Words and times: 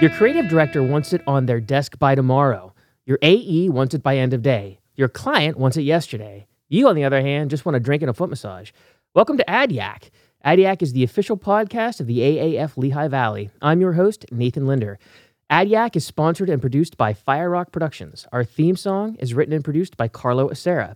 Your 0.00 0.10
creative 0.10 0.48
director 0.48 0.80
wants 0.80 1.12
it 1.12 1.22
on 1.26 1.46
their 1.46 1.58
desk 1.58 1.98
by 1.98 2.14
tomorrow. 2.14 2.72
Your 3.04 3.18
AE 3.20 3.68
wants 3.70 3.96
it 3.96 4.02
by 4.04 4.16
end 4.16 4.32
of 4.32 4.42
day. 4.42 4.78
Your 4.94 5.08
client 5.08 5.56
wants 5.56 5.76
it 5.76 5.82
yesterday. 5.82 6.46
You, 6.68 6.86
on 6.86 6.94
the 6.94 7.02
other 7.02 7.20
hand, 7.20 7.50
just 7.50 7.64
want 7.64 7.74
a 7.74 7.80
drink 7.80 8.04
and 8.04 8.08
a 8.08 8.14
foot 8.14 8.30
massage. 8.30 8.70
Welcome 9.12 9.38
to 9.38 9.44
ADYAC. 9.48 10.10
ADYAC 10.46 10.82
is 10.82 10.92
the 10.92 11.02
official 11.02 11.36
podcast 11.36 11.98
of 11.98 12.06
the 12.06 12.20
AAF 12.20 12.76
Lehigh 12.76 13.08
Valley. 13.08 13.50
I'm 13.60 13.80
your 13.80 13.94
host, 13.94 14.24
Nathan 14.30 14.68
Linder. 14.68 15.00
ADYAC 15.50 15.96
is 15.96 16.06
sponsored 16.06 16.48
and 16.48 16.60
produced 16.60 16.96
by 16.96 17.12
Fire 17.12 17.50
Rock 17.50 17.72
Productions. 17.72 18.24
Our 18.30 18.44
theme 18.44 18.76
song 18.76 19.16
is 19.16 19.34
written 19.34 19.52
and 19.52 19.64
produced 19.64 19.96
by 19.96 20.06
Carlo 20.06 20.48
Acera. 20.48 20.94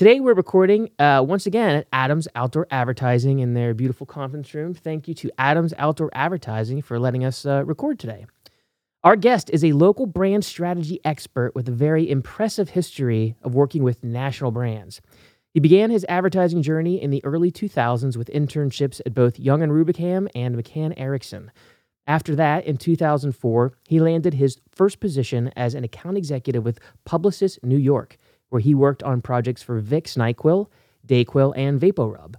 Today 0.00 0.18
we're 0.18 0.32
recording 0.32 0.88
uh, 0.98 1.22
once 1.28 1.44
again 1.44 1.76
at 1.76 1.86
Adams 1.92 2.26
Outdoor 2.34 2.66
Advertising 2.70 3.40
in 3.40 3.52
their 3.52 3.74
beautiful 3.74 4.06
conference 4.06 4.54
room. 4.54 4.72
Thank 4.72 5.06
you 5.06 5.12
to 5.16 5.30
Adams 5.36 5.74
Outdoor 5.76 6.08
Advertising 6.14 6.80
for 6.80 6.98
letting 6.98 7.22
us 7.22 7.44
uh, 7.44 7.66
record 7.66 7.98
today. 7.98 8.24
Our 9.04 9.14
guest 9.14 9.50
is 9.52 9.62
a 9.62 9.74
local 9.74 10.06
brand 10.06 10.42
strategy 10.42 11.00
expert 11.04 11.54
with 11.54 11.68
a 11.68 11.72
very 11.72 12.10
impressive 12.10 12.70
history 12.70 13.36
of 13.42 13.54
working 13.54 13.82
with 13.82 14.02
national 14.02 14.52
brands. 14.52 15.02
He 15.52 15.60
began 15.60 15.90
his 15.90 16.06
advertising 16.08 16.62
journey 16.62 16.98
in 17.02 17.10
the 17.10 17.22
early 17.22 17.52
2000s 17.52 18.16
with 18.16 18.30
internships 18.30 19.02
at 19.04 19.12
both 19.12 19.38
Young 19.38 19.62
and 19.62 19.70
Rubicam 19.70 20.28
and 20.34 20.56
McCann 20.56 20.94
Erickson. 20.96 21.52
After 22.06 22.34
that, 22.36 22.64
in 22.64 22.78
2004, 22.78 23.74
he 23.86 24.00
landed 24.00 24.32
his 24.32 24.62
first 24.74 24.98
position 24.98 25.52
as 25.56 25.74
an 25.74 25.84
account 25.84 26.16
executive 26.16 26.64
with 26.64 26.80
Publicis 27.06 27.62
New 27.62 27.76
York 27.76 28.16
where 28.50 28.60
he 28.60 28.74
worked 28.74 29.02
on 29.02 29.22
projects 29.22 29.62
for 29.62 29.80
Vicks 29.80 30.16
NyQuil, 30.16 30.66
Dayquil, 31.06 31.54
and 31.56 31.80
VapoRub. 31.80 32.34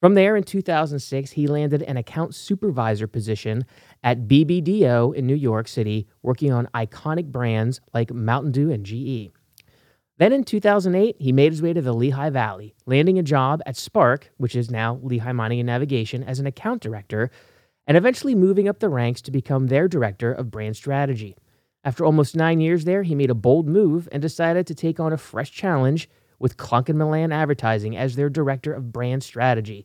From 0.00 0.14
there, 0.14 0.34
in 0.36 0.42
2006, 0.42 1.30
he 1.30 1.46
landed 1.46 1.82
an 1.82 1.96
account 1.96 2.34
supervisor 2.34 3.06
position 3.06 3.64
at 4.02 4.26
BBDO 4.26 5.14
in 5.14 5.26
New 5.26 5.36
York 5.36 5.68
City, 5.68 6.08
working 6.22 6.52
on 6.52 6.68
iconic 6.74 7.26
brands 7.26 7.80
like 7.94 8.12
Mountain 8.12 8.50
Dew 8.50 8.70
and 8.72 8.84
GE. 8.84 9.30
Then 10.18 10.32
in 10.32 10.44
2008, 10.44 11.16
he 11.18 11.32
made 11.32 11.52
his 11.52 11.62
way 11.62 11.72
to 11.72 11.80
the 11.80 11.94
Lehigh 11.94 12.30
Valley, 12.30 12.74
landing 12.84 13.18
a 13.18 13.22
job 13.22 13.62
at 13.64 13.76
Spark, 13.76 14.30
which 14.36 14.56
is 14.56 14.70
now 14.70 14.98
Lehigh 15.02 15.32
Mining 15.32 15.60
and 15.60 15.66
Navigation, 15.68 16.22
as 16.24 16.40
an 16.40 16.46
account 16.46 16.82
director, 16.82 17.30
and 17.86 17.96
eventually 17.96 18.34
moving 18.34 18.68
up 18.68 18.80
the 18.80 18.88
ranks 18.88 19.20
to 19.22 19.30
become 19.30 19.68
their 19.68 19.88
director 19.88 20.32
of 20.32 20.50
brand 20.50 20.76
strategy. 20.76 21.36
After 21.84 22.04
almost 22.04 22.36
nine 22.36 22.60
years 22.60 22.84
there, 22.84 23.02
he 23.02 23.16
made 23.16 23.30
a 23.30 23.34
bold 23.34 23.66
move 23.66 24.08
and 24.12 24.22
decided 24.22 24.68
to 24.68 24.74
take 24.74 25.00
on 25.00 25.12
a 25.12 25.16
fresh 25.16 25.50
challenge 25.50 26.08
with 26.38 26.56
Klunk 26.56 26.88
and 26.88 26.96
Millan 26.96 27.32
Advertising 27.32 27.96
as 27.96 28.14
their 28.14 28.30
director 28.30 28.72
of 28.72 28.92
brand 28.92 29.24
strategy. 29.24 29.84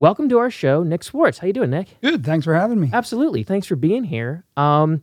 Welcome 0.00 0.28
to 0.30 0.38
our 0.38 0.50
show, 0.50 0.82
Nick 0.82 1.04
Swartz. 1.04 1.38
How 1.38 1.46
you 1.46 1.52
doing, 1.52 1.70
Nick? 1.70 2.00
Good. 2.02 2.26
Thanks 2.26 2.44
for 2.44 2.54
having 2.54 2.80
me. 2.80 2.90
Absolutely. 2.92 3.44
Thanks 3.44 3.68
for 3.68 3.76
being 3.76 4.02
here. 4.02 4.44
Um, 4.56 5.02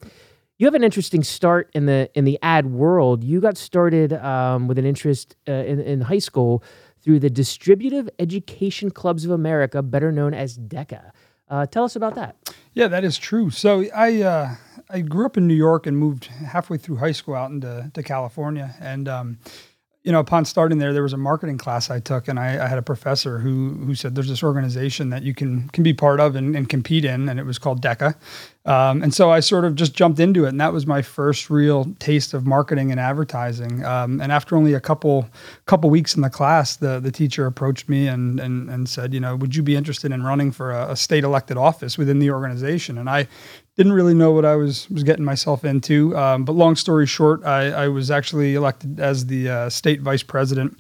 you 0.57 0.67
have 0.67 0.75
an 0.75 0.83
interesting 0.83 1.23
start 1.23 1.69
in 1.73 1.85
the 1.85 2.11
in 2.13 2.25
the 2.25 2.37
ad 2.41 2.65
world. 2.65 3.23
You 3.23 3.39
got 3.39 3.57
started 3.57 4.11
um, 4.11 4.67
with 4.67 4.77
an 4.77 4.85
interest 4.85 5.37
uh, 5.47 5.51
in, 5.53 5.79
in 5.79 6.01
high 6.01 6.19
school 6.19 6.61
through 7.01 7.19
the 7.19 7.29
Distributive 7.29 8.09
Education 8.19 8.91
Clubs 8.91 9.23
of 9.23 9.31
America, 9.31 9.81
better 9.81 10.11
known 10.11 10.33
as 10.33 10.57
DECA. 10.57 11.11
Uh, 11.49 11.65
tell 11.65 11.85
us 11.85 11.95
about 11.95 12.15
that. 12.15 12.35
Yeah, 12.73 12.87
that 12.87 13.03
is 13.03 13.17
true. 13.17 13.49
So 13.49 13.85
I 13.95 14.21
uh, 14.21 14.55
I 14.89 15.01
grew 15.01 15.25
up 15.25 15.37
in 15.37 15.47
New 15.47 15.53
York 15.53 15.87
and 15.87 15.97
moved 15.97 16.25
halfway 16.25 16.77
through 16.77 16.97
high 16.97 17.11
school 17.11 17.35
out 17.35 17.51
into 17.51 17.91
to 17.93 18.03
California. 18.03 18.75
And 18.79 19.07
um, 19.07 19.37
you 20.03 20.11
know, 20.11 20.19
upon 20.19 20.43
starting 20.43 20.79
there, 20.79 20.91
there 20.91 21.03
was 21.03 21.13
a 21.13 21.17
marketing 21.17 21.57
class 21.57 21.89
I 21.89 22.01
took, 22.01 22.27
and 22.27 22.37
I, 22.37 22.65
I, 22.65 22.67
had 22.67 22.77
a 22.77 22.81
professor 22.81 23.39
who 23.39 23.69
who 23.85 23.95
said 23.95 24.15
there's 24.15 24.27
this 24.27 24.43
organization 24.43 25.09
that 25.11 25.23
you 25.23 25.33
can 25.33 25.69
can 25.69 25.81
be 25.81 25.93
part 25.93 26.19
of 26.19 26.35
and, 26.35 26.57
and 26.57 26.67
compete 26.67 27.05
in, 27.05 27.29
and 27.29 27.39
it 27.39 27.45
was 27.45 27.57
called 27.57 27.81
DECA. 27.81 28.15
Um, 28.65 29.01
and 29.01 29.13
so 29.13 29.31
I 29.31 29.39
sort 29.39 29.63
of 29.63 29.75
just 29.75 29.93
jumped 29.93 30.19
into 30.19 30.43
it, 30.43 30.49
and 30.49 30.59
that 30.59 30.73
was 30.73 30.85
my 30.85 31.01
first 31.01 31.49
real 31.49 31.85
taste 31.99 32.33
of 32.33 32.45
marketing 32.45 32.91
and 32.91 32.99
advertising. 32.99 33.85
Um, 33.85 34.19
and 34.19 34.31
after 34.31 34.57
only 34.57 34.73
a 34.73 34.81
couple 34.81 35.29
couple 35.67 35.89
weeks 35.89 36.15
in 36.15 36.21
the 36.21 36.29
class, 36.29 36.75
the 36.75 36.99
the 36.99 37.11
teacher 37.11 37.45
approached 37.45 37.87
me 37.87 38.07
and 38.07 38.41
and 38.41 38.69
and 38.69 38.89
said, 38.89 39.13
you 39.13 39.21
know, 39.21 39.37
would 39.37 39.55
you 39.55 39.63
be 39.63 39.77
interested 39.77 40.11
in 40.11 40.23
running 40.23 40.51
for 40.51 40.71
a, 40.71 40.91
a 40.91 40.95
state 40.97 41.23
elected 41.23 41.55
office 41.55 41.97
within 41.97 42.19
the 42.19 42.29
organization? 42.29 42.97
And 42.97 43.09
I 43.09 43.29
didn't 43.75 43.93
really 43.93 44.13
know 44.13 44.31
what 44.31 44.45
I 44.45 44.55
was 44.55 44.89
was 44.89 45.03
getting 45.03 45.25
myself 45.25 45.65
into. 45.65 46.15
Um, 46.17 46.45
but 46.45 46.53
long 46.53 46.75
story 46.75 47.07
short, 47.07 47.43
I, 47.43 47.69
I, 47.71 47.87
was 47.87 48.11
actually 48.11 48.53
elected 48.55 48.99
as 48.99 49.25
the 49.25 49.49
uh, 49.49 49.69
state 49.69 50.01
vice 50.01 50.23
president 50.23 50.77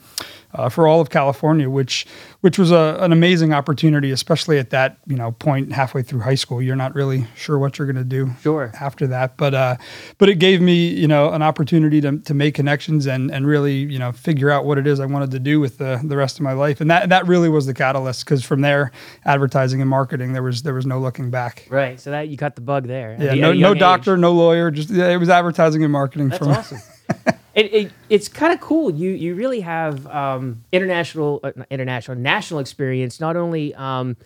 uh, 0.53 0.69
for 0.69 0.87
all 0.87 1.01
of 1.01 1.09
California, 1.09 1.69
which 1.69 2.05
which 2.41 2.59
was 2.59 2.71
a, 2.71 2.97
an 2.99 3.11
amazing 3.11 3.53
opportunity, 3.53 4.11
especially 4.11 4.59
at 4.59 4.69
that 4.69 4.97
you 5.07 5.15
know 5.15 5.31
point 5.31 5.71
halfway 5.71 6.03
through 6.03 6.19
high 6.21 6.35
school. 6.35 6.61
You're 6.61 6.75
not 6.75 6.93
really 6.93 7.25
sure 7.35 7.57
what 7.57 7.77
you're 7.77 7.85
going 7.85 7.95
to 7.95 8.03
do 8.03 8.31
sure. 8.41 8.71
after 8.79 9.07
that, 9.07 9.37
but 9.37 9.53
uh, 9.53 9.77
but 10.17 10.29
it 10.29 10.39
gave 10.39 10.61
me 10.61 10.87
you 10.87 11.07
know 11.07 11.31
an 11.31 11.41
opportunity 11.41 12.01
to, 12.01 12.19
to 12.19 12.33
make 12.33 12.53
connections 12.55 13.07
and 13.07 13.31
and 13.31 13.47
really 13.47 13.77
you 13.77 13.99
know 13.99 14.11
figure 14.11 14.51
out 14.51 14.65
what 14.65 14.77
it 14.77 14.85
is 14.85 14.99
I 14.99 15.05
wanted 15.05 15.31
to 15.31 15.39
do 15.39 15.59
with 15.59 15.77
the 15.77 15.99
the 16.03 16.17
rest 16.17 16.37
of 16.37 16.43
my 16.43 16.53
life, 16.53 16.81
and 16.81 16.89
that 16.91 17.09
that 17.09 17.27
really 17.27 17.49
was 17.49 17.65
the 17.65 17.73
catalyst 17.73 18.25
because 18.25 18.43
from 18.43 18.61
there, 18.61 18.91
advertising 19.25 19.81
and 19.81 19.89
marketing, 19.89 20.33
there 20.33 20.43
was 20.43 20.63
there 20.63 20.73
was 20.73 20.85
no 20.85 20.99
looking 20.99 21.31
back. 21.31 21.67
Right. 21.69 21.99
So 21.99 22.11
that 22.11 22.29
you 22.29 22.37
got 22.37 22.55
the 22.55 22.61
bug 22.61 22.87
there. 22.87 23.17
Yeah. 23.19 23.33
no 23.33 23.53
no 23.53 23.73
doctor, 23.73 24.13
age. 24.13 24.19
no 24.19 24.31
lawyer, 24.33 24.69
just 24.71 24.89
yeah, 24.89 25.09
it 25.09 25.17
was 25.17 25.29
advertising 25.29 25.83
and 25.83 25.91
marketing. 25.91 26.29
That's 26.29 26.39
from, 26.39 26.49
awesome. 26.49 26.79
it, 27.53 27.73
it, 27.73 27.91
it's 28.09 28.27
kind 28.27 28.53
of 28.53 28.59
cool. 28.59 28.91
You 28.91 29.11
you 29.11 29.35
really 29.35 29.61
have 29.61 30.05
um, 30.07 30.63
international, 30.71 31.39
uh, 31.43 31.51
international, 31.69 32.17
national 32.17 32.59
experience, 32.59 33.19
not 33.19 33.35
only 33.35 33.73
um, 33.75 34.17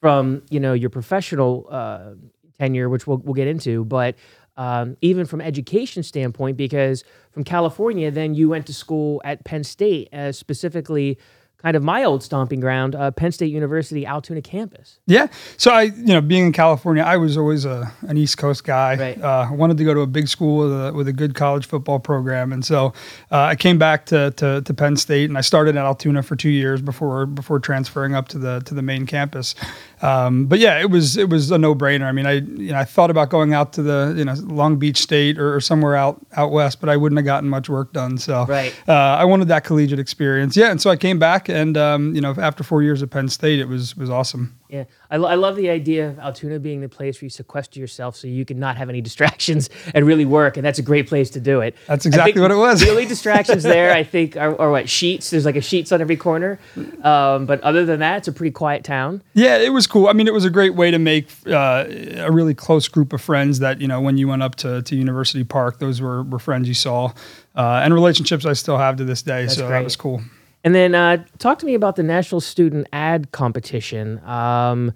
from 0.00 0.42
you 0.50 0.60
know 0.60 0.72
your 0.72 0.90
professional 0.90 1.66
uh, 1.70 2.10
tenure, 2.58 2.88
which 2.88 3.06
we'll 3.06 3.18
we'll 3.18 3.34
get 3.34 3.48
into, 3.48 3.84
but 3.84 4.16
um, 4.56 4.96
even 5.00 5.26
from 5.26 5.40
education 5.40 6.02
standpoint, 6.02 6.56
because 6.56 7.04
from 7.32 7.44
California, 7.44 8.10
then 8.10 8.34
you 8.34 8.48
went 8.48 8.66
to 8.66 8.74
school 8.74 9.20
at 9.24 9.44
Penn 9.44 9.64
State, 9.64 10.12
uh, 10.14 10.30
specifically 10.32 11.18
kind 11.64 11.78
of 11.78 11.82
my 11.82 12.04
old 12.04 12.22
stomping 12.22 12.60
ground, 12.60 12.94
uh, 12.94 13.10
Penn 13.10 13.32
State 13.32 13.50
University 13.50 14.04
Altoona 14.04 14.42
campus. 14.42 14.98
Yeah. 15.06 15.28
So 15.56 15.70
I, 15.70 15.84
you 15.84 16.12
know, 16.12 16.20
being 16.20 16.44
in 16.44 16.52
California, 16.52 17.02
I 17.02 17.16
was 17.16 17.38
always 17.38 17.64
a, 17.64 17.90
an 18.02 18.18
East 18.18 18.36
Coast 18.36 18.64
guy. 18.64 18.96
Right. 18.96 19.22
Uh, 19.22 19.46
I 19.50 19.54
wanted 19.54 19.78
to 19.78 19.84
go 19.84 19.94
to 19.94 20.00
a 20.00 20.06
big 20.06 20.28
school 20.28 20.58
with 20.58 20.72
a, 20.72 20.92
with 20.92 21.08
a 21.08 21.12
good 21.12 21.34
college 21.34 21.64
football 21.64 21.98
program, 21.98 22.52
and 22.52 22.62
so 22.62 22.92
uh, 23.32 23.44
I 23.44 23.56
came 23.56 23.78
back 23.78 24.04
to, 24.06 24.30
to, 24.32 24.60
to 24.60 24.74
Penn 24.74 24.96
State, 24.96 25.30
and 25.30 25.38
I 25.38 25.40
started 25.40 25.74
at 25.76 25.84
Altoona 25.86 26.22
for 26.22 26.36
two 26.36 26.50
years 26.50 26.82
before 26.82 27.24
before 27.24 27.58
transferring 27.58 28.14
up 28.14 28.28
to 28.28 28.38
the 28.38 28.60
to 28.66 28.74
the 28.74 28.82
main 28.82 29.06
campus. 29.06 29.54
Um, 30.02 30.44
but 30.44 30.58
yeah, 30.58 30.78
it 30.80 30.90
was 30.90 31.16
it 31.16 31.30
was 31.30 31.50
a 31.50 31.56
no 31.56 31.74
brainer. 31.74 32.04
I 32.04 32.12
mean, 32.12 32.26
I 32.26 32.32
you 32.32 32.72
know 32.72 32.78
I 32.78 32.84
thought 32.84 33.10
about 33.10 33.30
going 33.30 33.54
out 33.54 33.72
to 33.74 33.82
the 33.82 34.14
you 34.16 34.24
know 34.24 34.34
Long 34.42 34.76
Beach 34.76 34.98
State 34.98 35.38
or, 35.38 35.54
or 35.54 35.60
somewhere 35.62 35.96
out 35.96 36.20
out 36.36 36.50
west, 36.50 36.80
but 36.80 36.90
I 36.90 36.96
wouldn't 36.98 37.16
have 37.18 37.24
gotten 37.24 37.48
much 37.48 37.70
work 37.70 37.94
done. 37.94 38.18
So 38.18 38.44
right. 38.44 38.74
uh, 38.86 38.92
I 38.92 39.24
wanted 39.24 39.48
that 39.48 39.64
collegiate 39.64 39.98
experience. 39.98 40.56
Yeah, 40.56 40.70
and 40.70 40.80
so 40.80 40.90
I 40.90 40.96
came 40.96 41.18
back, 41.18 41.48
and 41.54 41.76
um, 41.76 42.14
you 42.14 42.20
know 42.20 42.34
after 42.36 42.64
four 42.64 42.82
years 42.82 43.02
at 43.02 43.10
Penn 43.10 43.28
State, 43.28 43.60
it 43.60 43.68
was 43.68 43.96
was 43.96 44.10
awesome. 44.10 44.58
Yeah, 44.68 44.84
I, 45.08 45.18
lo- 45.18 45.28
I 45.28 45.36
love 45.36 45.54
the 45.54 45.70
idea 45.70 46.08
of 46.08 46.18
Altoona 46.18 46.58
being 46.58 46.80
the 46.80 46.88
place 46.88 47.20
where 47.20 47.26
you 47.26 47.30
sequester 47.30 47.78
yourself 47.78 48.16
so 48.16 48.26
you 48.26 48.44
can 48.44 48.58
not 48.58 48.76
have 48.76 48.88
any 48.88 49.00
distractions 49.00 49.70
and 49.94 50.04
really 50.04 50.24
work, 50.24 50.56
and 50.56 50.66
that's 50.66 50.80
a 50.80 50.82
great 50.82 51.06
place 51.06 51.30
to 51.30 51.40
do 51.40 51.60
it. 51.60 51.76
That's 51.86 52.06
exactly 52.06 52.42
what 52.42 52.50
it 52.50 52.56
was. 52.56 52.80
the 52.80 52.90
only 52.90 53.06
distractions 53.14 53.62
there, 53.62 53.92
I 53.94 54.02
think, 54.02 54.36
are, 54.36 54.60
are, 54.60 54.72
what 54.72 54.86
Sheetz. 54.86 55.30
There's 55.30 55.44
like 55.44 55.54
a 55.54 55.60
Sheetz 55.60 55.92
on 55.92 56.00
every 56.00 56.16
corner, 56.16 56.58
um, 57.02 57.46
but 57.46 57.60
other 57.60 57.84
than 57.84 58.00
that, 58.00 58.18
it's 58.18 58.28
a 58.28 58.32
pretty 58.32 58.50
quiet 58.50 58.82
town. 58.82 59.22
Yeah, 59.34 59.58
it 59.58 59.72
was 59.72 59.86
cool. 59.86 60.08
I 60.08 60.12
mean, 60.12 60.26
it 60.26 60.34
was 60.34 60.44
a 60.44 60.50
great 60.50 60.74
way 60.74 60.90
to 60.90 60.98
make 60.98 61.28
uh, 61.46 61.84
a 62.16 62.32
really 62.32 62.54
close 62.54 62.88
group 62.88 63.12
of 63.12 63.20
friends. 63.20 63.60
That 63.60 63.80
you 63.80 63.86
know, 63.86 64.00
when 64.00 64.18
you 64.18 64.26
went 64.26 64.42
up 64.42 64.56
to, 64.56 64.82
to 64.82 64.96
University 64.96 65.44
Park, 65.44 65.78
those 65.78 66.00
were, 66.00 66.24
were 66.24 66.40
friends 66.40 66.66
you 66.66 66.74
saw, 66.74 67.12
uh, 67.54 67.80
and 67.84 67.94
relationships 67.94 68.44
I 68.44 68.54
still 68.54 68.78
have 68.78 68.96
to 68.96 69.04
this 69.04 69.22
day. 69.22 69.42
That's 69.42 69.54
so 69.54 69.68
great. 69.68 69.78
that 69.78 69.84
was 69.84 69.94
cool. 69.94 70.20
And 70.64 70.74
then 70.74 70.94
uh, 70.94 71.24
talk 71.38 71.58
to 71.58 71.66
me 71.66 71.74
about 71.74 71.96
the 71.96 72.02
National 72.02 72.40
Student 72.40 72.88
Ad 72.92 73.30
Competition. 73.32 74.18
Um, 74.24 74.92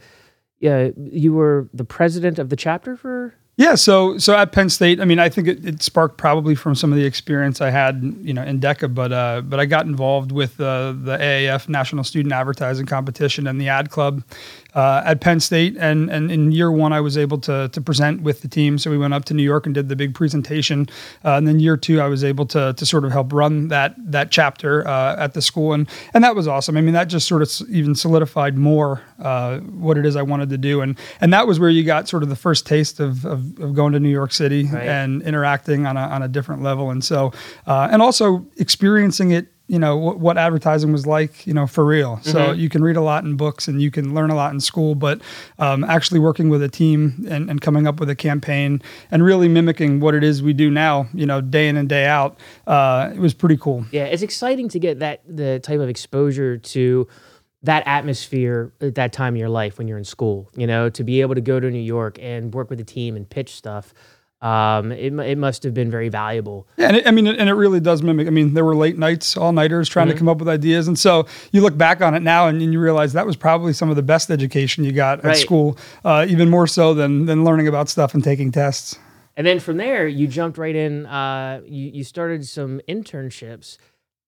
yeah, 0.60 0.88
you 0.96 1.34
were 1.34 1.68
the 1.74 1.84
president 1.84 2.38
of 2.38 2.48
the 2.48 2.56
chapter 2.56 2.96
for. 2.96 3.34
Yeah, 3.58 3.74
so 3.74 4.18
so 4.18 4.36
at 4.36 4.52
Penn 4.52 4.70
State, 4.70 5.00
I 5.00 5.04
mean, 5.04 5.18
I 5.18 5.28
think 5.28 5.48
it, 5.48 5.64
it 5.66 5.82
sparked 5.82 6.16
probably 6.16 6.54
from 6.54 6.76
some 6.76 6.92
of 6.92 6.98
the 6.98 7.04
experience 7.04 7.60
I 7.60 7.70
had, 7.70 8.02
you 8.22 8.32
know, 8.32 8.42
in 8.42 8.60
DECA, 8.60 8.94
but 8.94 9.12
uh, 9.12 9.42
but 9.44 9.60
I 9.60 9.66
got 9.66 9.84
involved 9.84 10.32
with 10.32 10.60
uh, 10.60 10.92
the 10.92 11.18
AAF 11.18 11.68
National 11.68 12.04
Student 12.04 12.32
Advertising 12.32 12.86
Competition 12.86 13.46
and 13.46 13.60
the 13.60 13.68
Ad 13.68 13.90
Club, 13.90 14.22
uh, 14.74 15.02
at 15.04 15.20
Penn 15.20 15.40
State, 15.40 15.76
and 15.78 16.10
and 16.10 16.30
in 16.30 16.52
year 16.52 16.70
one 16.70 16.92
I 16.92 17.00
was 17.00 17.16
able 17.16 17.38
to 17.38 17.68
to 17.68 17.80
present 17.80 18.22
with 18.22 18.42
the 18.42 18.48
team. 18.48 18.78
So 18.78 18.90
we 18.90 18.98
went 18.98 19.14
up 19.14 19.24
to 19.26 19.34
New 19.34 19.42
York 19.42 19.66
and 19.66 19.74
did 19.74 19.88
the 19.88 19.96
big 19.96 20.14
presentation, 20.14 20.88
uh, 21.24 21.32
and 21.32 21.46
then 21.46 21.58
year 21.58 21.76
two 21.76 22.00
I 22.00 22.08
was 22.08 22.22
able 22.22 22.46
to 22.46 22.74
to 22.74 22.86
sort 22.86 23.04
of 23.04 23.12
help 23.12 23.32
run 23.32 23.68
that 23.68 23.94
that 23.98 24.30
chapter 24.30 24.86
uh, 24.86 25.16
at 25.16 25.34
the 25.34 25.42
school, 25.42 25.72
and 25.72 25.88
and 26.14 26.22
that 26.24 26.34
was 26.34 26.46
awesome. 26.46 26.76
I 26.76 26.80
mean 26.80 26.94
that 26.94 27.08
just 27.08 27.26
sort 27.26 27.42
of 27.42 27.50
even 27.70 27.94
solidified 27.94 28.56
more 28.56 29.02
uh, 29.18 29.58
what 29.58 29.96
it 29.96 30.04
is 30.04 30.16
I 30.16 30.22
wanted 30.22 30.50
to 30.50 30.58
do, 30.58 30.80
and 30.80 30.98
and 31.20 31.32
that 31.32 31.46
was 31.46 31.58
where 31.58 31.70
you 31.70 31.82
got 31.82 32.08
sort 32.08 32.22
of 32.22 32.28
the 32.28 32.36
first 32.36 32.66
taste 32.66 33.00
of 33.00 33.24
of, 33.24 33.58
of 33.60 33.74
going 33.74 33.92
to 33.94 34.00
New 34.00 34.10
York 34.10 34.32
City 34.32 34.64
right. 34.64 34.86
and 34.86 35.22
interacting 35.22 35.86
on 35.86 35.96
a 35.96 36.02
on 36.02 36.22
a 36.22 36.28
different 36.28 36.62
level, 36.62 36.90
and 36.90 37.02
so 37.02 37.32
uh, 37.66 37.88
and 37.90 38.02
also 38.02 38.46
experiencing 38.56 39.30
it 39.30 39.48
you 39.68 39.78
know 39.78 39.96
what, 39.96 40.18
what 40.18 40.38
advertising 40.38 40.90
was 40.92 41.06
like 41.06 41.46
you 41.46 41.52
know 41.54 41.66
for 41.66 41.84
real 41.84 42.18
so 42.22 42.38
Mm-hmm. 42.38 42.60
you 42.60 42.68
can 42.68 42.82
read 42.82 42.96
a 42.96 43.00
lot 43.02 43.22
in 43.24 43.36
books 43.36 43.68
and 43.68 43.80
you 43.82 43.90
can 43.90 44.14
learn 44.14 44.30
a 44.30 44.34
lot 44.34 44.52
in 44.52 44.60
school 44.60 44.94
but 44.94 45.20
um, 45.58 45.84
actually 45.84 46.18
working 46.20 46.48
with 46.48 46.62
a 46.62 46.68
team 46.68 47.26
and, 47.28 47.50
and 47.50 47.60
coming 47.60 47.86
up 47.86 48.00
with 48.00 48.08
a 48.08 48.16
campaign 48.16 48.80
and 49.10 49.22
really 49.22 49.46
mimicking 49.48 50.00
what 50.00 50.14
it 50.14 50.24
is 50.24 50.42
we 50.42 50.52
do 50.54 50.70
now 50.70 51.06
you 51.12 51.26
know 51.26 51.40
day 51.40 51.68
in 51.68 51.76
and 51.76 51.88
day 51.88 52.06
out 52.06 52.38
uh, 52.66 53.10
it 53.14 53.18
was 53.20 53.34
pretty 53.34 53.56
cool 53.58 53.84
Yeah, 53.92 54.04
it's 54.04 54.22
exciting 54.22 54.68
to 54.70 54.78
get 54.78 54.98
that 55.00 55.22
the 55.28 55.58
type 55.60 55.80
of 55.80 55.88
exposure 55.88 56.56
to 56.56 57.06
that 57.62 57.82
atmosphere 57.86 58.72
at 58.80 58.94
that 58.94 59.12
time 59.12 59.34
in 59.34 59.40
your 59.40 59.48
life 59.48 59.78
when 59.78 59.88
you're 59.88 59.98
in 59.98 60.04
school. 60.04 60.48
You 60.56 60.66
know, 60.66 60.88
to 60.90 61.02
be 61.04 61.20
able 61.20 61.34
to 61.34 61.40
go 61.40 61.58
to 61.58 61.68
New 61.70 61.78
York 61.96 62.16
and 62.20 62.54
work 62.54 62.70
with 62.70 62.80
a 62.80 62.84
team 62.84 63.16
and 63.16 63.28
pitch 63.28 63.54
stuff. 63.56 63.92
Um, 64.40 64.92
it, 64.92 65.12
it 65.12 65.36
must 65.38 65.64
have 65.64 65.74
been 65.74 65.90
very 65.90 66.08
valuable. 66.08 66.68
Yeah, 66.76 66.88
and 66.88 66.96
it, 66.98 67.06
I 67.08 67.10
mean, 67.10 67.26
and 67.26 67.48
it 67.48 67.54
really 67.54 67.80
does 67.80 68.02
mimic. 68.04 68.28
I 68.28 68.30
mean, 68.30 68.54
there 68.54 68.64
were 68.64 68.76
late 68.76 68.96
nights, 68.96 69.36
all 69.36 69.52
nighters, 69.52 69.88
trying 69.88 70.06
to 70.08 70.14
come 70.14 70.28
up 70.28 70.38
with 70.38 70.48
ideas, 70.48 70.86
and 70.86 70.96
so 70.96 71.26
you 71.50 71.60
look 71.60 71.76
back 71.76 72.00
on 72.00 72.14
it 72.14 72.22
now, 72.22 72.46
and, 72.46 72.62
you 72.62 72.78
realize 72.78 73.14
that 73.14 73.26
was 73.26 73.34
probably 73.36 73.72
some 73.72 73.90
of 73.90 73.96
the 73.96 74.02
best 74.02 74.30
education 74.30 74.84
you 74.84 74.92
got 74.92 75.24
Right. 75.24 75.32
at 75.32 75.38
school, 75.38 75.76
uh, 76.04 76.24
even 76.28 76.48
more 76.50 76.66
so 76.68 76.94
than 76.94 77.26
than 77.26 77.44
learning 77.44 77.66
about 77.66 77.88
stuff 77.88 78.14
and 78.14 78.22
taking 78.22 78.52
tests. 78.52 78.96
And 79.36 79.46
then 79.46 79.58
from 79.58 79.76
there, 79.76 80.06
you 80.06 80.26
jumped 80.28 80.56
right 80.58 80.74
in. 80.76 81.06
Uh, 81.06 81.60
you 81.64 81.90
you 81.94 82.04
started 82.04 82.46
some 82.46 82.80
internships 82.88 83.78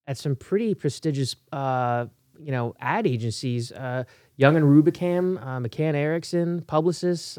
at 0.09 0.19
some 0.19 0.35
pretty 0.35 0.75
prestigious, 0.75 1.37
uh, 1.53 2.07
you 2.41 2.51
know, 2.51 2.75
ad 2.81 3.07
agencies. 3.07 3.71
Uh, 3.71 4.05
Young 4.37 4.57
and 4.57 4.65
Rubicam, 4.65 5.37
uh, 5.41 5.59
McCann 5.61 5.95
Erickson, 5.95 6.63
Publicis. 6.63 7.39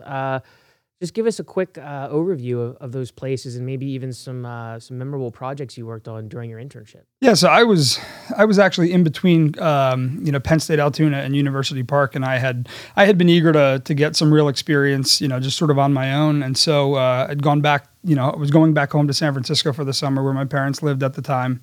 Just 1.02 1.16
give 1.16 1.26
us 1.26 1.40
a 1.40 1.44
quick 1.44 1.80
uh, 1.80 2.10
overview 2.10 2.62
of, 2.62 2.78
of 2.78 2.92
those 2.92 3.10
places 3.10 3.56
and 3.56 3.66
maybe 3.66 3.88
even 3.88 4.14
some 4.14 4.46
uh, 4.46 4.80
some 4.80 4.98
memorable 5.00 5.32
projects 5.32 5.76
you 5.76 5.86
worked 5.86 6.08
on 6.08 6.30
during 6.30 6.50
your 6.50 6.60
internship. 6.60 7.06
Yeah, 7.24 7.36
so 7.36 7.50
I 7.50 7.62
was 7.62 8.00
I 8.36 8.46
was 8.46 8.58
actually 8.58 8.92
in 8.92 9.04
between 9.04 9.58
um, 9.60 10.20
you 10.24 10.32
know 10.32 10.40
Penn 10.40 10.60
State 10.60 10.80
Altoona 10.80 11.18
and 11.18 11.36
University 11.36 11.84
Park, 11.84 12.16
and 12.16 12.26
I 12.26 12.40
had 12.40 12.68
I 12.96 13.06
had 13.06 13.16
been 13.20 13.30
eager 13.30 13.54
to 13.54 13.80
to 13.86 13.94
get 13.94 14.16
some 14.16 14.34
real 14.34 14.48
experience, 14.48 15.22
you 15.22 15.28
know, 15.28 15.40
just 15.40 15.56
sort 15.56 15.70
of 15.70 15.78
on 15.78 15.94
my 15.94 16.16
own, 16.16 16.42
and 16.42 16.58
so 16.58 16.96
uh, 16.96 17.28
I'd 17.30 17.44
gone 17.44 17.62
back. 17.62 17.88
You 18.04 18.16
know, 18.16 18.32
I 18.32 18.36
was 18.36 18.50
going 18.50 18.74
back 18.74 18.92
home 18.92 19.06
to 19.06 19.14
San 19.14 19.34
Francisco 19.34 19.72
for 19.72 19.84
the 19.84 19.94
summer, 19.94 20.24
where 20.24 20.34
my 20.34 20.46
parents 20.46 20.82
lived 20.82 21.04
at 21.04 21.14
the 21.14 21.22
time, 21.22 21.62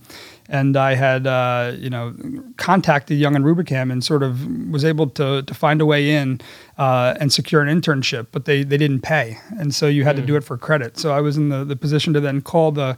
and 0.49 0.77
I 0.77 0.95
had 0.95 1.27
uh, 1.27 1.73
you 1.77 1.91
know 1.91 2.15
contacted 2.57 3.19
Young 3.19 3.35
and 3.35 3.45
Rubicam 3.45 3.91
and 3.91 4.05
sort 4.05 4.23
of 4.23 4.47
was 4.71 4.85
able 4.85 5.09
to 5.11 5.43
to 5.43 5.55
find 5.55 5.81
a 5.81 5.87
way 5.87 6.09
in 6.09 6.41
uh, 6.77 7.15
and 7.19 7.33
secure 7.33 7.63
an 7.63 7.69
internship, 7.69 8.29
but 8.31 8.45
they 8.45 8.63
they 8.63 8.77
didn't 8.77 9.01
pay, 9.01 9.39
and 9.59 9.75
so 9.75 9.89
you 9.89 10.05
had 10.05 10.15
to 10.15 10.23
do 10.23 10.37
it 10.37 10.45
for 10.45 10.57
credit. 10.57 10.99
So 10.99 11.11
I 11.11 11.21
was 11.21 11.37
in 11.37 11.49
the 11.49 11.65
the 11.65 11.75
position 11.75 12.13
to 12.13 12.21
then 12.21 12.43
call 12.43 12.71
the 12.71 12.97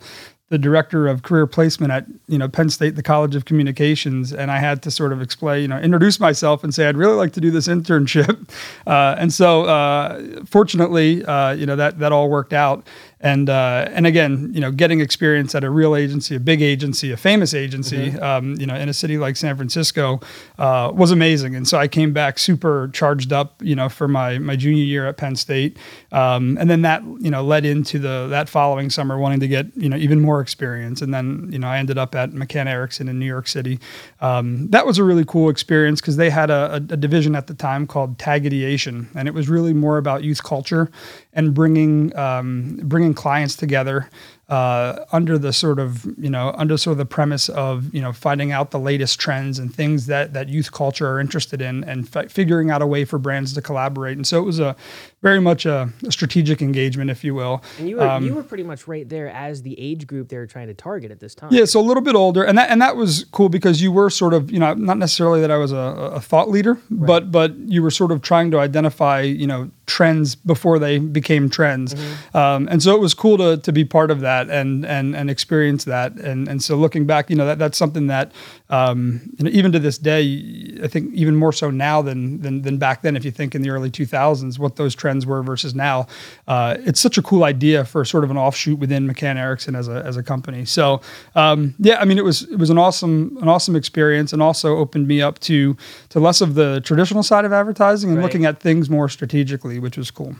the 0.51 0.59
director 0.59 1.07
of 1.07 1.23
career 1.23 1.47
placement 1.47 1.93
at 1.93 2.07
you 2.27 2.37
know 2.37 2.49
Penn 2.49 2.71
State, 2.71 2.97
the 2.97 3.03
College 3.03 3.37
of 3.37 3.45
Communications, 3.45 4.33
and 4.33 4.51
I 4.51 4.59
had 4.59 4.83
to 4.83 4.91
sort 4.91 5.13
of 5.13 5.23
explain, 5.23 5.63
you 5.63 5.69
know, 5.69 5.79
introduce 5.79 6.19
myself 6.19 6.65
and 6.65 6.75
say 6.75 6.89
I'd 6.89 6.97
really 6.97 7.15
like 7.15 7.33
to 7.35 7.41
do 7.41 7.53
this 7.53 7.69
internship, 7.69 8.49
uh, 8.87 9.15
and 9.17 9.33
so 9.33 9.65
uh, 9.65 10.45
fortunately, 10.45 11.25
uh, 11.25 11.53
you 11.53 11.67
know 11.67 11.77
that 11.77 12.01
that 12.01 12.11
all 12.13 12.29
worked 12.29 12.53
out, 12.53 12.87
and 13.21 13.51
uh, 13.51 13.87
and 13.91 14.07
again, 14.07 14.51
you 14.53 14.61
know, 14.61 14.71
getting 14.71 15.01
experience 15.01 15.55
at 15.55 15.63
a 15.63 15.69
real 15.69 15.95
agency, 15.95 16.37
a 16.37 16.41
big 16.41 16.63
agency, 16.63 17.13
a 17.13 17.17
famous 17.19 17.53
agency, 17.53 18.19
um, 18.19 18.55
you 18.59 18.67
know, 18.67 18.75
in 18.75 18.89
a 18.89 18.95
city 18.95 19.19
like 19.19 19.37
San 19.37 19.57
Francisco, 19.57 20.21
uh, 20.59 20.91
was 20.95 21.11
amazing, 21.11 21.55
and 21.55 21.69
so 21.69 21.77
I 21.77 21.87
came 21.87 22.15
back 22.15 22.39
super 22.39 22.89
charged 22.95 23.33
up, 23.33 23.61
you 23.63 23.77
know, 23.77 23.91
for 23.91 24.09
my 24.09 24.39
my 24.39 24.57
junior 24.57 24.83
year 24.83 25.07
at 25.07 25.19
Penn 25.19 25.37
State, 25.37 25.77
um, 26.13 26.57
and 26.59 26.71
then 26.71 26.81
that 26.83 27.03
you 27.21 27.31
know 27.31 27.45
led 27.45 27.67
into 27.67 27.99
the 27.99 28.27
that 28.29 28.49
following 28.49 28.89
summer 28.89 29.19
wanting 29.19 29.41
to 29.41 29.49
get 29.49 29.67
you 29.77 29.91
know 29.91 29.99
even 29.99 30.21
more 30.21 30.41
experience, 30.41 31.03
and 31.03 31.13
then 31.13 31.49
you 31.53 31.59
know 31.59 31.69
I 31.69 31.77
ended 31.77 31.99
up 31.99 32.15
at 32.15 32.31
McCann 32.31 32.67
Erickson 32.67 33.07
in 33.07 33.19
New 33.19 33.27
York 33.27 33.49
City. 33.49 33.81
Um, 34.23 34.69
that 34.71 34.87
was 34.87 34.97
a 34.97 35.05
really 35.05 35.27
cool 35.27 35.51
experience 35.51 36.01
because 36.01 36.17
they 36.17 36.31
had 36.31 36.51
a, 36.51 36.75
a, 36.75 36.81
division 36.81 37.35
at 37.35 37.47
the 37.47 37.55
time 37.55 37.87
called 37.87 38.19
Tag 38.19 38.47
Ideation, 38.47 39.09
and 39.15 39.29
it 39.29 39.35
was 39.35 39.49
really 39.49 39.75
more 39.75 39.99
about 39.99 40.25
youth 40.25 40.43
culture 40.43 40.91
and 41.33 41.55
bringing 41.55 42.17
um, 42.17 42.81
bringing 42.83 43.15
clients 43.15 43.57
together 43.57 44.09
uh, 44.49 45.05
under 45.13 45.39
the 45.39 45.53
sort 45.53 45.79
of 45.79 46.05
you 46.19 46.29
know 46.29 46.53
under 46.57 46.77
sort 46.77 46.93
of 46.93 46.99
the 46.99 47.07
premise 47.07 47.49
of 47.51 47.93
you 47.95 48.01
know 48.01 48.13
finding 48.13 48.51
out 48.51 48.73
the 48.73 48.81
latest 48.81 49.21
trends 49.21 49.59
and 49.59 49.73
things 49.73 50.07
that 50.07 50.33
that 50.33 50.49
youth 50.49 50.73
culture 50.73 51.09
are 51.09 51.21
interested 51.21 51.63
in 51.63 51.85
and 51.85 52.09
fi- 52.09 52.27
figuring 52.27 52.71
out 52.71 52.83
a 52.83 52.87
way 52.87 53.05
for 53.05 53.19
brands 53.19 53.53
to 53.55 53.63
collaborate. 53.63 54.17
And 54.17 54.27
so 54.27 54.41
it 54.41 54.45
was 54.45 54.59
a 54.59 54.75
very 55.23 55.41
much 55.41 55.67
a, 55.67 55.91
a 56.07 56.13
strategic 56.13 56.63
engagement, 56.63 57.11
if 57.11 57.23
you 57.23 57.35
will. 57.35 57.63
And 57.79 57.89
you 57.89 57.97
were 57.97 58.21
you 58.21 58.35
were 58.35 58.43
pretty 58.43 58.63
much 58.63 58.89
right 58.89 59.09
there 59.09 59.29
as 59.29 59.63
the 59.63 59.79
age 59.79 60.07
group 60.07 60.29
they 60.29 60.37
were 60.37 60.47
trying 60.47 60.69
to 60.69 60.75
target 60.75 61.11
at 61.11 61.21
this 61.21 61.35
time. 61.35 61.53
Yeah, 61.53 61.67
so 61.67 61.81
a 61.81 61.83
little 61.83 62.03
bit 62.03 62.15
older, 62.15 62.43
and 62.43 62.57
that 62.57 62.71
and 62.71 62.81
that 62.81 62.97
was 62.97 63.25
cool 63.31 63.49
because 63.49 63.83
you 63.83 63.93
were 63.93 64.09
sort 64.09 64.33
of 64.33 64.51
you 64.51 64.59
know 64.59 64.73
not 64.75 64.99
necessarily 64.99 65.41
that 65.41 65.51
I 65.51 65.59
was 65.59 65.73
a, 65.73 65.77
a 65.77 66.21
thought 66.21 66.49
leader, 66.49 66.79
but 66.91 67.31
but 67.31 67.55
you 67.57 67.83
were 67.83 67.91
sort 67.91 68.13
of 68.13 68.23
trying 68.23 68.51
to 68.53 68.59
identify 68.59 69.21
you 69.21 69.47
know 69.47 69.71
trends 69.87 70.35
before 70.35 70.79
they 70.79 70.99
became 70.99 71.51
trends, 71.51 71.95
um, 72.35 72.69
and 72.71 72.83
so 72.83 72.95
it 72.95 73.01
was 73.01 73.13
cool 73.13 73.37
to 73.39 73.59
to 73.59 73.73
be 73.73 73.85
part 73.85 74.11
of 74.11 74.21
that 74.21 74.49
and 74.49 74.87
and 74.87 75.15
and 75.15 75.29
experience 75.29 75.85
that, 75.85 76.13
and 76.15 76.49
and 76.49 76.63
so 76.63 76.77
looking 76.77 77.05
back, 77.05 77.29
you 77.29 77.37
know 77.37 77.47
that 77.47 77.59
that's 77.59 77.77
something 77.77 78.07
that 78.07 78.33
um, 78.71 79.21
you 79.37 79.45
know, 79.45 79.51
even 79.51 79.73
to 79.73 79.79
this 79.79 79.99
day, 79.99 80.79
I 80.83 80.87
think 80.87 81.13
even 81.13 81.37
more 81.37 81.53
so 81.53 81.71
now 81.71 82.01
than 82.01 82.41
than 82.41 82.63
than 82.63 82.79
back 82.79 83.03
then. 83.03 83.17
If 83.17 83.25
you 83.25 83.33
think 83.33 83.55
in 83.55 83.63
the 83.63 83.71
early 83.71 83.91
2000s, 83.91 84.59
what 84.59 84.77
those 84.77 84.95
trends 84.95 85.10
were 85.27 85.43
versus 85.43 85.75
now, 85.75 86.07
uh, 86.49 86.77
it's 86.81 87.01
such 87.01 87.19
a 87.19 87.23
cool 87.23 87.45
idea 87.45 87.85
for 87.85 88.05
sort 88.05 88.25
of 88.25 88.31
an 88.31 88.37
offshoot 88.37 88.79
within 88.79 89.09
McCann 89.09 89.37
Erickson 89.37 89.75
as 89.75 89.89
a 89.89 90.03
as 90.05 90.17
a 90.17 90.23
company. 90.23 90.65
So 90.65 91.01
um, 91.35 91.75
yeah, 91.79 91.99
I 92.01 92.05
mean 92.05 92.19
it 92.19 92.25
was 92.25 92.43
it 92.43 92.59
was 92.59 92.71
an 92.71 92.79
awesome 92.79 93.37
an 93.43 93.49
awesome 93.49 93.77
experience, 93.77 94.33
and 94.33 94.41
also 94.43 94.77
opened 94.77 95.07
me 95.09 95.21
up 95.21 95.39
to 95.41 95.77
to 96.11 96.21
less 96.21 96.41
of 96.41 96.55
the 96.55 96.81
traditional 96.83 97.23
side 97.23 97.45
of 97.45 97.53
advertising 97.53 98.11
and 98.11 98.19
Right. 98.19 98.25
looking 98.25 98.45
at 98.47 98.61
things 98.61 98.89
more 98.91 99.09
strategically, 99.09 99.79
which 99.79 99.97
was 99.97 100.11
cool. 100.11 100.35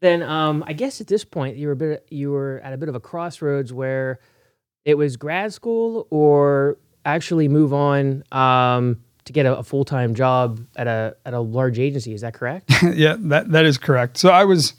Then 0.00 0.22
um, 0.22 0.64
I 0.66 0.72
guess 0.72 1.00
at 1.00 1.06
this 1.06 1.24
point 1.24 1.56
you 1.56 1.68
were 1.68 1.72
a 1.74 1.76
bit 1.76 2.06
you 2.10 2.32
were 2.32 2.60
at 2.64 2.72
a 2.72 2.76
bit 2.76 2.88
of 2.88 2.94
a 2.94 3.00
crossroads 3.00 3.72
where 3.72 4.18
it 4.84 4.96
was 4.98 5.16
grad 5.16 5.52
school 5.52 6.08
or 6.10 6.76
actually 7.04 7.46
move 7.48 7.72
on 7.72 8.24
um, 8.32 9.00
to 9.32 9.34
get 9.34 9.46
a, 9.46 9.58
a 9.58 9.62
full 9.62 9.84
time 9.84 10.14
job 10.14 10.60
at 10.76 10.86
a 10.86 11.16
at 11.24 11.34
a 11.34 11.40
large 11.40 11.78
agency. 11.78 12.14
Is 12.14 12.20
that 12.20 12.34
correct? 12.34 12.70
yeah, 12.94 13.16
that 13.18 13.50
that 13.50 13.64
is 13.64 13.78
correct. 13.78 14.18
So 14.18 14.30
I 14.30 14.44
was 14.44 14.74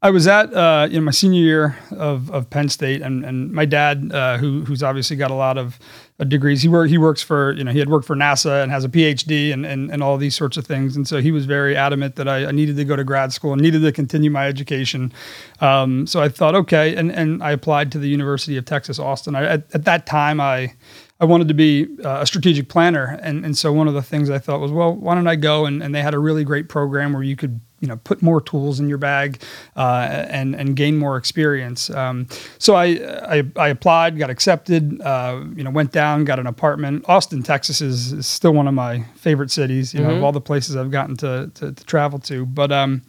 I 0.00 0.10
was 0.10 0.28
at 0.28 0.54
uh, 0.54 0.86
you 0.88 0.98
know 1.00 1.04
my 1.06 1.10
senior 1.10 1.40
year 1.40 1.78
of, 1.90 2.30
of 2.30 2.48
Penn 2.50 2.68
State, 2.68 3.02
and 3.02 3.24
and 3.24 3.50
my 3.50 3.64
dad, 3.64 4.12
uh, 4.12 4.38
who 4.38 4.64
who's 4.64 4.80
obviously 4.80 5.16
got 5.16 5.32
a 5.32 5.34
lot 5.34 5.58
of 5.58 5.76
uh, 6.20 6.24
degrees. 6.24 6.62
He 6.62 6.68
work 6.68 6.88
he 6.88 6.98
works 6.98 7.20
for 7.20 7.52
you 7.54 7.64
know 7.64 7.72
he 7.72 7.80
had 7.80 7.88
worked 7.88 8.06
for 8.06 8.14
NASA 8.14 8.62
and 8.62 8.70
has 8.70 8.84
a 8.84 8.88
PhD 8.88 9.52
and 9.52 9.66
and, 9.66 9.90
and 9.90 10.00
all 10.00 10.16
these 10.16 10.36
sorts 10.36 10.56
of 10.56 10.64
things. 10.64 10.94
And 10.94 11.08
so 11.08 11.20
he 11.20 11.32
was 11.32 11.46
very 11.46 11.76
adamant 11.76 12.14
that 12.14 12.28
I, 12.28 12.46
I 12.46 12.52
needed 12.52 12.76
to 12.76 12.84
go 12.84 12.94
to 12.94 13.02
grad 13.02 13.32
school 13.32 13.52
and 13.52 13.60
needed 13.60 13.82
to 13.82 13.90
continue 13.90 14.30
my 14.30 14.46
education. 14.46 15.12
Um, 15.60 16.06
so 16.06 16.22
I 16.22 16.28
thought 16.28 16.54
okay, 16.54 16.94
and 16.94 17.10
and 17.10 17.42
I 17.42 17.50
applied 17.50 17.90
to 17.92 17.98
the 17.98 18.08
University 18.08 18.56
of 18.56 18.66
Texas 18.66 19.00
Austin. 19.00 19.34
I, 19.34 19.44
at, 19.44 19.74
at 19.74 19.84
that 19.84 20.06
time 20.06 20.40
I. 20.40 20.74
I 21.20 21.24
wanted 21.24 21.48
to 21.48 21.54
be 21.54 21.88
uh, 22.04 22.20
a 22.20 22.26
strategic 22.26 22.68
planner, 22.68 23.18
and 23.22 23.44
and 23.44 23.58
so 23.58 23.72
one 23.72 23.88
of 23.88 23.94
the 23.94 24.02
things 24.02 24.30
I 24.30 24.38
thought 24.38 24.60
was, 24.60 24.70
well, 24.70 24.94
why 24.94 25.14
don't 25.16 25.26
I 25.26 25.36
go? 25.36 25.66
And, 25.66 25.82
and 25.82 25.94
they 25.94 26.02
had 26.02 26.14
a 26.14 26.18
really 26.18 26.44
great 26.44 26.68
program 26.68 27.12
where 27.12 27.24
you 27.24 27.34
could 27.34 27.60
you 27.80 27.88
know 27.88 27.96
put 27.96 28.22
more 28.22 28.40
tools 28.40 28.78
in 28.78 28.88
your 28.88 28.98
bag 28.98 29.42
uh, 29.76 30.26
and 30.30 30.54
and 30.54 30.76
gain 30.76 30.96
more 30.96 31.16
experience. 31.16 31.90
Um, 31.90 32.28
so 32.58 32.74
I, 32.74 32.86
I 33.38 33.42
I 33.56 33.68
applied, 33.68 34.16
got 34.16 34.30
accepted. 34.30 35.00
Uh, 35.00 35.42
you 35.56 35.64
know, 35.64 35.70
went 35.70 35.90
down, 35.90 36.24
got 36.24 36.38
an 36.38 36.46
apartment. 36.46 37.04
Austin, 37.08 37.42
Texas 37.42 37.80
is, 37.80 38.12
is 38.12 38.26
still 38.26 38.52
one 38.52 38.68
of 38.68 38.74
my 38.74 39.02
favorite 39.16 39.50
cities. 39.50 39.92
You 39.92 40.02
know, 40.02 40.16
of 40.16 40.22
all 40.22 40.32
the 40.32 40.40
places 40.40 40.76
I've 40.76 40.92
gotten 40.92 41.16
to 41.16 41.50
to, 41.54 41.72
to 41.72 41.84
travel 41.84 42.20
to. 42.20 42.46
But 42.46 42.70
um, 42.70 43.02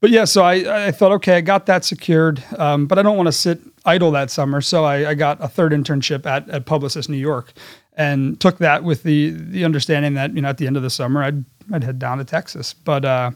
but 0.00 0.10
yeah, 0.10 0.24
so 0.24 0.44
I, 0.44 0.88
I 0.88 0.90
thought, 0.92 1.12
okay, 1.12 1.36
I 1.36 1.40
got 1.40 1.66
that 1.66 1.84
secured, 1.84 2.42
um, 2.58 2.86
but 2.86 2.98
I 2.98 3.02
don't 3.02 3.16
want 3.16 3.26
to 3.26 3.32
sit 3.32 3.60
idle 3.84 4.10
that 4.12 4.30
summer. 4.30 4.60
So 4.60 4.84
I, 4.84 5.10
I 5.10 5.14
got 5.14 5.42
a 5.42 5.48
third 5.48 5.72
internship 5.72 6.26
at, 6.26 6.48
at 6.48 6.64
Publicis 6.66 7.08
New 7.08 7.16
York 7.18 7.52
and 7.96 8.40
took 8.40 8.58
that 8.58 8.82
with 8.82 9.02
the 9.04 9.30
the 9.30 9.64
understanding 9.64 10.14
that, 10.14 10.34
you 10.34 10.42
know, 10.42 10.48
at 10.48 10.58
the 10.58 10.66
end 10.66 10.76
of 10.76 10.82
the 10.82 10.90
summer, 10.90 11.22
I'd, 11.22 11.44
I'd 11.72 11.84
head 11.84 11.98
down 12.00 12.18
to 12.18 12.24
Texas. 12.24 12.74
But 12.74 13.04
uh, 13.04 13.30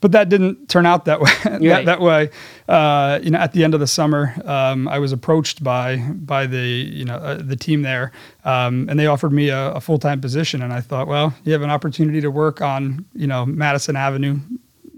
but 0.00 0.10
that 0.12 0.28
didn't 0.28 0.68
turn 0.68 0.84
out 0.84 1.04
that 1.04 1.20
way. 1.20 1.30
that, 1.44 1.62
Right. 1.62 1.86
that 1.86 2.00
way. 2.00 2.30
Uh, 2.68 3.20
you 3.22 3.30
know, 3.30 3.38
at 3.38 3.52
the 3.52 3.62
end 3.62 3.72
of 3.74 3.80
the 3.80 3.86
summer, 3.86 4.34
um, 4.44 4.88
I 4.88 4.98
was 4.98 5.12
approached 5.12 5.62
by 5.62 5.98
by 5.98 6.46
the 6.46 6.58
you 6.58 7.04
know 7.04 7.14
uh, 7.16 7.34
the 7.40 7.56
team 7.56 7.82
there, 7.82 8.10
um, 8.44 8.88
and 8.90 8.98
they 8.98 9.06
offered 9.06 9.32
me 9.32 9.48
a, 9.50 9.74
a 9.74 9.80
full 9.80 9.98
time 9.98 10.20
position. 10.20 10.60
And 10.60 10.72
I 10.72 10.80
thought, 10.80 11.06
well, 11.06 11.32
you 11.44 11.52
have 11.52 11.62
an 11.62 11.70
opportunity 11.70 12.20
to 12.20 12.30
work 12.32 12.60
on 12.60 13.04
you 13.14 13.28
know 13.28 13.46
Madison 13.46 13.94
Avenue, 13.94 14.40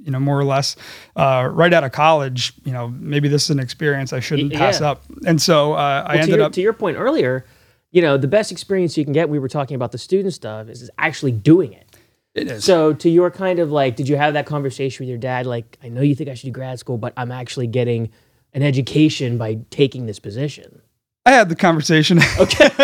you 0.05 0.11
know, 0.11 0.21
more 0.21 0.39
or 0.39 0.45
less, 0.45 0.77
uh, 1.17 1.49
right 1.53 1.73
out 1.73 1.85
of 1.85 1.93
college. 1.93 2.53
You 2.65 2.73
know, 2.73 2.89
maybe 2.89 3.29
this 3.29 3.45
is 3.45 3.51
an 3.51 3.59
experience 3.61 4.13
I 4.13 4.21
shouldn't 4.21 4.53
Y- 4.53 4.59
pass 4.59 4.81
yeah. 4.81 4.91
up. 4.93 5.03
And 5.27 5.41
so 5.41 5.73
uh, 5.75 5.77
I 5.77 5.81
Well, 5.81 6.05
to, 6.17 6.21
ended 6.23 6.37
your, 6.37 6.45
up. 6.47 6.53
to 6.53 6.61
your 6.61 6.73
point 6.73 6.97
earlier, 6.99 7.45
you 7.91 8.03
know, 8.03 8.17
the 8.17 8.29
best 8.29 8.51
experience 8.53 8.97
you 8.97 9.05
can 9.05 9.13
get, 9.13 9.29
we 9.29 9.39
were 9.39 9.49
talking 9.49 9.75
about 9.75 9.93
the 9.93 9.99
student 9.99 10.33
stuff, 10.35 10.69
is, 10.69 10.83
is 10.83 10.91
actually 10.99 11.33
doing 11.33 11.73
it. 11.73 11.87
it 12.35 12.51
is. 12.51 12.65
So, 12.65 12.93
to 12.95 13.09
your 13.11 13.31
kind 13.31 13.59
of 13.59 13.71
like, 13.71 13.97
did 13.97 14.09
you 14.09 14.17
have 14.17 14.33
that 14.35 14.47
conversation 14.47 15.05
with 15.05 15.09
your 15.11 15.19
dad? 15.19 15.47
Like, 15.47 15.79
I 15.83 15.89
know 15.89 16.01
you 16.01 16.15
think 16.15 16.31
I 16.31 16.35
should 16.35 16.47
do 16.47 16.53
grad 16.53 16.79
school, 16.79 16.97
but 16.99 17.13
I'm 17.17 17.31
actually 17.31 17.67
getting 17.67 18.11
an 18.55 18.63
education 18.63 19.37
by 19.39 19.59
taking 19.71 20.07
this 20.07 20.19
position. 20.19 20.81
I 21.25 21.33
had 21.33 21.49
the 21.49 21.55
conversation. 21.57 22.19
Okay. 22.39 22.69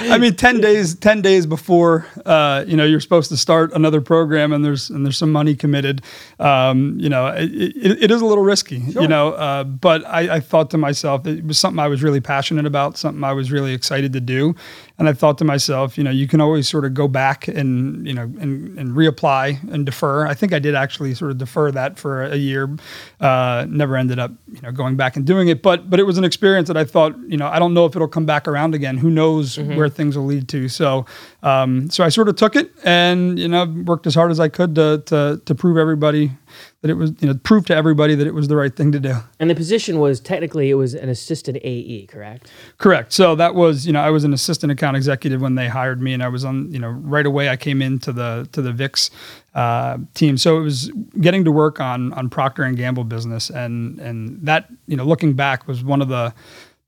I 0.00 0.18
mean, 0.18 0.34
ten 0.34 0.60
days, 0.60 0.94
ten 0.94 1.22
days 1.22 1.46
before, 1.46 2.06
uh, 2.24 2.64
you 2.66 2.76
know, 2.76 2.84
you're 2.84 3.00
supposed 3.00 3.30
to 3.30 3.36
start 3.36 3.72
another 3.72 4.00
program, 4.00 4.52
and 4.52 4.64
there's 4.64 4.90
and 4.90 5.04
there's 5.04 5.16
some 5.16 5.32
money 5.32 5.54
committed. 5.54 6.02
Um, 6.38 6.98
you 6.98 7.08
know, 7.08 7.26
it, 7.28 7.52
it, 7.52 8.04
it 8.04 8.10
is 8.10 8.20
a 8.20 8.26
little 8.26 8.44
risky, 8.44 8.90
sure. 8.90 9.02
you 9.02 9.08
know. 9.08 9.32
Uh, 9.32 9.64
but 9.64 10.04
I, 10.06 10.36
I 10.36 10.40
thought 10.40 10.70
to 10.70 10.78
myself, 10.78 11.26
it 11.26 11.44
was 11.44 11.58
something 11.58 11.78
I 11.78 11.88
was 11.88 12.02
really 12.02 12.20
passionate 12.20 12.66
about, 12.66 12.96
something 12.96 13.24
I 13.24 13.32
was 13.32 13.50
really 13.50 13.72
excited 13.72 14.12
to 14.12 14.20
do, 14.20 14.54
and 14.98 15.08
I 15.08 15.12
thought 15.12 15.38
to 15.38 15.44
myself, 15.44 15.96
you 15.96 16.04
know, 16.04 16.10
you 16.10 16.26
can 16.26 16.40
always 16.40 16.68
sort 16.68 16.84
of 16.84 16.94
go 16.94 17.08
back 17.08 17.48
and 17.48 18.06
you 18.06 18.14
know 18.14 18.22
and, 18.22 18.78
and 18.78 18.96
reapply 18.96 19.72
and 19.72 19.86
defer. 19.86 20.26
I 20.26 20.34
think 20.34 20.52
I 20.52 20.58
did 20.58 20.74
actually 20.74 21.14
sort 21.14 21.30
of 21.30 21.38
defer 21.38 21.70
that 21.72 21.98
for 21.98 22.24
a 22.24 22.36
year. 22.36 22.68
Uh, 23.20 23.66
never 23.68 23.96
ended 23.96 24.18
up 24.18 24.32
you 24.52 24.60
know 24.60 24.72
going 24.72 24.96
back 24.96 25.16
and 25.16 25.26
doing 25.26 25.48
it, 25.48 25.62
but 25.62 25.88
but 25.90 26.00
it 26.00 26.04
was 26.04 26.18
an 26.18 26.24
experience 26.24 26.68
that 26.68 26.76
I 26.76 26.84
thought 26.84 27.16
you 27.28 27.36
know 27.36 27.46
I 27.46 27.58
don't 27.58 27.74
know 27.74 27.86
if 27.86 27.94
it'll 27.94 28.08
come 28.08 28.26
back 28.26 28.48
around 28.48 28.74
again. 28.74 28.98
Who 28.98 29.10
knows 29.10 29.56
mm-hmm. 29.56 29.76
where 29.76 29.87
things 29.90 30.16
will 30.16 30.26
lead 30.26 30.48
to? 30.48 30.68
So 30.68 31.06
um, 31.42 31.90
so 31.90 32.04
I 32.04 32.08
sort 32.08 32.28
of 32.28 32.36
took 32.36 32.56
it 32.56 32.72
and 32.84 33.38
you 33.38 33.48
know 33.48 33.64
worked 33.64 34.06
as 34.06 34.14
hard 34.14 34.30
as 34.30 34.40
I 34.40 34.48
could 34.48 34.74
to 34.74 35.02
to 35.06 35.40
to 35.44 35.54
prove 35.54 35.76
everybody 35.76 36.32
that 36.80 36.90
it 36.90 36.94
was 36.94 37.12
you 37.20 37.28
know 37.28 37.34
prove 37.42 37.66
to 37.66 37.74
everybody 37.74 38.14
that 38.14 38.26
it 38.26 38.34
was 38.34 38.48
the 38.48 38.56
right 38.56 38.74
thing 38.74 38.92
to 38.92 39.00
do. 39.00 39.14
And 39.40 39.50
the 39.50 39.54
position 39.54 39.98
was 39.98 40.20
technically 40.20 40.70
it 40.70 40.74
was 40.74 40.94
an 40.94 41.08
assistant 41.08 41.58
AE, 41.62 42.06
correct? 42.06 42.50
Correct. 42.78 43.12
So 43.12 43.34
that 43.34 43.54
was 43.54 43.86
you 43.86 43.92
know 43.92 44.00
I 44.00 44.10
was 44.10 44.24
an 44.24 44.32
assistant 44.32 44.72
account 44.72 44.96
executive 44.96 45.40
when 45.40 45.54
they 45.54 45.68
hired 45.68 46.00
me, 46.00 46.12
and 46.12 46.22
I 46.22 46.28
was 46.28 46.44
on 46.44 46.72
you 46.72 46.78
know 46.78 46.88
right 46.88 47.26
away 47.26 47.48
I 47.48 47.56
came 47.56 47.82
into 47.82 48.12
the 48.12 48.48
to 48.52 48.62
the 48.62 48.72
Vicks 48.72 49.10
uh, 49.54 49.98
team. 50.14 50.38
So 50.38 50.58
it 50.58 50.62
was 50.62 50.90
getting 51.20 51.44
to 51.44 51.52
work 51.52 51.80
on 51.80 52.12
on 52.12 52.30
Procter 52.30 52.62
and 52.62 52.76
Gamble 52.76 53.04
business, 53.04 53.50
and 53.50 53.98
and 53.98 54.38
that 54.42 54.68
you 54.86 54.96
know 54.96 55.04
looking 55.04 55.34
back 55.34 55.66
was 55.66 55.82
one 55.82 56.00
of 56.00 56.08
the 56.08 56.32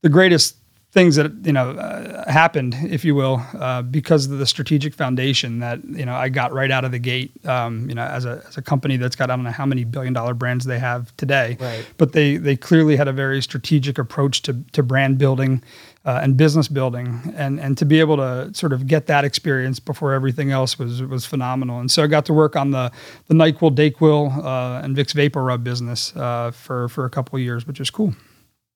the 0.01 0.09
greatest 0.09 0.55
things 0.91 1.15
that 1.15 1.31
you 1.45 1.53
know 1.53 1.71
uh, 1.71 2.29
happened, 2.29 2.75
if 2.83 3.05
you 3.05 3.15
will, 3.15 3.41
uh, 3.57 3.81
because 3.81 4.29
of 4.29 4.37
the 4.37 4.45
strategic 4.45 4.93
foundation 4.93 5.59
that 5.59 5.83
you 5.85 6.05
know 6.05 6.13
I 6.13 6.29
got 6.29 6.53
right 6.53 6.69
out 6.69 6.83
of 6.83 6.91
the 6.91 6.99
gate. 6.99 7.31
Um, 7.45 7.87
you 7.89 7.95
know, 7.95 8.03
as 8.03 8.25
a 8.25 8.43
as 8.47 8.57
a 8.57 8.61
company 8.61 8.97
that's 8.97 9.15
got 9.15 9.29
I 9.29 9.35
don't 9.35 9.45
know 9.45 9.51
how 9.51 9.65
many 9.65 9.85
billion 9.85 10.13
dollar 10.13 10.33
brands 10.33 10.65
they 10.65 10.79
have 10.79 11.15
today, 11.17 11.57
right. 11.59 11.85
but 11.97 12.11
they 12.11 12.37
they 12.37 12.55
clearly 12.55 12.97
had 12.97 13.07
a 13.07 13.13
very 13.13 13.41
strategic 13.41 13.97
approach 13.97 14.41
to 14.43 14.53
to 14.73 14.83
brand 14.83 15.17
building. 15.17 15.63
Uh, 16.03 16.19
and 16.23 16.35
business 16.35 16.67
building, 16.67 17.31
and 17.37 17.59
and 17.59 17.77
to 17.77 17.85
be 17.85 17.99
able 17.99 18.17
to 18.17 18.51
sort 18.55 18.73
of 18.73 18.87
get 18.87 19.05
that 19.05 19.23
experience 19.23 19.79
before 19.79 20.13
everything 20.13 20.49
else 20.49 20.79
was 20.79 21.03
was 21.03 21.27
phenomenal. 21.27 21.79
And 21.79 21.91
so 21.91 22.03
I 22.03 22.07
got 22.07 22.25
to 22.25 22.33
work 22.33 22.55
on 22.55 22.71
the 22.71 22.91
the 23.27 23.35
Nyquil, 23.35 23.75
Dayquil, 23.75 24.43
uh, 24.43 24.83
and 24.83 24.97
Vicks 24.97 25.13
VapoRub 25.13 25.63
business 25.63 26.11
uh, 26.15 26.49
for 26.49 26.89
for 26.89 27.05
a 27.05 27.09
couple 27.11 27.35
of 27.35 27.43
years, 27.43 27.67
which 27.67 27.79
is 27.79 27.91
cool. 27.91 28.15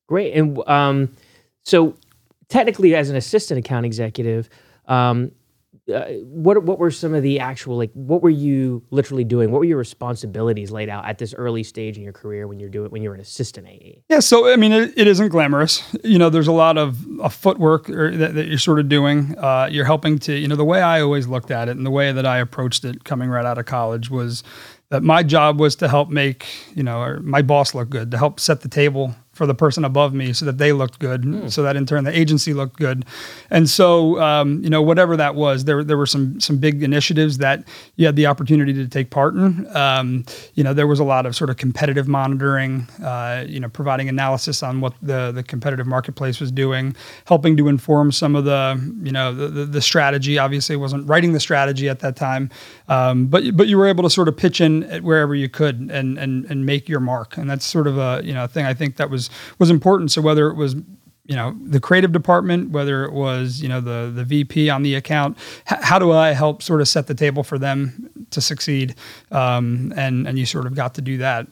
Great. 0.07 0.35
And 0.35 0.59
um, 0.67 1.15
so 1.63 1.95
technically 2.49 2.95
as 2.95 3.09
an 3.09 3.15
assistant 3.15 3.59
account 3.59 3.85
executive, 3.85 4.49
um, 4.87 5.31
uh, 5.93 6.05
what 6.23 6.63
what 6.63 6.79
were 6.79 6.89
some 6.89 7.13
of 7.13 7.21
the 7.21 7.39
actual 7.39 7.77
like 7.77 7.91
what 7.93 8.23
were 8.23 8.29
you 8.29 8.83
literally 8.89 9.23
doing? 9.23 9.51
What 9.51 9.59
were 9.59 9.65
your 9.65 9.77
responsibilities 9.77 10.71
laid 10.71 10.89
out 10.89 11.05
at 11.05 11.19
this 11.19 11.33
early 11.35 11.61
stage 11.61 11.95
in 11.95 12.03
your 12.03 12.13
career 12.13 12.47
when 12.47 12.59
you're 12.59 12.69
doing 12.69 12.89
when 12.89 13.03
you're 13.03 13.13
an 13.13 13.21
assistant 13.21 13.67
AE? 13.67 14.03
Yeah, 14.09 14.19
so 14.19 14.51
I 14.51 14.55
mean, 14.55 14.71
it, 14.71 14.93
it 14.97 15.07
isn't 15.07 15.29
glamorous. 15.29 15.83
You 16.03 16.17
know, 16.17 16.29
there's 16.29 16.47
a 16.47 16.51
lot 16.51 16.77
of, 16.77 16.97
footwork 17.31 17.87
that, 17.87 18.31
that, 18.33 18.47
you're 18.47 18.57
sort 18.57 18.79
of 18.79 18.89
doing. 18.89 19.37
Uh, 19.37 19.67
you're 19.71 19.85
helping 19.85 20.17
to 20.19 20.35
you 20.35 20.47
know 20.47 20.55
the 20.55 20.65
way 20.65 20.81
I 20.81 21.01
always 21.01 21.27
looked 21.27 21.51
at 21.51 21.67
it 21.67 21.77
and 21.77 21.85
the 21.85 21.91
way 21.91 22.11
that 22.11 22.25
I 22.25 22.39
approached 22.39 22.83
it 22.83 23.03
coming 23.03 23.29
right 23.29 23.45
out 23.45 23.59
of 23.59 23.65
college 23.65 24.09
was 24.09 24.43
that 24.89 25.03
my 25.03 25.21
job 25.21 25.59
was 25.59 25.75
to 25.77 25.87
help 25.87 26.09
make 26.09 26.47
you 26.75 26.81
know 26.81 27.19
my 27.21 27.43
boss 27.43 27.75
look 27.75 27.91
good, 27.91 28.09
to 28.09 28.17
help 28.17 28.39
set 28.39 28.61
the 28.61 28.69
table 28.69 29.13
for 29.35 29.45
the 29.45 29.53
person 29.53 29.83
above 29.83 30.13
me 30.13 30.31
so 30.31 30.45
that 30.45 30.57
they 30.57 30.71
looked 30.71 30.97
good 30.97 31.23
mm. 31.23 31.51
so 31.51 31.61
that 31.61 31.75
in 31.75 31.85
turn 31.85 32.05
the 32.05 32.17
agency 32.17 32.53
looked 32.53 32.77
good. 32.77 33.05
And 33.49 33.69
so 33.69 34.19
um, 34.21 34.63
you 34.63 34.69
know 34.69 34.81
whatever 34.81 35.17
that 35.17 35.35
was 35.35 35.65
there 35.65 35.83
there 35.83 35.97
were 35.97 36.05
some 36.05 36.39
some 36.39 36.57
big 36.57 36.81
initiatives 36.81 37.37
that 37.39 37.63
you 37.97 38.05
had 38.05 38.15
the 38.15 38.25
opportunity 38.25 38.73
to 38.73 38.87
take 38.87 39.09
part 39.09 39.35
in. 39.35 39.67
Um, 39.75 40.25
you 40.53 40.63
know 40.63 40.73
there 40.73 40.87
was 40.87 40.99
a 40.99 41.03
lot 41.03 41.25
of 41.25 41.35
sort 41.35 41.49
of 41.49 41.57
competitive 41.57 42.07
monitoring 42.07 42.87
uh, 43.03 43.43
you 43.45 43.59
know 43.59 43.67
providing 43.67 44.07
analysis 44.07 44.63
on 44.63 44.79
what 44.79 44.93
the 45.01 45.31
the 45.33 45.43
competitive 45.43 45.85
marketplace 45.85 46.39
was 46.39 46.51
doing 46.51 46.95
helping 47.25 47.57
to 47.57 47.67
inform 47.67 48.11
some 48.11 48.35
of 48.35 48.45
the 48.45 48.79
you 49.03 49.11
know 49.11 49.33
the, 49.33 49.47
the, 49.49 49.65
the 49.65 49.81
strategy. 49.81 50.39
Obviously 50.39 50.77
wasn't 50.77 51.07
writing 51.09 51.33
the 51.33 51.39
strategy 51.41 51.89
at 51.89 51.99
that 51.99 52.15
time 52.15 52.49
um, 52.87 53.27
but 53.27 53.55
but 53.55 53.67
you 53.67 53.77
were 53.77 53.87
able 53.87 54.03
to 54.03 54.09
sort 54.09 54.27
of 54.27 54.37
pitch 54.37 54.61
in 54.61 54.83
wherever 55.03 55.35
you 55.35 55.49
could 55.49 55.89
and 55.91 56.17
and 56.17 56.45
and 56.45 56.65
make 56.65 56.87
your 56.89 56.99
mark. 56.99 57.37
And 57.37 57.49
that's 57.49 57.65
sort 57.65 57.87
of 57.87 57.97
a 57.97 58.21
you 58.23 58.33
know 58.33 58.47
thing 58.47 58.65
I 58.65 58.73
think 58.73 58.97
that 58.97 59.09
was 59.09 59.29
was 59.59 59.69
important. 59.69 60.11
So 60.11 60.21
whether 60.21 60.47
it 60.47 60.55
was 60.55 60.75
you 61.27 61.35
know 61.35 61.55
the 61.63 61.79
creative 61.79 62.11
department 62.11 62.69
whether 62.69 63.03
it 63.03 63.11
was 63.11 63.59
you 63.59 63.67
know 63.67 63.81
the 63.81 64.11
the 64.13 64.23
vp 64.23 64.69
on 64.69 64.83
the 64.83 64.93
account 64.93 65.35
h- 65.71 65.79
how 65.81 65.97
do 65.97 66.11
i 66.11 66.33
help 66.33 66.61
sort 66.61 66.81
of 66.81 66.87
set 66.87 67.07
the 67.07 67.15
table 67.15 67.41
for 67.41 67.57
them 67.57 68.11
to 68.35 68.41
succeed? 68.41 68.95
Um, 69.31 69.93
and 69.95 70.27
and 70.27 70.37
you 70.37 70.45
sort 70.45 70.67
of 70.67 70.75
got 70.75 70.93
to 70.95 71.01
do 71.01 71.17
that. 71.17 71.47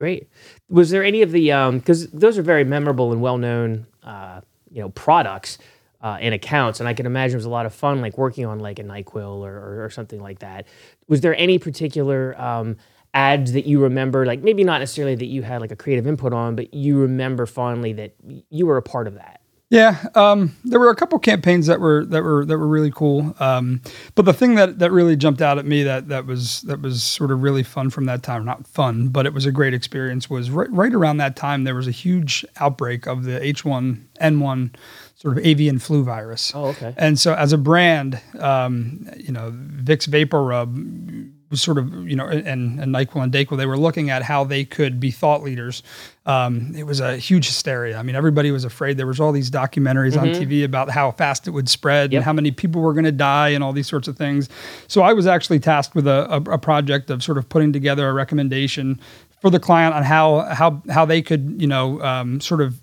Great. 0.00 0.28
Was 0.68 0.90
there 0.90 1.04
any 1.04 1.22
of 1.22 1.32
the 1.32 1.46
because 1.72 2.04
um, 2.04 2.10
those 2.12 2.38
are 2.38 2.42
very 2.42 2.64
memorable 2.64 3.12
and 3.12 3.20
well 3.20 3.38
known 3.38 3.86
uh, 4.02 4.40
you 4.70 4.80
know 4.80 4.90
products 4.90 5.58
uh, 6.02 6.18
and 6.20 6.34
accounts 6.34 6.80
and 6.80 6.88
i 6.88 6.94
can 6.94 7.06
imagine 7.06 7.34
it 7.34 7.38
was 7.38 7.44
a 7.44 7.50
lot 7.50 7.66
of 7.66 7.74
fun 7.74 8.00
like 8.00 8.18
working 8.18 8.44
on 8.46 8.58
like 8.58 8.78
a 8.78 8.84
nyquil 8.84 9.38
or, 9.38 9.56
or, 9.56 9.84
or 9.84 9.90
something 9.90 10.20
like 10.20 10.40
that 10.40 10.66
was 11.08 11.20
there 11.20 11.36
any 11.36 11.58
particular 11.58 12.40
um, 12.40 12.76
ads 13.14 13.52
that 13.52 13.66
you 13.66 13.80
remember, 13.80 14.24
like 14.24 14.42
maybe 14.42 14.64
not 14.64 14.78
necessarily 14.78 15.14
that 15.14 15.26
you 15.26 15.42
had 15.42 15.60
like 15.60 15.70
a 15.70 15.76
creative 15.76 16.06
input 16.06 16.32
on, 16.32 16.56
but 16.56 16.72
you 16.72 16.98
remember 16.98 17.46
fondly 17.46 17.92
that 17.92 18.14
you 18.50 18.66
were 18.66 18.76
a 18.76 18.82
part 18.82 19.06
of 19.06 19.14
that? 19.14 19.40
Yeah, 19.68 20.04
um, 20.14 20.54
there 20.64 20.78
were 20.78 20.90
a 20.90 20.94
couple 20.94 21.18
campaigns 21.18 21.66
that 21.66 21.80
were 21.80 22.04
that 22.04 22.22
were 22.22 22.44
that 22.44 22.58
were 22.58 22.66
really 22.66 22.90
cool. 22.90 23.34
Um, 23.40 23.80
but 24.14 24.26
the 24.26 24.34
thing 24.34 24.54
that 24.56 24.80
that 24.80 24.92
really 24.92 25.16
jumped 25.16 25.40
out 25.40 25.56
at 25.56 25.64
me 25.64 25.82
that 25.84 26.08
that 26.08 26.26
was 26.26 26.60
that 26.62 26.82
was 26.82 27.02
sort 27.02 27.30
of 27.30 27.42
really 27.42 27.62
fun 27.62 27.88
from 27.88 28.04
that 28.04 28.22
time, 28.22 28.44
not 28.44 28.66
fun, 28.66 29.08
but 29.08 29.24
it 29.24 29.32
was 29.32 29.46
a 29.46 29.50
great 29.50 29.72
experience. 29.72 30.28
Was 30.28 30.50
right, 30.50 30.70
right 30.70 30.92
around 30.92 31.16
that 31.18 31.36
time 31.36 31.64
there 31.64 31.74
was 31.74 31.88
a 31.88 31.92
huge 31.92 32.44
outbreak 32.58 33.06
of 33.06 33.24
the 33.24 33.40
H1N1 33.40 34.74
sort 35.22 35.38
of 35.38 35.46
avian 35.46 35.78
flu 35.78 36.02
virus. 36.02 36.50
Oh, 36.52 36.66
okay. 36.66 36.92
And 36.96 37.18
so 37.18 37.32
as 37.34 37.52
a 37.52 37.58
brand, 37.58 38.20
um, 38.40 39.08
you 39.16 39.30
know, 39.30 39.52
Vicks 39.52 40.08
VapoRub 40.08 41.30
was 41.48 41.62
sort 41.62 41.78
of, 41.78 42.08
you 42.08 42.16
know, 42.16 42.26
and, 42.26 42.80
and 42.80 42.92
NyQuil 42.92 43.22
and 43.22 43.32
Dayquil, 43.32 43.56
they 43.56 43.66
were 43.66 43.78
looking 43.78 44.10
at 44.10 44.24
how 44.24 44.42
they 44.42 44.64
could 44.64 44.98
be 44.98 45.12
thought 45.12 45.44
leaders. 45.44 45.84
Um, 46.26 46.74
it 46.74 46.84
was 46.84 46.98
a 46.98 47.18
huge 47.18 47.46
hysteria. 47.46 47.98
I 47.98 48.02
mean, 48.02 48.16
everybody 48.16 48.50
was 48.50 48.64
afraid. 48.64 48.96
There 48.96 49.06
was 49.06 49.20
all 49.20 49.30
these 49.30 49.48
documentaries 49.48 50.14
mm-hmm. 50.14 50.34
on 50.34 50.42
TV 50.42 50.64
about 50.64 50.90
how 50.90 51.12
fast 51.12 51.46
it 51.46 51.52
would 51.52 51.68
spread 51.68 52.10
yep. 52.10 52.18
and 52.18 52.24
how 52.24 52.32
many 52.32 52.50
people 52.50 52.82
were 52.82 52.92
going 52.92 53.04
to 53.04 53.12
die 53.12 53.50
and 53.50 53.62
all 53.62 53.72
these 53.72 53.86
sorts 53.86 54.08
of 54.08 54.16
things. 54.16 54.48
So 54.88 55.02
I 55.02 55.12
was 55.12 55.28
actually 55.28 55.60
tasked 55.60 55.94
with 55.94 56.08
a, 56.08 56.26
a, 56.34 56.54
a 56.54 56.58
project 56.58 57.10
of 57.10 57.22
sort 57.22 57.38
of 57.38 57.48
putting 57.48 57.72
together 57.72 58.08
a 58.08 58.12
recommendation 58.12 58.98
for 59.40 59.50
the 59.50 59.60
client 59.60 59.94
on 59.94 60.02
how 60.02 60.40
how 60.54 60.82
how 60.88 61.04
they 61.04 61.22
could, 61.22 61.60
you 61.60 61.68
know, 61.68 62.00
um, 62.02 62.40
sort 62.40 62.60
of 62.60 62.80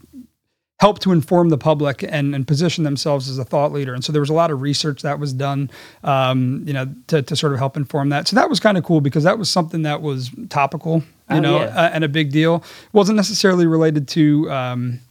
help 0.80 1.00
to 1.00 1.12
inform 1.12 1.50
the 1.50 1.58
public 1.58 2.04
and, 2.04 2.34
and 2.34 2.48
position 2.48 2.86
themselves 2.86 3.30
as 3.30 3.38
a 3.38 3.44
thought 3.44 3.72
leader. 3.74 3.94
And 3.94 4.04
so 4.04 4.14
there 4.14 4.22
was 4.22 4.30
a 4.30 4.34
lot 4.34 4.50
of 4.50 4.62
research 4.62 5.02
that 5.02 5.20
was 5.20 5.34
done, 5.34 5.70
um, 6.04 6.64
you 6.66 6.74
know, 6.74 6.88
to, 7.08 7.22
to 7.22 7.36
sort 7.36 7.52
of 7.52 7.60
help 7.60 7.76
inform 7.76 8.10
that. 8.10 8.28
So 8.28 8.36
that 8.38 8.50
was 8.50 8.60
kind 8.60 8.78
of 8.78 8.86
cool 8.86 9.02
because 9.02 9.26
that 9.26 9.38
was 9.38 9.50
something 9.50 9.82
that 9.82 10.02
was 10.02 10.32
topical, 10.48 11.00
you 11.30 11.38
oh, 11.38 11.40
know, 11.40 11.60
yeah. 11.60 11.66
uh, 11.66 11.90
and 11.94 12.04
a 12.06 12.08
big 12.10 12.32
deal. 12.32 12.58
It 12.58 12.94
wasn't 12.94 13.18
necessarily 13.18 13.68
related 13.68 14.08
to, 14.10 14.50
um, 14.52 15.02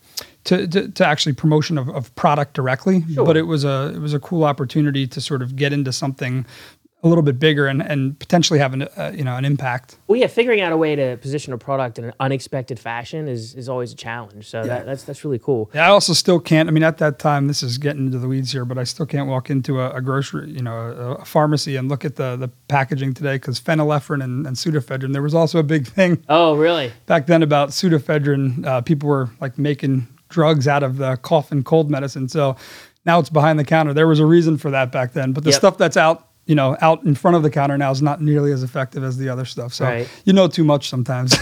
to, 0.44 0.66
to, 0.66 0.88
to, 0.88 1.06
actually 1.06 1.34
promotion 1.34 1.76
of, 1.76 1.90
of 1.90 2.14
product 2.14 2.54
directly, 2.54 3.04
sure. 3.12 3.26
but 3.26 3.36
it 3.36 3.42
was 3.42 3.64
a 3.64 3.92
it 3.94 3.98
was 3.98 4.14
a 4.14 4.20
cool 4.20 4.44
opportunity 4.44 5.06
to 5.06 5.20
sort 5.20 5.42
of 5.42 5.56
get 5.56 5.74
into 5.74 5.92
something 5.92 6.46
a 7.02 7.08
little 7.08 7.22
bit 7.22 7.38
bigger 7.38 7.68
and, 7.68 7.80
and 7.80 8.18
potentially 8.18 8.58
have 8.58 8.74
an 8.74 8.82
uh, 8.82 9.12
you 9.14 9.22
know 9.22 9.36
an 9.36 9.44
impact. 9.44 9.98
Well, 10.08 10.18
yeah, 10.18 10.26
figuring 10.26 10.60
out 10.60 10.72
a 10.72 10.76
way 10.76 10.96
to 10.96 11.16
position 11.18 11.52
a 11.52 11.58
product 11.58 11.98
in 11.98 12.06
an 12.06 12.12
unexpected 12.18 12.78
fashion 12.78 13.28
is, 13.28 13.54
is 13.54 13.68
always 13.68 13.92
a 13.92 13.96
challenge. 13.96 14.48
So 14.48 14.58
yeah. 14.58 14.66
that, 14.66 14.86
that's 14.86 15.04
that's 15.04 15.24
really 15.24 15.38
cool. 15.38 15.70
Yeah, 15.74 15.86
I 15.86 15.90
also 15.90 16.12
still 16.12 16.40
can't. 16.40 16.68
I 16.68 16.72
mean, 16.72 16.82
at 16.82 16.98
that 16.98 17.18
time, 17.18 17.46
this 17.46 17.62
is 17.62 17.78
getting 17.78 18.06
into 18.06 18.18
the 18.18 18.26
weeds 18.26 18.50
here, 18.50 18.64
but 18.64 18.78
I 18.78 18.84
still 18.84 19.06
can't 19.06 19.28
walk 19.28 19.48
into 19.48 19.80
a, 19.80 19.90
a 19.92 20.00
grocery, 20.00 20.50
you 20.50 20.62
know, 20.62 20.76
a, 20.76 21.12
a, 21.14 21.24
pharmacy 21.24 21.76
and 21.76 21.88
look 21.88 22.04
at 22.04 22.16
the 22.16 22.36
the 22.36 22.48
packaging 22.66 23.14
today 23.14 23.36
because 23.36 23.60
phenylephrine 23.60 24.22
and, 24.22 24.46
and 24.46 24.56
pseudoephedrine. 24.56 25.12
There 25.12 25.22
was 25.22 25.34
also 25.34 25.58
a 25.58 25.64
big 25.64 25.86
thing. 25.86 26.22
Oh, 26.30 26.56
really? 26.56 26.92
Back 27.06 27.26
then 27.26 27.42
about 27.42 27.70
pseudoephedrine, 27.70 28.64
uh, 28.64 28.80
people 28.82 29.08
were 29.08 29.30
like 29.40 29.58
making 29.58 30.06
drugs 30.28 30.68
out 30.68 30.82
of 30.82 30.98
the 30.98 31.16
cough 31.16 31.50
and 31.50 31.64
cold 31.64 31.90
medicine. 31.90 32.28
So 32.28 32.56
now 33.04 33.18
it's 33.18 33.30
behind 33.30 33.58
the 33.58 33.64
counter. 33.64 33.94
There 33.94 34.06
was 34.06 34.20
a 34.20 34.26
reason 34.26 34.58
for 34.58 34.70
that 34.70 34.92
back 34.92 35.14
then, 35.14 35.32
but 35.32 35.44
the 35.44 35.50
yep. 35.50 35.58
stuff 35.58 35.78
that's 35.78 35.96
out 35.96 36.27
you 36.48 36.54
know, 36.54 36.76
out 36.80 37.04
in 37.04 37.14
front 37.14 37.36
of 37.36 37.42
the 37.42 37.50
counter 37.50 37.76
now 37.76 37.90
is 37.90 38.00
not 38.00 38.22
nearly 38.22 38.52
as 38.52 38.62
effective 38.62 39.04
as 39.04 39.18
the 39.18 39.28
other 39.28 39.44
stuff. 39.44 39.72
So 39.72 39.84
right. 39.84 40.08
you 40.24 40.32
know 40.32 40.48
too 40.48 40.64
much 40.64 40.88
sometimes. 40.88 41.36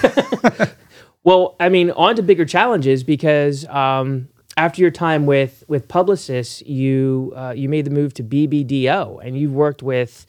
well, 1.25 1.55
I 1.61 1.69
mean, 1.69 1.93
on 1.93 2.17
to 2.17 2.23
bigger 2.23 2.45
challenges 2.45 3.05
because 3.05 3.65
um, 3.69 4.29
after 4.57 4.83
your 4.83 4.91
time 4.91 5.25
with 5.25 5.63
with 5.69 5.87
Publicis, 5.87 6.61
you 6.67 7.33
uh, 7.37 7.55
you 7.57 7.69
made 7.69 7.87
the 7.87 7.91
move 7.91 8.15
to 8.15 8.25
BBDO, 8.25 9.25
and 9.25 9.39
you've 9.39 9.55
worked 9.55 9.83
with. 9.83 10.27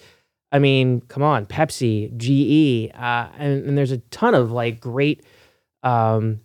I 0.49 0.59
mean, 0.59 1.01
come 1.09 1.23
on, 1.23 1.45
Pepsi, 1.45 2.15
GE, 2.15 2.95
uh, 2.95 3.27
and, 3.37 3.65
and, 3.65 3.77
there's 3.77 3.91
a 3.91 3.97
ton 3.97 4.33
of 4.33 4.49
like 4.49 4.79
great 4.79 5.25
um, 5.83 6.39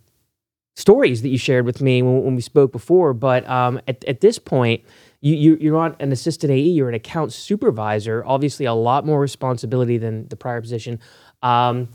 stories 0.75 1.21
that 1.21 1.29
you 1.29 1.37
shared 1.37 1.65
with 1.65 1.79
me 1.79 2.01
when, 2.01 2.21
when 2.21 2.35
we 2.35 2.41
spoke 2.41 2.73
before. 2.73 3.13
But 3.13 3.49
um, 3.49 3.79
at, 3.87 4.03
at 4.03 4.19
this 4.19 4.39
point, 4.39 4.83
you, 5.23 5.35
you, 5.35 5.57
you're 5.61 5.73
not 5.73 6.01
an 6.01 6.11
assistant 6.11 6.51
AE, 6.51 6.59
you're 6.59 6.89
an 6.89 6.95
account 6.95 7.31
supervisor, 7.31 8.25
obviously 8.25 8.65
a 8.65 8.73
lot 8.73 9.05
more 9.05 9.21
responsibility 9.21 9.97
than 9.97 10.27
the 10.27 10.35
prior 10.35 10.59
position. 10.59 10.99
Um, 11.41 11.87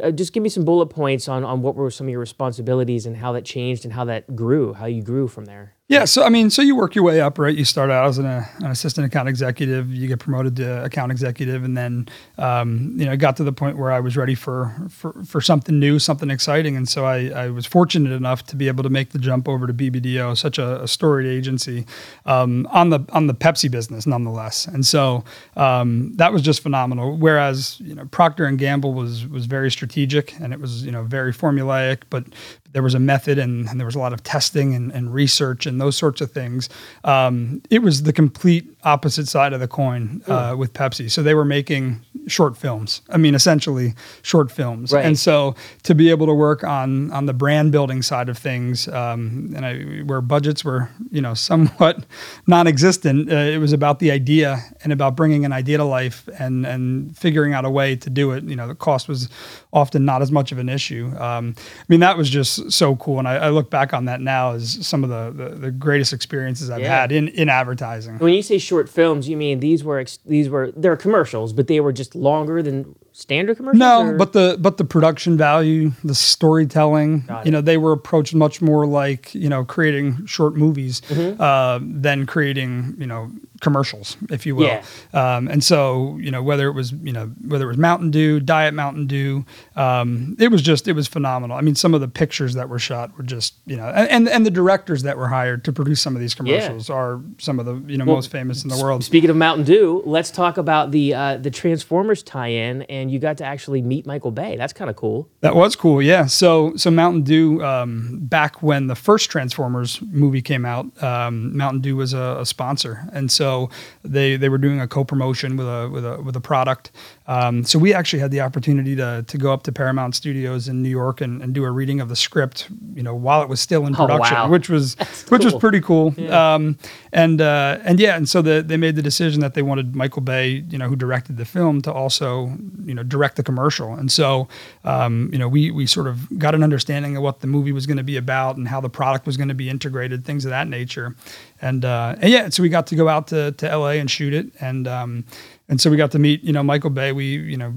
uh, 0.00 0.12
just 0.12 0.32
give 0.32 0.44
me 0.44 0.48
some 0.48 0.64
bullet 0.64 0.86
points 0.86 1.28
on, 1.28 1.42
on 1.42 1.60
what 1.60 1.74
were 1.74 1.90
some 1.90 2.06
of 2.06 2.12
your 2.12 2.20
responsibilities 2.20 3.04
and 3.04 3.16
how 3.16 3.32
that 3.32 3.44
changed 3.44 3.84
and 3.84 3.92
how 3.92 4.04
that 4.04 4.36
grew, 4.36 4.74
how 4.74 4.86
you 4.86 5.02
grew 5.02 5.26
from 5.26 5.46
there. 5.46 5.74
Yeah, 5.90 6.04
so 6.04 6.22
I 6.22 6.28
mean, 6.28 6.50
so 6.50 6.60
you 6.60 6.76
work 6.76 6.94
your 6.94 7.02
way 7.02 7.18
up, 7.22 7.38
right? 7.38 7.56
You 7.56 7.64
start 7.64 7.90
out 7.90 8.06
as 8.06 8.18
an, 8.18 8.26
uh, 8.26 8.44
an 8.58 8.66
assistant 8.66 9.06
account 9.06 9.26
executive, 9.26 9.90
you 9.90 10.06
get 10.06 10.18
promoted 10.18 10.54
to 10.56 10.84
account 10.84 11.10
executive, 11.10 11.64
and 11.64 11.78
then 11.78 12.10
um, 12.36 12.92
you 12.98 13.06
know, 13.06 13.12
it 13.12 13.16
got 13.16 13.38
to 13.38 13.44
the 13.44 13.54
point 13.54 13.78
where 13.78 13.90
I 13.90 13.98
was 13.98 14.14
ready 14.14 14.34
for 14.34 14.74
for, 14.90 15.14
for 15.24 15.40
something 15.40 15.78
new, 15.78 15.98
something 15.98 16.30
exciting, 16.30 16.76
and 16.76 16.86
so 16.86 17.06
I, 17.06 17.28
I 17.28 17.48
was 17.48 17.64
fortunate 17.64 18.12
enough 18.12 18.44
to 18.48 18.56
be 18.56 18.68
able 18.68 18.82
to 18.82 18.90
make 18.90 19.12
the 19.12 19.18
jump 19.18 19.48
over 19.48 19.66
to 19.66 19.72
BBDO, 19.72 20.36
such 20.36 20.58
a, 20.58 20.82
a 20.82 20.88
storied 20.88 21.26
agency 21.26 21.86
um, 22.26 22.68
on 22.70 22.90
the 22.90 23.00
on 23.14 23.26
the 23.26 23.34
Pepsi 23.34 23.70
business, 23.70 24.06
nonetheless, 24.06 24.66
and 24.66 24.84
so 24.84 25.24
um, 25.56 26.14
that 26.16 26.34
was 26.34 26.42
just 26.42 26.62
phenomenal. 26.62 27.16
Whereas 27.16 27.80
you 27.80 27.94
know 27.94 28.04
Procter 28.10 28.44
and 28.44 28.58
Gamble 28.58 28.92
was 28.92 29.26
was 29.26 29.46
very 29.46 29.70
strategic 29.70 30.38
and 30.38 30.52
it 30.52 30.60
was 30.60 30.84
you 30.84 30.92
know 30.92 31.04
very 31.04 31.32
formulaic, 31.32 32.02
but 32.10 32.24
there 32.72 32.82
was 32.82 32.94
a 32.94 32.98
method 32.98 33.38
and, 33.38 33.68
and, 33.68 33.80
there 33.80 33.86
was 33.86 33.94
a 33.94 33.98
lot 33.98 34.12
of 34.12 34.22
testing 34.22 34.74
and, 34.74 34.92
and, 34.92 35.12
research 35.12 35.64
and 35.66 35.80
those 35.80 35.96
sorts 35.96 36.20
of 36.20 36.30
things. 36.30 36.68
Um, 37.04 37.62
it 37.70 37.82
was 37.82 38.02
the 38.02 38.12
complete 38.12 38.76
opposite 38.84 39.26
side 39.26 39.52
of 39.52 39.60
the 39.60 39.68
coin 39.68 40.22
uh, 40.26 40.54
with 40.56 40.72
Pepsi. 40.72 41.10
So 41.10 41.22
they 41.22 41.34
were 41.34 41.44
making 41.44 42.00
short 42.26 42.56
films. 42.56 43.02
I 43.08 43.16
mean, 43.16 43.34
essentially 43.34 43.94
short 44.22 44.50
films. 44.50 44.92
Right. 44.92 45.04
And 45.04 45.18
so 45.18 45.54
to 45.84 45.94
be 45.94 46.10
able 46.10 46.26
to 46.26 46.34
work 46.34 46.62
on 46.62 47.10
on 47.10 47.26
the 47.26 47.32
brand 47.32 47.72
building 47.72 48.02
side 48.02 48.28
of 48.28 48.38
things, 48.38 48.88
um, 48.88 49.52
and 49.56 49.64
I, 49.64 49.78
where 50.04 50.20
budgets 50.20 50.64
were 50.64 50.90
you 51.10 51.20
know 51.20 51.34
somewhat 51.34 52.04
non-existent, 52.46 53.32
uh, 53.32 53.36
it 53.36 53.58
was 53.58 53.72
about 53.72 53.98
the 53.98 54.10
idea 54.10 54.62
and 54.84 54.92
about 54.92 55.16
bringing 55.16 55.44
an 55.44 55.52
idea 55.52 55.78
to 55.78 55.84
life 55.84 56.28
and 56.38 56.66
and 56.66 57.16
figuring 57.16 57.54
out 57.54 57.64
a 57.64 57.70
way 57.70 57.96
to 57.96 58.10
do 58.10 58.32
it. 58.32 58.44
You 58.44 58.56
know, 58.56 58.68
the 58.68 58.74
cost 58.74 59.08
was 59.08 59.28
often 59.72 60.04
not 60.04 60.22
as 60.22 60.32
much 60.32 60.52
of 60.52 60.58
an 60.58 60.68
issue. 60.68 61.12
Um, 61.18 61.54
I 61.58 61.84
mean, 61.88 62.00
that 62.00 62.16
was 62.16 62.30
just 62.30 62.72
so 62.72 62.96
cool, 62.96 63.18
and 63.18 63.28
I, 63.28 63.36
I, 63.36 63.48
look 63.50 63.70
back 63.70 63.92
on 63.92 64.06
that 64.06 64.20
now 64.20 64.52
as 64.52 64.86
some 64.86 65.04
of 65.04 65.10
the 65.10 65.44
the, 65.44 65.54
the 65.56 65.70
greatest 65.70 66.12
experiences 66.12 66.70
I've 66.70 66.80
yeah. 66.80 67.00
had 67.00 67.12
in 67.12 67.28
in 67.28 67.48
advertising. 67.48 68.18
When 68.18 68.32
you 68.32 68.42
say 68.42 68.58
short 68.58 68.88
films, 68.88 69.28
you 69.28 69.36
mean 69.36 69.60
these 69.60 69.84
were 69.84 69.98
ex- 69.98 70.18
these 70.24 70.48
were 70.48 70.72
they're 70.76 70.96
commercials, 70.96 71.52
but 71.52 71.66
they 71.66 71.80
were 71.80 71.92
just 71.92 72.14
longer 72.14 72.62
than 72.62 72.94
standard 73.18 73.56
commercials? 73.56 73.78
No, 73.78 74.06
or? 74.06 74.16
but 74.16 74.32
the 74.32 74.56
but 74.60 74.76
the 74.76 74.84
production 74.84 75.36
value, 75.36 75.92
the 76.04 76.14
storytelling, 76.14 77.28
you 77.44 77.50
know, 77.50 77.60
they 77.60 77.76
were 77.76 77.92
approached 77.92 78.34
much 78.34 78.62
more 78.62 78.86
like 78.86 79.34
you 79.34 79.48
know 79.48 79.64
creating 79.64 80.24
short 80.26 80.54
movies 80.56 81.00
mm-hmm. 81.02 81.40
uh, 81.40 81.80
than 81.82 82.26
creating 82.26 82.94
you 82.98 83.06
know 83.06 83.30
commercials, 83.60 84.16
if 84.30 84.46
you 84.46 84.56
will. 84.56 84.66
Yeah. 84.66 84.84
Um, 85.12 85.48
and 85.48 85.62
so, 85.62 86.16
you 86.20 86.30
know, 86.30 86.42
whether 86.42 86.68
it 86.68 86.72
was, 86.72 86.92
you 86.92 87.12
know, 87.12 87.26
whether 87.46 87.64
it 87.64 87.68
was 87.68 87.78
Mountain 87.78 88.10
Dew, 88.10 88.40
Diet 88.40 88.74
Mountain 88.74 89.06
Dew, 89.06 89.44
um, 89.76 90.36
it 90.38 90.50
was 90.50 90.62
just, 90.62 90.88
it 90.88 90.92
was 90.92 91.08
phenomenal. 91.08 91.56
I 91.56 91.60
mean, 91.60 91.74
some 91.74 91.94
of 91.94 92.00
the 92.00 92.08
pictures 92.08 92.54
that 92.54 92.68
were 92.68 92.78
shot 92.78 93.16
were 93.16 93.24
just, 93.24 93.54
you 93.66 93.76
know, 93.76 93.86
and 93.86 94.28
and 94.28 94.46
the 94.46 94.50
directors 94.50 95.02
that 95.02 95.16
were 95.16 95.28
hired 95.28 95.64
to 95.64 95.72
produce 95.72 96.00
some 96.00 96.14
of 96.14 96.20
these 96.20 96.34
commercials 96.34 96.88
yeah. 96.88 96.94
are 96.94 97.20
some 97.38 97.58
of 97.60 97.66
the, 97.66 97.74
you 97.90 97.98
know, 97.98 98.04
well, 98.04 98.16
most 98.16 98.30
famous 98.30 98.62
in 98.62 98.70
the 98.70 98.80
world. 98.82 99.04
Speaking 99.04 99.30
of 99.30 99.36
Mountain 99.36 99.64
Dew, 99.64 100.02
let's 100.06 100.30
talk 100.30 100.56
about 100.56 100.90
the 100.90 101.14
uh, 101.14 101.36
the 101.36 101.50
Transformers 101.50 102.22
tie-in, 102.22 102.82
and 102.82 103.10
you 103.10 103.18
got 103.18 103.38
to 103.38 103.44
actually 103.44 103.82
meet 103.82 104.06
Michael 104.06 104.30
Bay. 104.30 104.56
That's 104.56 104.72
kind 104.72 104.90
of 104.90 104.96
cool. 104.96 105.28
That 105.40 105.54
was 105.54 105.76
cool, 105.76 106.02
yeah. 106.02 106.26
So 106.26 106.76
so 106.76 106.90
Mountain 106.90 107.22
Dew, 107.22 107.64
um, 107.64 108.18
back 108.22 108.62
when 108.62 108.86
the 108.86 108.94
first 108.94 109.30
Transformers 109.30 110.00
movie 110.02 110.42
came 110.42 110.64
out, 110.64 110.86
um, 111.02 111.56
Mountain 111.56 111.80
Dew 111.80 111.96
was 111.96 112.12
a, 112.14 112.38
a 112.40 112.46
sponsor, 112.46 113.08
and 113.12 113.30
so 113.30 113.47
so 113.48 113.70
they 114.02 114.36
they 114.36 114.48
were 114.48 114.58
doing 114.58 114.80
a 114.80 114.86
co-promotion 114.86 115.56
with 115.56 115.66
a 115.66 115.88
with 115.90 116.04
a 116.04 116.20
with 116.22 116.36
a 116.36 116.40
product. 116.40 116.90
Um, 117.28 117.62
so 117.62 117.78
we 117.78 117.92
actually 117.92 118.20
had 118.20 118.30
the 118.30 118.40
opportunity 118.40 118.96
to 118.96 119.22
to 119.28 119.38
go 119.38 119.52
up 119.52 119.62
to 119.64 119.72
Paramount 119.72 120.14
Studios 120.14 120.66
in 120.66 120.82
New 120.82 120.88
York 120.88 121.20
and, 121.20 121.42
and 121.42 121.52
do 121.52 121.62
a 121.64 121.70
reading 121.70 122.00
of 122.00 122.08
the 122.08 122.16
script, 122.16 122.68
you 122.94 123.02
know, 123.02 123.14
while 123.14 123.42
it 123.42 123.50
was 123.50 123.60
still 123.60 123.86
in 123.86 123.94
production, 123.94 124.36
oh, 124.38 124.44
wow. 124.44 124.48
which 124.48 124.70
was 124.70 124.96
which 125.28 125.44
was 125.44 125.54
pretty 125.54 125.82
cool. 125.82 126.14
Yeah. 126.16 126.54
Um, 126.54 126.78
and 127.12 127.42
uh, 127.42 127.80
and 127.84 128.00
yeah, 128.00 128.16
and 128.16 128.26
so 128.26 128.40
the, 128.40 128.62
they 128.62 128.78
made 128.78 128.96
the 128.96 129.02
decision 129.02 129.42
that 129.42 129.52
they 129.52 129.60
wanted 129.60 129.94
Michael 129.94 130.22
Bay, 130.22 130.64
you 130.70 130.78
know, 130.78 130.88
who 130.88 130.96
directed 130.96 131.36
the 131.36 131.44
film, 131.44 131.82
to 131.82 131.92
also 131.92 132.50
you 132.86 132.94
know 132.94 133.02
direct 133.02 133.36
the 133.36 133.42
commercial. 133.42 133.92
And 133.92 134.10
so 134.10 134.48
um, 134.84 135.28
you 135.30 135.38
know 135.38 135.48
we 135.48 135.70
we 135.70 135.86
sort 135.86 136.06
of 136.06 136.38
got 136.38 136.54
an 136.54 136.62
understanding 136.62 137.14
of 137.14 137.22
what 137.22 137.40
the 137.40 137.46
movie 137.46 137.72
was 137.72 137.86
going 137.86 137.98
to 137.98 138.02
be 138.02 138.16
about 138.16 138.56
and 138.56 138.66
how 138.66 138.80
the 138.80 138.90
product 138.90 139.26
was 139.26 139.36
going 139.36 139.48
to 139.48 139.54
be 139.54 139.68
integrated, 139.68 140.24
things 140.24 140.46
of 140.46 140.50
that 140.50 140.66
nature 140.66 141.14
and 141.60 141.84
uh, 141.84 142.14
and 142.20 142.30
yeah, 142.30 142.48
so 142.48 142.62
we 142.62 142.68
got 142.68 142.86
to 142.88 142.96
go 142.96 143.08
out 143.08 143.28
to, 143.28 143.52
to 143.52 143.76
LA 143.76 143.92
and 143.92 144.10
shoot 144.10 144.32
it, 144.32 144.46
and 144.60 144.86
um, 144.86 145.24
and 145.70 145.80
so 145.80 145.90
we 145.90 145.98
got 145.98 146.10
to 146.12 146.18
meet, 146.18 146.42
you 146.42 146.52
know, 146.52 146.62
Michael 146.62 146.88
Bay. 146.88 147.12
We, 147.12 147.36
you 147.36 147.56
know, 147.58 147.74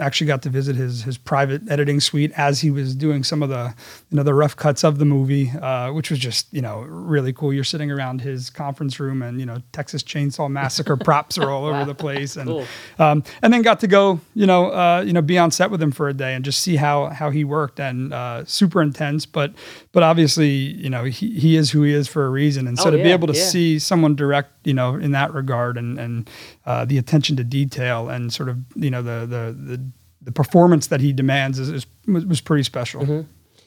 actually 0.00 0.26
got 0.26 0.42
to 0.42 0.48
visit 0.48 0.74
his 0.74 1.02
his 1.02 1.16
private 1.16 1.62
editing 1.70 2.00
suite 2.00 2.32
as 2.36 2.60
he 2.60 2.70
was 2.70 2.96
doing 2.96 3.22
some 3.22 3.44
of 3.44 3.48
the, 3.48 3.74
you 4.10 4.16
know, 4.16 4.24
the 4.24 4.34
rough 4.34 4.56
cuts 4.56 4.82
of 4.82 4.98
the 4.98 5.04
movie, 5.04 5.50
uh, 5.50 5.92
which 5.92 6.10
was 6.10 6.18
just, 6.18 6.52
you 6.52 6.60
know, 6.60 6.80
really 6.80 7.32
cool. 7.32 7.52
You're 7.52 7.62
sitting 7.62 7.92
around 7.92 8.22
his 8.22 8.50
conference 8.50 8.98
room, 8.98 9.22
and 9.22 9.38
you 9.38 9.46
know, 9.46 9.62
Texas 9.70 10.02
Chainsaw 10.02 10.50
Massacre 10.50 10.96
props 11.04 11.38
are 11.38 11.48
all 11.48 11.62
wow. 11.62 11.76
over 11.76 11.84
the 11.84 11.94
place, 11.94 12.34
and 12.34 12.48
cool. 12.48 12.66
um, 12.98 13.22
and 13.40 13.52
then 13.52 13.62
got 13.62 13.78
to 13.80 13.86
go, 13.86 14.20
you 14.34 14.46
know, 14.46 14.72
uh, 14.72 15.04
you 15.06 15.12
know, 15.12 15.22
be 15.22 15.38
on 15.38 15.52
set 15.52 15.70
with 15.70 15.80
him 15.80 15.92
for 15.92 16.08
a 16.08 16.14
day 16.14 16.34
and 16.34 16.44
just 16.44 16.60
see 16.60 16.74
how 16.74 17.06
how 17.06 17.30
he 17.30 17.44
worked, 17.44 17.78
and 17.78 18.12
uh, 18.12 18.44
super 18.46 18.82
intense, 18.82 19.26
but 19.26 19.52
but 19.92 20.02
obviously, 20.02 20.48
you 20.48 20.90
know, 20.90 21.04
he, 21.04 21.38
he 21.38 21.56
is 21.56 21.70
who 21.70 21.82
he 21.82 21.92
is 21.92 22.08
for 22.08 22.26
a 22.26 22.30
reason, 22.30 22.66
and 22.66 22.76
so 22.78 22.88
oh, 22.88 22.90
to 22.90 22.98
yeah, 22.98 23.04
be 23.04 23.12
able 23.12 23.28
to 23.28 23.38
yeah. 23.38 23.44
see 23.44 23.78
someone 23.78 24.16
direct, 24.16 24.57
you 24.68 24.74
know, 24.74 24.94
in 24.96 25.12
that 25.12 25.32
regard, 25.32 25.78
and 25.78 25.98
and 25.98 26.30
uh, 26.66 26.84
the 26.84 26.98
attention 26.98 27.36
to 27.36 27.44
detail 27.44 28.10
and 28.10 28.30
sort 28.32 28.50
of 28.50 28.58
you 28.76 28.90
know 28.90 29.00
the 29.00 29.20
the 29.20 29.56
the, 29.58 29.82
the 30.20 30.32
performance 30.32 30.88
that 30.88 31.00
he 31.00 31.12
demands 31.12 31.58
is, 31.58 31.70
is 31.70 31.86
was 32.06 32.42
pretty 32.42 32.62
special. 32.62 33.02
Mm-hmm. 33.02 33.22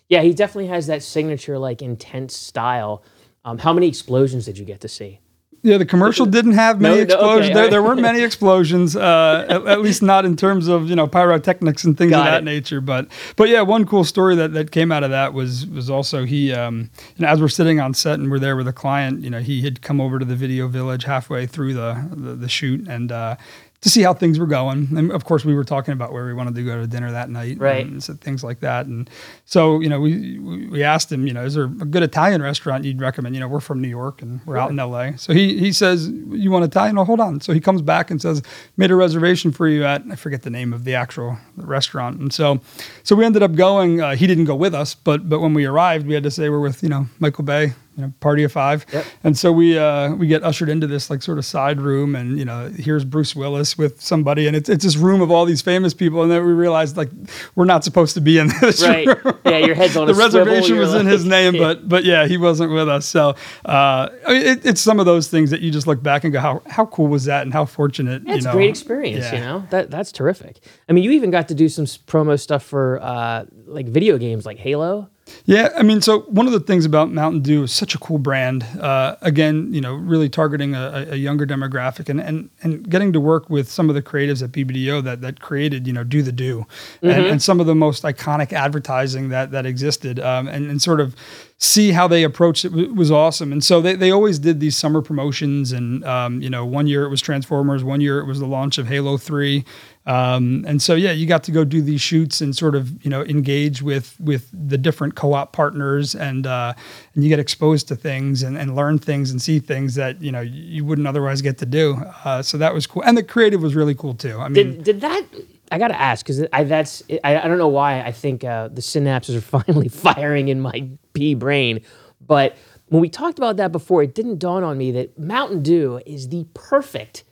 Yeah, 0.10 0.22
he 0.22 0.34
definitely 0.34 0.68
has 0.68 0.86
that 0.88 1.02
signature 1.02 1.58
like 1.58 1.82
intense 1.82 2.38
style. 2.38 3.04
Um, 3.44 3.58
how 3.58 3.74
many 3.74 3.88
explosions 3.88 4.46
did 4.46 4.60
you 4.60 4.66
get 4.66 4.80
to 4.82 4.88
see? 4.88 5.20
Yeah, 5.64 5.78
the 5.78 5.86
commercial 5.86 6.26
didn't 6.26 6.54
have 6.54 6.82
many 6.82 6.96
no, 6.96 7.02
explosions. 7.04 7.46
Okay, 7.46 7.54
there, 7.54 7.64
right. 7.64 7.70
there 7.70 7.84
weren't 7.84 8.02
many 8.02 8.24
explosions, 8.24 8.96
uh, 8.96 9.46
at, 9.50 9.68
at, 9.68 9.82
least 9.82 10.02
not 10.02 10.26
in 10.26 10.36
terms 10.36 10.68
of 10.68 10.90
you 10.90 10.96
know 10.96 11.06
pyrotechnics 11.08 11.84
and 11.84 11.96
things 11.96 12.12
Got 12.12 12.28
of 12.28 12.32
that 12.32 12.42
it. 12.42 12.46
nature. 12.46 12.82
But 12.82 13.08
but 13.36 13.48
yeah, 13.48 13.62
one 13.62 13.86
cool 13.86 14.04
story 14.04 14.36
that, 14.36 14.54
that 14.54 14.72
came 14.72 14.92
out 14.92 15.04
of 15.04 15.12
that 15.12 15.34
was 15.34 15.68
was 15.68 15.88
also 15.88 16.26
he, 16.26 16.52
um, 16.52 16.90
you 17.16 17.26
know, 17.26 17.28
as 17.28 17.40
we're 17.40 17.48
sitting 17.48 17.80
on 17.80 17.94
set 17.94 18.20
and 18.20 18.32
we're 18.32 18.40
there 18.40 18.56
with 18.56 18.68
a 18.68 18.74
client, 18.74 19.24
you 19.24 19.30
know, 19.30 19.40
he 19.40 19.62
had 19.62 19.84
come 19.84 20.02
over 20.02 20.18
to 20.18 20.26
the 20.26 20.36
video 20.36 20.68
village 20.68 21.04
halfway 21.04 21.46
through 21.46 21.76
the 21.76 22.08
the, 22.12 22.36
the 22.36 22.50
shoot 22.50 22.88
and. 22.88 23.12
Uh, 23.12 23.36
to 23.82 23.90
see 23.90 24.04
how 24.04 24.14
things 24.14 24.38
were 24.38 24.46
going. 24.46 24.88
And 24.96 25.12
of 25.12 25.26
course, 25.26 25.44
we 25.44 25.56
were 25.56 25.64
talking 25.64 25.92
about 25.92 26.14
where 26.14 26.26
we 26.26 26.34
wanted 26.34 26.54
to 26.56 26.64
go 26.64 26.80
to 26.80 26.86
dinner 26.86 27.12
that 27.12 27.30
night, 27.30 27.58
right? 27.60 27.86
And 27.86 28.04
so 28.04 28.14
things 28.14 28.44
like 28.44 28.60
that. 28.60 28.86
And 28.86 29.10
so, 29.46 29.80
you 29.80 29.90
know, 29.90 30.00
we 30.00 30.38
we 30.38 30.84
asked 30.84 31.12
him, 31.12 31.26
you 31.26 31.34
know, 31.34 31.44
is 31.44 31.56
there 31.56 31.66
a 31.66 31.68
good 31.68 32.04
Italian 32.04 32.44
restaurant 32.44 32.86
you'd 32.86 33.02
recommend? 33.02 33.36
You 33.36 33.42
know, 33.42 33.48
we're 33.48 33.60
from 33.60 33.82
New 33.82 33.88
York 33.88 34.22
and 34.22 34.40
we're 34.46 34.58
out 34.58 34.70
in 34.70 34.80
L.A. 34.80 35.18
So 35.18 35.34
he 35.34 35.58
he 35.58 35.74
says, 35.74 36.08
you 36.10 36.52
want 36.52 36.64
Italian? 36.64 36.98
Oh, 37.00 37.06
hold 37.06 37.20
on. 37.20 37.42
So 37.42 37.54
he 37.54 37.60
comes 37.60 37.82
back 37.82 38.12
and 38.12 38.22
says, 38.22 38.44
made 38.78 38.92
a 38.92 38.96
reservation 38.96 39.52
for 39.52 39.68
you 39.68 39.84
at 39.84 40.04
I 40.12 40.16
forget 40.16 40.44
the 40.44 40.52
name 40.52 40.74
of 40.74 40.84
the 40.84 40.94
actual 40.94 41.38
restaurant. 41.56 42.20
And 42.20 42.32
so, 42.32 42.62
so 43.04 43.16
we 43.16 43.26
ended 43.26 43.42
up 43.42 43.56
going. 43.56 44.00
Uh, 44.00 44.16
he 44.16 44.28
didn't 44.28 44.46
go 44.46 44.56
with 44.56 44.76
us, 44.76 44.94
but 44.94 45.28
but 45.28 45.40
when 45.40 45.56
we 45.56 45.66
arrived, 45.66 46.06
we 46.06 46.14
had 46.14 46.24
to 46.24 46.32
say 46.32 46.50
we're 46.50 46.60
with 46.60 46.84
you 46.84 46.90
know 46.90 47.08
Michael 47.20 47.46
Bay 47.46 47.74
you 48.02 48.08
know, 48.08 48.14
party 48.20 48.44
of 48.44 48.52
five. 48.52 48.86
Yep. 48.92 49.06
And 49.24 49.38
so 49.38 49.52
we 49.52 49.78
uh, 49.78 50.14
we 50.16 50.28
get 50.28 50.44
ushered 50.44 50.70
into 50.70 50.88
this 50.88 51.10
like 51.10 51.22
sort 51.22 51.38
of 51.38 51.46
side 51.46 51.80
room, 51.80 52.16
and 52.16 52.38
you 52.38 52.46
know, 52.46 52.70
here's 52.70 53.06
Bruce 53.06 53.36
Willis 53.36 53.78
with 53.78 54.02
somebody, 54.02 54.48
and 54.48 54.56
it's 54.56 54.70
it's 54.70 54.84
this 54.84 54.98
room 54.98 55.22
of 55.22 55.30
all 55.30 55.46
these 55.46 55.62
famous 55.62 55.94
people, 55.94 56.24
and 56.24 56.32
then 56.32 56.44
we 56.44 56.52
realized 56.52 56.98
like 56.98 57.10
we're 57.56 57.66
not 57.66 57.84
supposed 57.84 58.16
to 58.16 58.22
be 58.22 58.40
in 58.40 58.48
this 58.62 58.82
right. 58.82 59.06
room. 59.06 59.38
Yeah, 59.46 59.60
your 59.60 59.76
head's 59.76 59.96
on 59.96 60.08
the 60.08 60.14
a 60.14 60.16
reservation 60.16 60.64
swivel, 60.64 60.80
was 60.80 60.94
like, 60.94 61.02
in 61.02 61.08
his 61.08 61.26
name, 61.26 61.54
but 61.58 61.88
but 61.88 62.04
yeah, 62.04 62.26
he 62.26 62.38
wasn't 62.38 62.72
with 62.72 62.90
us. 62.90 63.06
So 63.06 63.36
uh, 63.66 64.10
it, 64.28 64.66
it's 64.66 64.82
some 64.82 65.00
of 65.00 65.06
those 65.06 65.28
things 65.28 65.52
that 65.52 65.62
you 65.62 65.72
just 65.72 65.86
look 65.86 66.02
back 66.02 66.24
and 66.24 66.34
go, 66.34 66.40
how 66.40 66.62
how 66.66 66.88
cool 66.88 67.08
was 67.08 67.26
that, 67.26 67.44
and 67.44 67.54
how 67.54 67.66
fortunate. 67.66 68.24
Yeah, 68.26 68.34
it's 68.34 68.46
you 68.46 68.46
know? 68.46 68.52
a 68.52 68.56
great 68.56 68.70
experience. 68.70 69.26
Yeah. 69.26 69.34
You 69.36 69.40
know 69.42 69.68
that 69.70 69.92
that's 69.92 70.12
terrific. 70.12 70.60
I 70.90 70.94
mean, 70.94 71.04
you 71.04 71.12
even 71.12 71.30
got 71.30 71.48
to 71.50 71.56
do 71.56 71.70
some 71.70 71.86
promo 71.86 72.40
stuff 72.40 72.64
for 72.64 73.00
uh, 73.02 73.46
like 73.72 73.88
video 73.88 74.18
games, 74.18 74.46
like 74.46 74.58
Halo. 74.58 75.10
Yeah, 75.46 75.70
I 75.78 75.84
mean, 75.84 76.02
so 76.02 76.22
one 76.22 76.46
of 76.46 76.52
the 76.52 76.60
things 76.60 76.86
about 76.86 77.12
Mountain 77.12 77.42
Dew 77.42 77.64
is 77.64 77.72
such 77.72 77.96
a 77.96 77.98
cool 77.98 78.18
brand. 78.18 78.64
Uh, 78.80 79.16
again, 79.22 79.74
you 79.74 79.80
know, 79.80 79.94
really 79.94 80.30
targeting 80.30 80.76
a, 80.76 81.08
a 81.12 81.16
younger 81.16 81.46
demographic, 81.46 82.10
and, 82.10 82.20
and 82.20 82.50
and 82.64 82.90
getting 82.90 83.14
to 83.14 83.20
work 83.20 83.50
with 83.50 83.70
some 83.70 83.88
of 83.90 83.96
the 83.96 84.02
creatives 84.02 84.44
at 84.44 84.52
BBDO 84.52 85.04
that 85.04 85.22
that 85.22 85.40
created, 85.40 85.88
you 85.88 85.94
know, 85.94 86.04
Do 86.04 86.22
the 86.22 86.32
Dew, 86.32 86.66
and, 87.02 87.26
and 87.26 87.42
some 87.42 87.60
of 87.60 87.66
the 87.66 87.76
most 87.76 88.04
iconic 88.04 88.52
advertising 88.52 89.30
that 89.30 89.52
that 89.52 89.66
existed, 89.66 90.20
um, 90.20 90.48
and 90.48 90.70
and 90.70 90.82
sort 90.82 91.00
of 91.00 91.16
see 91.62 91.92
how 91.92 92.08
they 92.08 92.24
approached 92.24 92.66
it 92.66 92.70
w- 92.70 92.92
was 92.92 93.12
awesome. 93.12 93.52
And 93.52 93.64
so 93.64 93.82
they, 93.82 93.94
they 93.94 94.10
always 94.10 94.40
did 94.40 94.60
these 94.60 94.76
summer 94.76 95.00
promotions. 95.00 95.72
And, 95.72 96.04
um, 96.06 96.42
you 96.42 96.50
know, 96.50 96.66
one 96.66 96.88
year 96.88 97.06
it 97.06 97.10
was 97.10 97.22
Transformers, 97.22 97.84
one 97.84 98.02
year 98.02 98.20
it 98.20 98.26
was 98.26 98.40
the 98.40 98.48
launch 98.48 98.80
of 98.80 98.88
Halo 98.88 99.16
3. 99.16 99.64
Um, 100.06 100.66
and 100.68 100.82
so 100.82 100.96
yeah, 100.96 101.12
you 101.12 101.28
got 101.28 101.44
to 101.44 101.52
go 101.52 101.64
do 101.64 101.82
these 101.82 102.02
shoots 102.02 102.42
and 102.42 102.56
sort 102.56 102.74
of 102.74 103.04
you 103.04 103.10
know 103.10 103.24
engage 103.24 103.82
with 103.84 104.20
with 104.20 104.50
the 104.52 104.78
different 104.78 105.16
co-op 105.16 105.54
partners 105.54 106.16
and 106.16 106.48
uh, 106.48 106.74
and 107.14 107.24
you 107.24 107.30
get 107.30 107.40
exposed 107.40 107.88
to 107.90 107.96
things 107.96 108.42
and, 108.42 108.58
and 108.58 108.76
learn 108.76 108.98
things 108.98 109.30
and 109.30 109.42
see 109.42 109.60
things 109.60 109.96
that 109.96 110.20
you 110.22 110.32
know 110.32 110.42
you 110.42 110.84
wouldn't 110.84 111.08
otherwise 111.08 111.42
get 111.42 111.60
to 111.60 111.66
do. 111.68 111.94
Uh, 112.24 112.42
so 112.42 112.58
that 112.58 112.74
was 112.74 112.88
cool, 112.88 113.04
and 113.04 113.16
the 113.16 113.24
creative 113.24 113.62
was 113.62 113.76
really 113.76 113.94
cool 113.94 114.16
too. 114.16 114.40
I 114.40 114.50
mean, 114.50 114.54
did, 114.54 114.84
did 114.84 115.02
that? 115.02 115.24
I 115.72 115.78
gotta 115.78 116.00
ask 116.00 116.26
because 116.26 116.46
I 116.52 116.64
that's 116.64 117.04
I, 117.24 117.38
I 117.38 117.48
don't 117.48 117.60
know 117.60 117.68
why 117.68 118.02
I 118.02 118.12
think 118.12 118.44
uh, 118.44 118.70
the 118.70 118.82
synapses 118.82 119.38
are 119.38 119.42
finally 119.66 119.88
firing 119.88 120.48
in 120.48 120.62
my 120.62 120.90
pea 121.14 121.36
brain, 121.36 121.82
but 122.26 122.58
when 122.88 123.02
we 123.02 123.08
talked 123.08 123.38
about 123.38 123.56
that 123.58 123.72
before, 123.72 124.04
it 124.04 124.16
didn't 124.16 124.40
dawn 124.40 124.64
on 124.64 124.78
me 124.78 124.92
that 124.92 125.18
Mountain 125.18 125.62
Dew 125.62 126.02
is 126.06 126.28
the 126.28 126.46
perfect 126.54 127.24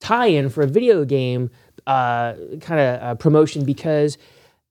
tie-in 0.00 0.50
for 0.50 0.62
a 0.62 0.66
video 0.66 1.06
game 1.06 1.50
uh, 1.86 2.34
kind 2.60 2.80
of 2.80 3.02
uh, 3.02 3.14
promotion 3.16 3.64
because 3.64 4.18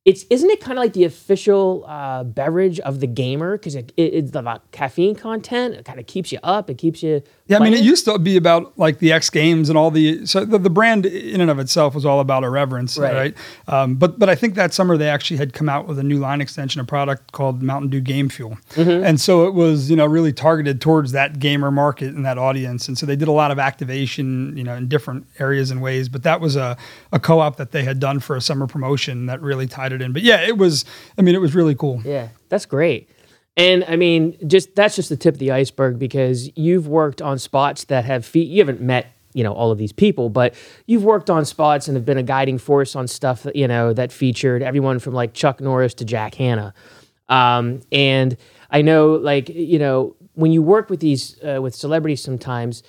it's 0.06 0.26
isn't 0.30 0.50
it 0.50 0.60
kind 0.60 0.78
of 0.78 0.84
like 0.84 0.94
the 0.94 1.06
official 1.06 1.86
uh, 1.88 2.24
beverage 2.24 2.80
of 2.82 3.00
the 3.00 3.08
gamer 3.08 3.58
because 3.58 3.76
it, 3.76 3.94
it, 3.96 4.14
it's 4.14 4.36
about 4.36 4.70
caffeine 4.72 5.16
content. 5.16 5.76
It 5.76 5.86
kind 5.86 6.00
of 6.00 6.08
keeps 6.08 6.32
you 6.32 6.40
up. 6.44 6.70
It 6.70 6.78
keeps 6.78 7.02
you. 7.02 7.22
Yeah. 7.48 7.58
I 7.58 7.60
mean, 7.60 7.74
it 7.74 7.82
used 7.84 8.06
to 8.06 8.18
be 8.18 8.38
about 8.38 8.80
like 8.80 9.00
the 9.00 9.12
X 9.12 9.30
Games 9.30 9.68
and 9.68 9.78
all 9.78 9.92
the 9.92 10.26
so 10.26 10.46
the, 10.46 10.58
the 10.58 10.70
brand 10.70 11.06
in 11.06 11.42
and 11.42 11.52
of 11.52 11.60
itself 11.60 11.94
was 11.94 12.06
all 12.06 12.22
about 12.22 12.46
irreverence, 12.46 12.98
Right. 12.98 13.14
right? 13.14 13.38
Um, 13.68 13.96
but 13.96 14.18
but 14.18 14.30
I 14.30 14.36
think 14.36 14.56
that 14.56 14.74
summer 14.74 14.96
they 14.96 15.10
actually 15.10 15.38
had 15.38 15.52
come 15.52 15.68
out 15.68 15.86
with 15.86 16.00
a 16.00 16.04
new 16.04 16.20
line 16.20 16.40
extension, 16.40 16.80
a 16.80 16.86
product 16.86 17.34
called 17.34 17.62
Mountain 17.62 17.90
Dew 17.90 18.00
Game 18.00 18.30
Fuel, 18.30 18.58
Mm-hmm. 18.76 19.04
and 19.06 19.20
so 19.20 19.46
it 19.46 19.54
was 19.54 19.90
you 19.90 19.98
know 19.98 20.06
really 20.06 20.32
targeted 20.32 20.80
towards 20.80 21.12
that 21.12 21.40
gamer 21.40 21.70
market 21.70 22.14
and 22.16 22.26
that 22.26 22.38
audience, 22.38 22.88
and 22.88 22.98
so 22.98 23.06
they 23.06 23.18
did 23.18 23.28
a 23.28 23.32
lot 23.34 23.52
of 23.52 23.60
activation, 23.60 24.56
you 24.56 24.64
know, 24.64 24.76
in 24.76 24.88
different 24.88 25.26
areas 25.40 25.70
and 25.70 25.82
ways. 25.82 26.08
But 26.10 26.24
that 26.24 26.40
was 26.40 26.56
a 26.56 26.78
a 27.12 27.20
co-op 27.20 27.58
that 27.58 27.72
they 27.72 27.84
had 27.84 28.00
done 28.00 28.20
for 28.22 28.36
a 28.38 28.42
summer 28.42 28.68
promotion 28.68 29.26
that 29.26 29.42
really 29.42 29.68
tied 29.68 29.92
it 29.92 30.02
in. 30.02 30.14
But 30.14 30.22
yeah, 30.24 30.42
it 30.48 30.58
was. 30.58 30.86
I 31.18 31.22
mean, 31.22 31.36
it 31.36 31.42
was 31.42 31.54
really 31.54 31.76
cool. 31.76 32.02
Yeah, 32.06 32.30
that's 32.50 32.66
great. 32.66 33.10
And 33.56 33.84
I 33.88 33.96
mean, 33.96 34.36
just 34.48 34.76
that's 34.76 34.96
just 34.96 35.10
the 35.10 35.16
tip 35.18 35.36
of 35.36 35.40
the 35.40 35.52
iceberg 35.52 36.00
because 36.00 36.50
you've 36.58 36.88
worked 36.88 37.22
on 37.22 37.38
spots 37.38 37.84
that 37.86 38.06
have 38.06 38.26
feet. 38.26 38.48
you 38.50 38.60
haven't 38.60 38.82
met 38.82 39.08
you 39.36 39.44
know 39.44 39.54
all 39.54 39.72
of 39.72 39.78
these 39.78 39.92
people, 39.92 40.30
but 40.30 40.54
you've 40.88 41.04
worked 41.04 41.30
on 41.30 41.46
spots 41.46 41.88
and 41.88 41.96
have 41.98 42.06
been 42.06 42.18
a 42.18 42.24
guiding 42.24 42.58
force 42.58 42.96
on 42.96 43.08
stuff 43.08 43.44
that 43.44 43.56
you 43.56 43.68
know 43.68 43.94
that 43.94 44.12
featured 44.12 44.62
everyone 44.64 45.00
from 45.00 45.14
like 45.14 45.34
Chuck 45.34 45.62
Norris 45.62 45.94
to 45.96 46.06
Jack 46.06 46.36
Hanna. 46.36 46.74
Um, 47.30 47.82
and 47.92 48.36
I 48.72 48.82
know, 48.82 49.14
like 49.14 49.50
you 49.50 49.78
know, 49.80 50.16
when 50.34 50.52
you 50.52 50.62
work 50.64 50.90
with 50.90 51.00
these 51.00 51.40
uh, 51.44 51.60
with 51.62 51.76
celebrities, 51.76 52.22
sometimes 52.24 52.82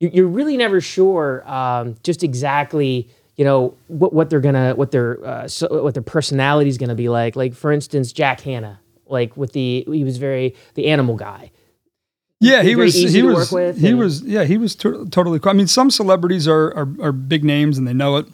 you- 0.00 0.10
you're 0.12 0.26
really 0.26 0.56
never 0.56 0.80
sure 0.80 1.46
um, 1.50 1.94
just 2.02 2.22
exactly 2.22 3.08
you 3.36 3.44
know 3.44 3.74
what, 3.88 4.14
what 4.14 4.30
they're 4.30 4.40
gonna 4.40 4.74
what 4.74 4.90
their 4.92 5.22
uh, 5.26 5.46
so, 5.48 5.82
what 5.82 5.92
their 5.94 6.02
personality 6.02 6.70
is 6.70 6.78
gonna 6.78 6.94
be 6.94 7.08
like 7.10 7.36
like 7.36 7.52
for 7.54 7.70
instance 7.70 8.10
jack 8.12 8.40
hanna 8.40 8.80
like 9.06 9.36
with 9.36 9.52
the 9.52 9.84
he 9.90 10.04
was 10.04 10.16
very 10.18 10.54
the 10.74 10.86
animal 10.88 11.16
guy 11.16 11.50
Yeah, 12.40 12.62
he 12.62 12.76
was. 12.76 12.94
He 12.94 13.22
was. 13.22 13.50
he 13.50 13.88
and- 13.88 13.98
was. 13.98 14.22
Yeah, 14.22 14.44
he 14.44 14.58
was 14.58 14.74
to- 14.76 15.06
totally 15.08 15.38
cool. 15.38 15.50
I 15.50 15.54
mean, 15.54 15.66
some 15.68 15.90
celebrities 15.90 16.46
are, 16.46 16.72
are 16.76 16.88
are 17.00 17.12
big 17.12 17.44
names 17.44 17.78
and 17.78 17.86
they 17.88 17.94
know 17.94 18.16
it. 18.18 18.26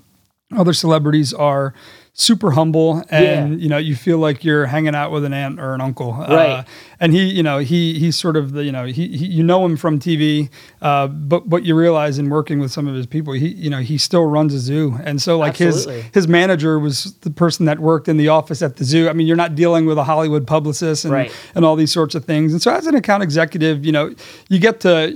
Other 0.56 0.72
celebrities 0.72 1.32
are 1.32 1.72
super 2.14 2.50
humble, 2.50 3.02
and 3.08 3.54
Yeah. 3.54 3.56
you 3.62 3.68
know, 3.70 3.78
you 3.78 3.96
feel 3.96 4.18
like 4.18 4.44
you're 4.44 4.66
hanging 4.66 4.94
out 4.94 5.10
with 5.12 5.24
an 5.24 5.32
aunt 5.32 5.58
or 5.58 5.74
an 5.74 5.80
uncle. 5.80 6.12
Right. 6.12 6.50
Uh, 6.50 6.62
and 7.00 7.12
he, 7.14 7.24
you 7.24 7.42
know, 7.42 7.58
he 7.58 7.98
he's 7.98 8.16
sort 8.16 8.36
of 8.36 8.52
the, 8.52 8.64
you 8.64 8.70
know, 8.70 8.84
he, 8.84 9.08
he 9.16 9.26
you 9.26 9.42
know 9.42 9.64
him 9.64 9.76
from 9.78 9.98
TV, 9.98 10.50
uh, 10.82 11.06
but 11.08 11.46
what 11.48 11.64
you 11.64 11.74
realize 11.74 12.18
in 12.18 12.28
working 12.28 12.60
with 12.60 12.70
some 12.70 12.86
of 12.86 12.94
his 12.94 13.06
people, 13.06 13.32
he, 13.32 13.48
you 13.48 13.70
know, 13.70 13.78
he 13.80 13.96
still 13.96 14.26
runs 14.26 14.52
a 14.52 14.58
zoo, 14.58 14.98
and 15.04 15.22
so 15.22 15.38
like 15.38 15.58
Absolutely. 15.60 16.02
his 16.02 16.10
his 16.14 16.28
manager 16.28 16.78
was 16.78 17.14
the 17.22 17.30
person 17.30 17.64
that 17.66 17.78
worked 17.78 18.08
in 18.08 18.18
the 18.18 18.28
office 18.28 18.60
at 18.60 18.76
the 18.76 18.84
zoo. 18.84 19.08
I 19.08 19.14
mean, 19.14 19.26
you're 19.26 19.34
not 19.36 19.54
dealing 19.54 19.86
with 19.86 19.96
a 19.96 20.04
Hollywood 20.04 20.46
publicist 20.46 21.04
and 21.06 21.14
Right. 21.14 21.32
and 21.54 21.64
all 21.64 21.76
these 21.76 21.92
sorts 21.92 22.14
of 22.14 22.24
things. 22.26 22.52
And 22.52 22.60
so 22.60 22.70
as 22.72 22.86
an 22.86 22.94
account 22.94 23.22
executive, 23.22 23.84
you 23.86 23.92
know, 23.92 24.14
you 24.50 24.58
get 24.58 24.80
to 24.80 25.12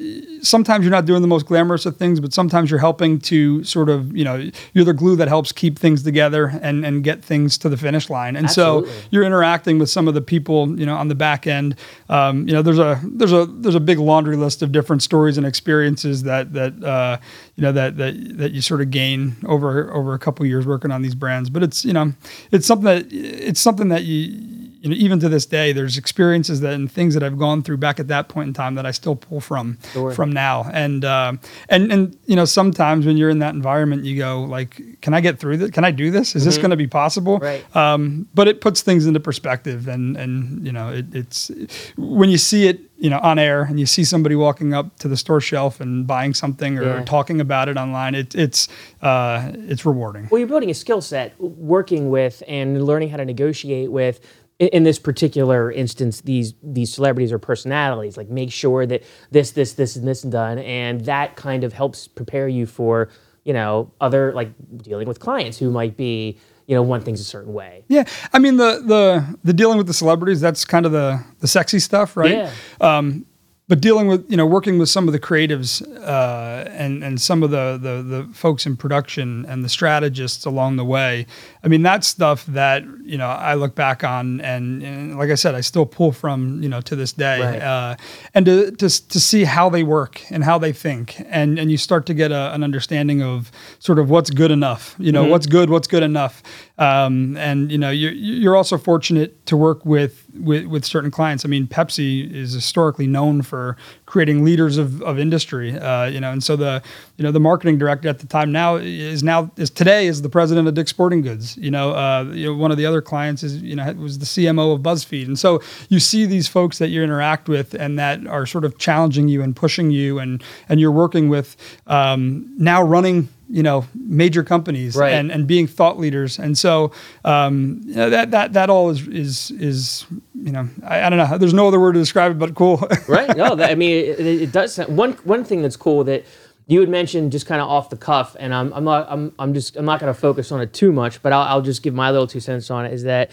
sometimes 0.47 0.85
you're 0.85 0.93
not 0.93 1.05
doing 1.05 1.23
the 1.23 1.29
most 1.29 1.47
glamorous 1.47 1.87
of 1.87 1.97
things, 1.97 2.21
but 2.21 2.33
sometimes 2.33 2.71
you're 2.71 2.81
helping 2.81 3.19
to 3.19 3.65
sort 3.65 3.89
of, 3.89 4.17
you 4.17 4.25
know, 4.25 4.51
you're 4.73 4.85
the 4.85 4.95
glue 4.95 5.17
that 5.17 5.29
helps 5.29 5.53
keep 5.53 5.79
things 5.79 6.03
together 6.03 6.59
and 6.63 6.85
and 6.87 7.03
get 7.03 7.25
things 7.25 7.59
to 7.59 7.69
the 7.69 7.77
finish 7.77 8.09
line. 8.09 8.37
And 8.37 8.47
Absolutely. 8.47 8.91
so 8.91 9.09
you're 9.11 9.25
interacting 9.25 9.79
with 9.79 9.91
some 9.91 10.09
of 10.09 10.15
the 10.15 10.21
people, 10.21 10.79
you 10.79 10.87
know, 10.87 10.97
on 10.97 11.09
the 11.09 11.15
back 11.15 11.47
end. 11.47 11.77
Um, 12.09 12.47
you 12.47 12.55
know, 12.55 12.63
there's 12.63 12.79
a 12.79 13.01
there's 13.05 13.33
a 13.33 13.47
there's 13.47 13.75
a 13.75 13.81
big 13.81 13.99
laundry 13.99 14.37
list 14.37 14.63
of 14.63 14.73
different 14.73 15.03
stories 15.03 15.37
and 15.37 15.47
experiences 15.47 16.23
that 16.23 16.53
that 16.53 16.83
uh, 16.83 17.19
you 17.57 17.63
know 17.63 17.73
that 17.73 17.97
that 17.97 18.39
that 18.39 18.53
you 18.53 18.61
sort 18.61 18.81
of 18.81 18.91
gain 18.91 19.37
over 19.47 19.93
over 19.93 20.15
a 20.15 20.19
couple 20.19 20.47
years 20.47 20.67
working 20.67 20.91
on 20.91 21.03
these 21.03 21.15
brands. 21.15 21.51
But 21.51 21.63
it's 21.63 21.85
you 21.85 21.93
know, 21.93 22.13
it's 22.51 22.67
something 22.67 22.87
that 22.87 23.07
it's 23.11 23.61
something 23.61 23.89
that 23.89 24.05
you 24.05 24.56
you 24.81 24.91
know, 24.91 24.97
even 24.97 25.19
to 25.21 25.29
this 25.29 25.47
day, 25.47 25.73
there's 25.73 25.97
experiences 25.99 26.61
that 26.61 26.75
and 26.75 26.91
things 26.91 27.15
that 27.15 27.23
I've 27.23 27.39
gone 27.39 27.63
through 27.63 27.79
back 27.79 27.99
at 27.99 28.09
that 28.09 28.29
point 28.29 28.49
in 28.49 28.55
time 28.55 28.75
that 28.77 28.85
I 28.87 28.91
still 28.91 29.17
pull 29.17 29.41
from 29.41 29.79
Sure. 29.93 30.13
from 30.13 30.31
now. 30.33 30.69
And 30.73 31.05
um 31.05 31.41
and 31.69 31.91
and 31.93 32.17
you 32.27 32.37
know, 32.37 32.45
sometimes 32.45 33.07
when 33.07 33.17
you're 33.17 33.31
in 33.31 33.39
that 33.41 33.55
environment, 33.55 34.05
you 34.05 34.17
go 34.19 34.43
like, 34.43 35.01
can 35.01 35.15
I 35.15 35.21
get 35.21 35.39
through 35.39 35.57
this? 35.59 35.71
Can 35.71 35.85
I 35.85 35.91
do 35.91 36.11
this? 36.11 36.37
Is 36.37 36.45
this 36.45 36.59
going 36.59 36.71
to 36.71 36.77
be 36.77 36.87
possible? 36.87 37.39
Right. 37.39 37.65
Um, 37.77 38.29
but 38.35 38.49
it 38.49 38.61
puts 38.61 38.83
things 38.83 39.07
into 39.07 39.21
perspective, 39.21 39.89
and 39.89 40.17
and 40.17 40.65
you 40.67 40.73
know, 40.73 40.91
it, 40.91 41.07
it's 41.15 41.51
when 41.97 42.29
you 42.31 42.39
see 42.39 42.67
it. 42.69 42.81
You 42.99 43.11
know, 43.11 43.19
on 43.19 43.39
air, 43.39 43.61
and 43.61 43.79
you 43.79 43.85
see 43.85 44.05
somebody 44.05 44.35
walking 44.37 44.73
up 44.73 44.97
to 45.01 45.09
the 45.09 45.19
store 45.19 45.39
shelf 45.43 45.83
and 45.83 46.07
buying 46.07 46.33
something 46.33 46.79
or 46.79 46.83
Yeah. 47.01 47.05
talking 47.05 47.43
about 47.43 47.69
it 47.69 47.77
online. 47.77 48.15
It, 48.15 48.35
it's 48.35 48.69
uh, 49.03 49.53
it's 49.55 49.85
rewarding. 49.85 50.29
well 50.31 50.39
you're 50.39 50.49
building 50.49 50.71
a 50.71 50.75
skill 50.75 51.03
set 51.03 51.39
working 51.39 52.09
with 52.09 52.43
and 52.49 52.83
learning 52.87 53.11
how 53.11 53.19
to 53.19 53.25
negotiate 53.27 53.93
with 53.93 54.21
in, 54.59 54.85
this 54.85 54.99
particular 54.99 55.71
instance 55.71 56.23
these 56.23 56.55
these 56.63 56.93
celebrities 56.93 57.33
or 57.33 57.39
personalities 57.39 58.17
like 58.17 58.29
make 58.29 58.51
sure 58.51 58.87
that 58.87 59.03
this 59.31 59.51
this 59.51 59.75
this 59.75 59.97
and 59.97 60.09
this 60.09 60.25
is 60.25 60.31
done 60.31 60.59
and 60.59 61.05
that 61.05 61.37
kind 61.37 61.63
of 61.65 61.73
helps 61.73 62.09
prepare 62.09 62.49
you 62.49 62.67
for 62.67 63.09
you 63.45 63.53
know 63.53 63.93
other 64.01 64.33
like 64.33 64.51
dealing 64.79 65.07
with 65.07 65.21
clients 65.21 65.59
who 65.59 65.71
might 65.71 65.97
be 65.97 66.39
you 66.67 66.75
know 66.75 66.83
want 66.83 67.05
things 67.05 67.21
a 67.21 67.25
certain 67.25 67.53
way 67.53 67.85
Yeah, 67.89 68.05
I 68.33 68.39
mean 68.39 68.57
the 68.57 68.83
the 68.85 69.39
the 69.45 69.53
dealing 69.53 69.79
with 69.79 69.87
the 69.87 69.95
celebrities 69.95 70.41
that's 70.41 70.65
kind 70.65 70.87
of 70.87 70.93
the 70.93 71.23
the 71.41 71.49
sexy 71.49 71.79
stuff, 71.79 72.17
right? 72.17 72.33
Yeah. 72.33 72.51
Um, 72.81 73.27
but 73.69 73.81
dealing 73.81 74.07
with 74.07 74.25
you 74.31 74.37
know 74.37 74.47
working 74.47 74.79
with 74.79 74.89
some 74.89 75.09
of 75.09 75.13
the 75.13 75.19
creatives 75.19 75.83
uh, 76.03 76.69
and 76.71 77.03
and 77.03 77.21
some 77.21 77.43
of 77.43 77.51
the, 77.51 77.79
the 77.83 78.03
the 78.03 78.29
folks 78.33 78.65
in 78.67 78.77
production 78.77 79.45
and 79.47 79.65
the 79.65 79.69
strategists 79.69 80.45
along 80.45 80.77
the 80.77 80.85
way, 80.85 81.27
I 81.65 81.69
mean 81.69 81.83
that's 81.83 82.07
stuff 82.07 82.47
that 82.47 82.85
you 83.03 83.19
know 83.19 83.27
I 83.29 83.55
look 83.55 83.75
back 83.75 84.05
on 84.05 84.41
and, 84.41 84.83
and 84.83 85.19
like 85.19 85.31
I 85.31 85.35
said 85.35 85.55
I 85.57 85.63
still 85.63 85.87
pull 85.87 86.13
from 86.13 86.63
you 86.63 86.69
know 86.69 86.81
to 86.83 86.95
this 86.95 87.13
day, 87.13 87.41
Right. 87.41 87.63
uh, 87.63 87.97
and 88.35 88.47
to, 88.47 88.71
to 88.71 88.89
to 89.09 89.21
see 89.21 89.45
how 89.45 89.69
they 89.69 89.83
work 89.83 90.23
and 90.31 90.45
how 90.45 90.59
they 90.59 90.73
think 90.73 91.21
and 91.29 91.59
and 91.59 91.71
you 91.71 91.77
start 91.77 92.07
to 92.07 92.15
get 92.15 92.31
a, 92.31 92.55
an 92.55 92.63
understanding 92.63 93.23
of 93.23 93.51
sort 93.81 93.99
of 93.99 94.09
what's 94.11 94.31
good 94.31 94.51
enough, 94.53 94.95
you 94.99 95.11
know 95.11 95.25
what's 95.25 95.47
good, 95.47 95.71
what's 95.71 95.89
good 95.89 96.03
enough, 96.05 96.43
um, 96.79 97.37
and 97.37 97.73
you 97.73 97.79
know 97.79 97.91
you're 97.91 98.13
you're 98.13 98.57
also 98.57 98.77
fortunate 98.77 99.45
to 99.47 99.57
work 99.57 99.85
with 99.87 100.25
with, 100.35 100.67
with 100.67 100.85
certain 100.85 101.11
clients. 101.11 101.45
I 101.45 101.49
mean, 101.49 101.67
Pepsi 101.67 102.31
is 102.31 102.53
historically 102.53 103.07
known 103.07 103.41
for 103.43 103.77
creating 104.05 104.45
leaders 104.45 104.77
of, 104.77 105.01
of 105.03 105.19
industry. 105.19 105.79
Uh, 105.79 106.05
you 106.05 106.21
know, 106.21 106.31
and 106.31 106.45
so 106.45 106.57
the 106.57 106.83
you 107.17 107.23
know 107.23 107.33
the 107.33 107.41
marketing 107.41 107.79
director 107.79 108.09
at 108.09 108.19
the 108.19 108.27
time 108.27 108.53
now 108.53 108.77
is 108.77 109.23
now 109.23 109.51
is 109.57 109.71
today 109.71 110.07
is 110.07 110.21
the 110.23 110.29
president 110.29 110.69
of 110.69 110.75
Dick's 110.75 110.91
Sporting 110.91 111.23
Goods. 111.23 111.57
You 111.57 111.71
know, 111.71 111.93
uh, 111.93 112.25
you 112.33 112.47
know 112.47 112.55
one 112.55 112.71
of 112.71 112.77
the 112.77 112.87
other 112.87 113.01
clients 113.01 113.43
is 113.43 113.63
you 113.63 113.77
know 113.77 113.91
was 113.95 114.19
the 114.19 114.27
CMO 114.27 114.75
of 114.75 114.83
BuzzFeed, 114.83 115.27
and 115.27 115.39
so 115.39 115.63
you 115.89 115.99
see 116.01 116.27
these 116.27 116.47
folks 116.47 116.79
that 116.79 116.89
you 116.89 117.03
interact 117.03 117.49
with 117.49 117.75
and 117.75 117.99
that 117.99 118.27
are 118.27 118.45
sort 118.45 118.65
of 118.65 118.77
challenging 118.79 119.29
you 119.29 119.43
and 119.43 119.57
pushing 119.57 119.91
you, 119.91 120.19
and 120.19 120.43
and 120.69 120.79
you're 120.79 120.93
working 120.93 121.29
with 121.29 121.57
um, 121.87 122.53
now 122.59 122.83
running 122.83 123.29
you 123.49 123.63
know 123.63 123.85
major 123.95 124.43
companies 124.43 124.97
Right. 124.97 125.13
and 125.13 125.31
and 125.31 125.47
being 125.47 125.67
thought 125.69 125.99
leaders 125.99 126.39
and 126.39 126.59
so 126.59 126.91
um 127.25 127.81
you 127.85 127.95
know, 127.95 128.11
that 128.11 128.31
that 128.33 128.53
that 128.55 128.71
all 128.71 128.91
is 128.91 129.07
is 129.07 129.51
is 129.53 130.05
you 130.35 130.51
know 130.53 130.69
I, 130.83 131.03
I 131.05 131.11
don't 131.11 131.19
know 131.19 131.39
there's 131.39 131.55
no 131.55 131.69
other 131.69 131.79
word 131.79 131.93
to 131.93 132.01
describe 132.01 132.33
it 132.33 132.39
but 132.39 132.55
cool 132.55 132.79
right? 133.09 133.37
No, 133.37 133.55
that, 133.55 133.71
I 133.71 133.75
mean, 133.77 133.93
it, 133.93 134.21
it, 134.21 134.53
does. 134.53 134.75
Sound, 134.75 134.97
one 134.97 135.13
one 135.25 135.45
thing 135.45 135.63
that's 135.63 135.77
cool 135.77 136.05
that 136.05 136.25
you 136.67 136.81
had 136.81 136.89
mentioned 136.89 137.31
just 137.31 137.47
kind 137.47 137.61
of 137.61 137.69
off 137.69 137.91
the 137.91 137.97
cuff, 137.97 138.35
and 138.41 138.53
I'm 138.53 138.73
I'm 138.73 138.83
not 138.85 139.07
I'm 139.09 139.33
I'm 139.39 139.55
just 139.55 139.77
I'm 139.77 139.85
not 139.85 140.01
going 140.01 140.13
to 140.13 140.19
focus 140.19 140.51
on 140.51 140.61
it 140.61 140.73
too 140.73 140.91
much, 140.91 141.23
but 141.23 141.33
I'll, 141.33 141.43
I'll 141.43 141.63
just 141.63 141.83
give 141.83 141.95
my 141.95 142.11
little 142.11 142.27
two 142.27 142.41
cents 142.41 142.71
on 142.71 142.85
it. 142.87 142.93
Is 142.93 143.05
that, 143.05 143.31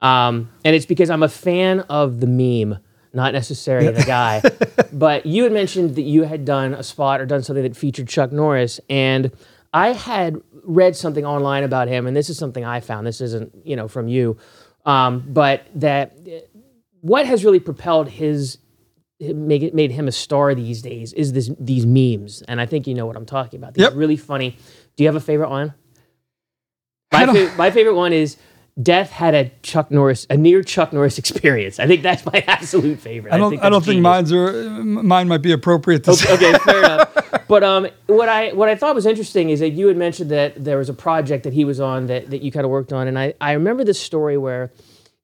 um, 0.00 0.50
and 0.64 0.74
it's 0.74 0.86
because 0.86 1.10
I'm 1.10 1.22
a 1.22 1.28
fan 1.28 1.80
of 1.90 2.20
the 2.20 2.26
meme, 2.26 2.78
not 3.12 3.32
necessarily 3.32 3.90
the 3.92 4.04
guy. 4.04 4.42
but 4.92 5.26
you 5.26 5.42
had 5.44 5.52
mentioned 5.52 5.96
that 5.96 6.02
you 6.02 6.22
had 6.24 6.44
done 6.44 6.74
a 6.74 6.82
spot 6.82 7.20
or 7.20 7.26
done 7.26 7.42
something 7.42 7.62
that 7.62 7.76
featured 7.76 8.08
Chuck 8.08 8.32
Norris, 8.32 8.80
and 8.88 9.30
I 9.72 9.92
had 9.92 10.40
read 10.64 10.96
something 10.96 11.24
online 11.24 11.64
about 11.64 11.88
him, 11.88 12.06
and 12.06 12.16
this 12.16 12.28
is 12.30 12.38
something 12.38 12.64
I 12.64 12.80
found. 12.80 13.06
This 13.06 13.20
isn't 13.20 13.54
you 13.64 13.76
know 13.76 13.88
from 13.88 14.08
you, 14.08 14.36
um, 14.84 15.24
but 15.28 15.66
that 15.76 16.16
what 17.00 17.26
has 17.26 17.44
really 17.44 17.60
propelled 17.60 18.08
his 18.08 18.58
make 19.20 19.62
it 19.62 19.74
made 19.74 19.90
him 19.90 20.08
a 20.08 20.12
star 20.12 20.54
these 20.54 20.80
days 20.82 21.12
is 21.12 21.32
this 21.34 21.50
these 21.60 21.84
memes. 21.84 22.42
And 22.48 22.58
i 22.58 22.64
think 22.64 22.86
you 22.86 22.94
know 22.94 23.04
what 23.06 23.16
i'm 23.16 23.26
talking 23.26 23.58
about. 23.60 23.74
These 23.74 23.82
Yep. 23.84 23.92
really 23.94 24.16
funny. 24.16 24.56
Do 24.96 25.04
you 25.04 25.08
have 25.08 25.16
a 25.16 25.20
favorite 25.20 25.50
one? 25.50 25.74
My, 27.12 27.26
fa- 27.26 27.54
my 27.56 27.70
favorite 27.70 27.96
one 27.96 28.12
is 28.12 28.36
Death 28.80 29.10
had 29.10 29.34
a 29.34 29.50
Chuck 29.62 29.90
Norris, 29.90 30.26
a 30.30 30.36
near 30.36 30.62
Chuck 30.62 30.92
Norris 30.92 31.18
experience. 31.22 31.78
I 31.78 31.86
think 31.86 32.02
that's 32.02 32.24
my 32.24 32.44
absolute 32.46 32.98
favorite. 32.98 33.32
I 33.32 33.38
don't. 33.38 33.58
I, 33.62 33.68
don't 33.68 33.84
think 33.84 34.00
mine's 34.00 34.32
are. 34.32 34.52
Mine 34.82 35.28
might 35.28 35.42
be 35.42 35.52
appropriate 35.52 36.04
to 36.04 36.14
say. 36.14 36.32
okay, 36.34 36.58
fair 36.58 36.78
enough. 36.78 37.16
But 37.50 37.64
um, 37.64 37.88
what 38.06 38.28
I 38.28 38.52
what 38.52 38.68
I 38.68 38.76
thought 38.76 38.94
was 38.94 39.06
interesting 39.06 39.50
is 39.50 39.58
that 39.58 39.70
you 39.70 39.88
had 39.88 39.96
mentioned 39.96 40.30
that 40.30 40.62
there 40.62 40.78
was 40.78 40.88
a 40.88 40.94
project 40.94 41.42
that 41.42 41.52
he 41.52 41.64
was 41.64 41.80
on 41.80 42.06
that, 42.06 42.30
that 42.30 42.42
you 42.42 42.52
kind 42.52 42.64
of 42.64 42.70
worked 42.70 42.92
on, 42.92 43.08
and 43.08 43.18
I 43.18 43.34
I 43.40 43.52
remember 43.54 43.82
this 43.82 44.00
story 44.00 44.38
where 44.38 44.70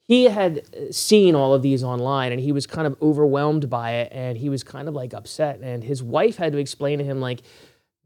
he 0.09 0.25
had 0.25 0.59
uh, 0.59 0.91
seen 0.91 1.35
all 1.35 1.55
of 1.55 1.63
these 1.63 1.85
online 1.85 2.33
and 2.33 2.41
he 2.41 2.53
was 2.53 2.67
kind 2.67 2.87
of 2.87 2.97
overwhelmed 3.03 3.69
by 3.69 3.93
it 3.93 4.13
and 4.13 4.39
he 4.39 4.49
was 4.49 4.63
kind 4.63 4.89
of 4.89 4.95
like 4.95 5.15
upset 5.15 5.61
and 5.61 5.85
his 5.85 6.03
wife 6.03 6.37
had 6.37 6.53
to 6.53 6.59
explain 6.59 6.99
to 6.99 7.05
him 7.05 7.21
like 7.21 7.43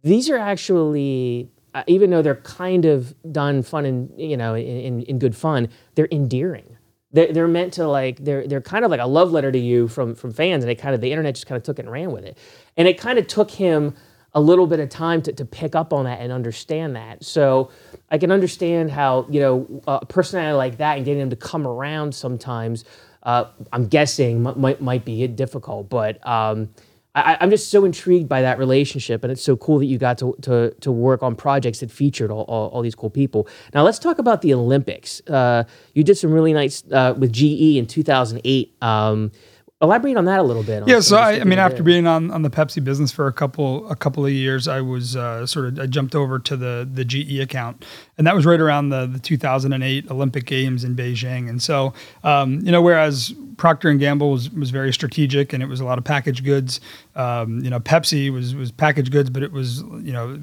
these 0.02 0.30
are 0.30 0.38
actually 0.38 1.50
uh, 1.74 1.84
even 1.86 2.10
though 2.10 2.22
they're 2.22 2.36
kind 2.36 2.84
of 2.84 3.14
done 3.32 3.62
fun 3.62 3.84
and 3.84 4.12
you 4.16 4.36
know 4.36 4.54
in, 4.54 5.02
in, 5.02 5.18
good 5.18 5.36
fun 5.36 5.68
they're 5.94 6.08
endearing. 6.10 6.76
They're, 7.12 7.32
they're 7.32 7.48
meant 7.48 7.72
to 7.74 7.88
like 7.88 8.24
they're 8.24 8.46
they're 8.46 8.60
kind 8.60 8.84
of 8.84 8.90
like 8.90 9.00
a 9.00 9.06
love 9.06 9.32
letter 9.32 9.52
to 9.52 9.58
you 9.58 9.88
from 9.88 10.14
from 10.14 10.32
fans 10.32 10.64
and 10.64 10.70
it 10.70 10.76
kind 10.76 10.94
of 10.94 11.00
the 11.00 11.10
internet 11.10 11.34
just 11.34 11.46
kind 11.46 11.56
of 11.56 11.62
took 11.62 11.78
it 11.78 11.82
and 11.82 11.92
ran 11.92 12.12
with 12.12 12.24
it. 12.24 12.38
And 12.76 12.86
it 12.88 12.98
kind 12.98 13.18
of 13.18 13.26
took 13.26 13.50
him 13.50 13.94
a 14.32 14.40
little 14.40 14.68
bit 14.68 14.78
of 14.78 14.88
time 14.88 15.20
to, 15.22 15.32
to 15.32 15.44
pick 15.44 15.74
up 15.74 15.92
on 15.92 16.04
that 16.04 16.20
and 16.20 16.32
understand 16.32 16.94
that. 16.96 17.24
So 17.24 17.70
i 18.10 18.18
can 18.18 18.30
understand 18.30 18.90
how 18.90 19.26
you 19.30 19.40
know 19.40 19.82
a 19.86 20.04
personality 20.04 20.56
like 20.56 20.78
that 20.78 20.96
and 20.96 21.04
getting 21.04 21.22
him 21.22 21.30
to 21.30 21.36
come 21.36 21.66
around 21.66 22.14
sometimes 22.14 22.84
uh, 23.22 23.44
i'm 23.72 23.86
guessing 23.86 24.42
might, 24.42 24.80
might 24.80 25.04
be 25.04 25.26
difficult 25.28 25.88
but 25.88 26.24
um, 26.26 26.68
I, 27.14 27.38
I'm 27.40 27.50
just 27.50 27.70
so 27.70 27.84
intrigued 27.84 28.28
by 28.28 28.42
that 28.42 28.58
relationship, 28.58 29.24
and 29.24 29.32
it's 29.32 29.42
so 29.42 29.56
cool 29.56 29.78
that 29.80 29.86
you 29.86 29.98
got 29.98 30.18
to 30.18 30.36
to, 30.42 30.70
to 30.80 30.92
work 30.92 31.22
on 31.22 31.34
projects 31.34 31.80
that 31.80 31.90
featured 31.90 32.30
all, 32.30 32.42
all, 32.42 32.68
all 32.68 32.82
these 32.82 32.94
cool 32.94 33.10
people. 33.10 33.48
Now 33.74 33.82
let's 33.82 33.98
talk 33.98 34.18
about 34.18 34.42
the 34.42 34.54
Olympics. 34.54 35.20
Uh, 35.26 35.64
you 35.94 36.04
did 36.04 36.16
some 36.16 36.30
really 36.30 36.52
nice 36.52 36.84
uh, 36.92 37.14
with 37.18 37.32
GE 37.32 37.76
in 37.76 37.86
2008. 37.86 38.76
Um, 38.82 39.32
elaborate 39.82 40.16
on 40.16 40.26
that 40.26 40.40
a 40.40 40.42
little 40.42 40.62
bit. 40.62 40.86
Yeah, 40.86 41.00
so 41.00 41.16
I, 41.16 41.40
I 41.40 41.44
mean, 41.44 41.58
after 41.58 41.82
being 41.82 42.06
on, 42.06 42.30
on 42.30 42.42
the 42.42 42.50
Pepsi 42.50 42.82
business 42.82 43.10
for 43.10 43.26
a 43.26 43.32
couple 43.32 43.90
a 43.90 43.96
couple 43.96 44.24
of 44.24 44.32
years, 44.32 44.68
I 44.68 44.80
was 44.80 45.16
uh, 45.16 45.46
sort 45.46 45.66
of 45.66 45.78
I 45.80 45.86
jumped 45.86 46.14
over 46.14 46.38
to 46.38 46.56
the 46.56 46.88
the 46.90 47.04
GE 47.04 47.38
account, 47.38 47.84
and 48.18 48.26
that 48.26 48.34
was 48.34 48.44
right 48.44 48.60
around 48.60 48.90
the 48.90 49.06
the 49.06 49.18
2008 49.18 50.10
Olympic 50.10 50.44
Games 50.44 50.84
in 50.84 50.94
Beijing. 50.94 51.48
And 51.48 51.62
so, 51.62 51.94
um, 52.24 52.60
you 52.60 52.72
know, 52.72 52.82
whereas 52.82 53.34
Procter 53.56 53.88
and 53.88 53.98
Gamble 53.98 54.30
was 54.30 54.50
was 54.50 54.70
very 54.70 54.92
strategic 54.92 55.52
and 55.52 55.62
it 55.62 55.66
was 55.66 55.80
a 55.80 55.84
lot 55.84 55.98
of 55.98 56.04
packaged 56.04 56.44
goods, 56.44 56.80
um, 57.16 57.62
you 57.64 57.70
know, 57.70 57.80
Pepsi 57.80 58.30
was 58.30 58.54
was 58.54 58.70
packaged 58.70 59.12
goods, 59.12 59.30
but 59.30 59.42
it 59.42 59.52
was 59.52 59.80
you 60.02 60.12
know 60.12 60.38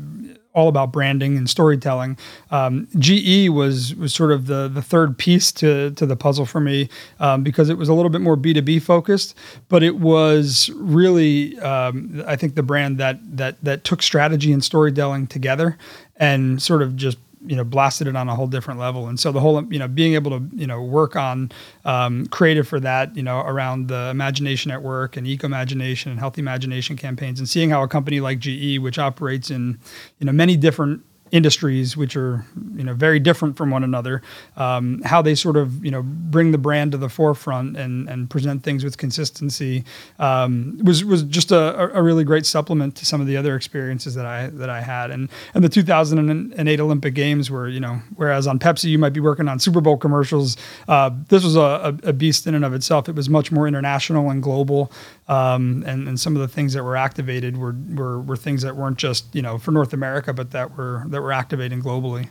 all 0.57 0.67
about 0.67 0.91
branding 0.91 1.37
and 1.37 1.47
storytelling. 1.47 2.17
Um, 2.49 2.87
GE 2.97 3.49
was 3.49 3.93
was 3.93 4.11
sort 4.11 4.31
of 4.31 4.47
the 4.47 4.67
the 4.67 4.81
third 4.81 5.15
piece 5.15 5.51
to 5.53 5.91
to 5.91 6.05
the 6.07 6.15
puzzle 6.15 6.47
for 6.47 6.59
me 6.59 6.89
um, 7.19 7.43
because 7.43 7.69
it 7.69 7.77
was 7.77 7.87
a 7.89 7.93
little 7.93 8.09
bit 8.09 8.21
more 8.21 8.35
B 8.35 8.53
two 8.53 8.63
B 8.63 8.79
focused, 8.79 9.35
but 9.69 9.83
it 9.83 9.97
was 9.97 10.71
really 10.73 11.57
um, 11.59 12.23
I 12.25 12.35
think 12.35 12.55
the 12.55 12.63
brand 12.63 12.97
that 12.97 13.19
that 13.37 13.63
that 13.63 13.83
took 13.83 14.01
strategy 14.01 14.51
and 14.51 14.63
storytelling 14.63 15.27
together 15.27 15.77
and 16.15 16.59
sort 16.59 16.81
of 16.81 16.95
just 16.95 17.19
you 17.47 17.55
know 17.55 17.63
blasted 17.63 18.07
it 18.07 18.15
on 18.15 18.29
a 18.29 18.35
whole 18.35 18.47
different 18.47 18.79
level. 18.79 19.07
And 19.07 19.19
so 19.19 19.31
the 19.31 19.39
whole 19.39 19.63
you 19.71 19.79
know 19.79 19.87
being 19.87 20.13
able 20.13 20.31
to 20.31 20.45
you 20.55 20.67
know 20.67 20.81
work 20.81 21.15
on 21.15 21.51
um, 21.85 22.27
creative 22.27 22.67
for 22.67 22.79
that 22.79 23.15
you 23.15 23.23
know 23.23 23.39
around 23.41 23.87
the 23.87 24.09
imagination 24.09 24.71
at 24.71 24.81
work 24.83 25.17
and 25.17 25.25
eco 25.25 25.47
imagination 25.47 26.11
and 26.11 26.19
healthy 26.19 26.41
imagination 26.41 26.95
campaigns 26.95 27.39
and 27.39 27.49
seeing 27.49 27.69
how 27.69 27.83
a 27.83 27.87
company 27.87 28.19
like 28.19 28.39
ge 28.39 28.77
which 28.79 28.99
operates 28.99 29.49
in 29.49 29.79
you 30.19 30.25
know 30.25 30.31
many 30.31 30.57
different 30.57 31.01
industries 31.31 31.97
which 31.97 32.15
are 32.15 32.45
you 32.75 32.83
know 32.83 32.93
very 32.93 33.19
different 33.19 33.57
from 33.57 33.69
one 33.69 33.83
another 33.83 34.21
um, 34.55 35.01
how 35.03 35.21
they 35.21 35.35
sort 35.35 35.57
of 35.57 35.83
you 35.83 35.91
know 35.91 36.03
bring 36.03 36.51
the 36.51 36.57
brand 36.57 36.91
to 36.91 36.97
the 36.97 37.09
forefront 37.09 37.77
and 37.77 38.09
and 38.09 38.29
present 38.29 38.63
things 38.63 38.83
with 38.83 38.97
consistency 38.97 39.83
um, 40.19 40.79
was 40.83 41.03
was 41.03 41.23
just 41.23 41.51
a, 41.51 41.97
a 41.97 42.01
really 42.01 42.23
great 42.23 42.45
supplement 42.45 42.95
to 42.95 43.05
some 43.05 43.21
of 43.21 43.27
the 43.27 43.37
other 43.37 43.55
experiences 43.55 44.15
that 44.15 44.25
I 44.25 44.47
that 44.47 44.69
I 44.69 44.81
had. 44.81 45.11
And 45.11 45.29
and 45.53 45.63
the 45.63 45.69
2008 45.69 46.79
Olympic 46.79 47.13
Games 47.13 47.49
were 47.49 47.67
you 47.67 47.79
know 47.79 48.01
whereas 48.15 48.47
on 48.47 48.59
Pepsi 48.59 48.85
you 48.85 48.97
might 48.97 49.13
be 49.13 49.19
working 49.19 49.47
on 49.47 49.59
Super 49.59 49.81
Bowl 49.81 49.97
commercials 49.97 50.57
uh, 50.87 51.11
this 51.29 51.43
was 51.43 51.55
a, 51.55 51.59
a, 52.03 52.09
a 52.09 52.13
beast 52.13 52.47
in 52.47 52.55
and 52.55 52.65
of 52.65 52.73
itself. 52.73 53.09
It 53.09 53.15
was 53.15 53.29
much 53.29 53.51
more 53.51 53.67
international 53.67 54.29
and 54.29 54.41
global 54.41 54.91
um, 55.27 55.83
and 55.85 56.07
and 56.07 56.19
some 56.19 56.35
of 56.35 56.41
the 56.41 56.47
things 56.47 56.73
that 56.73 56.83
were 56.83 56.95
activated 56.95 57.57
were, 57.57 57.75
were 57.93 58.21
were 58.21 58.37
things 58.37 58.61
that 58.61 58.75
weren't 58.75 58.97
just 58.97 59.33
you 59.35 59.41
know 59.41 59.57
for 59.57 59.71
North 59.71 59.93
America 59.93 60.33
but 60.33 60.51
that 60.51 60.77
were 60.77 61.03
that 61.07 61.21
were 61.21 61.31
activating 61.31 61.81
globally. 61.81 62.29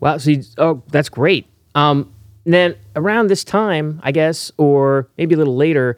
Wow. 0.00 0.18
So, 0.18 0.30
you, 0.30 0.42
oh, 0.58 0.82
that's 0.88 1.08
great. 1.08 1.46
Um, 1.76 2.12
then 2.44 2.74
around 2.96 3.28
this 3.28 3.44
time, 3.44 4.00
I 4.02 4.10
guess, 4.10 4.50
or 4.56 5.08
maybe 5.16 5.36
a 5.36 5.38
little 5.38 5.54
later, 5.54 5.96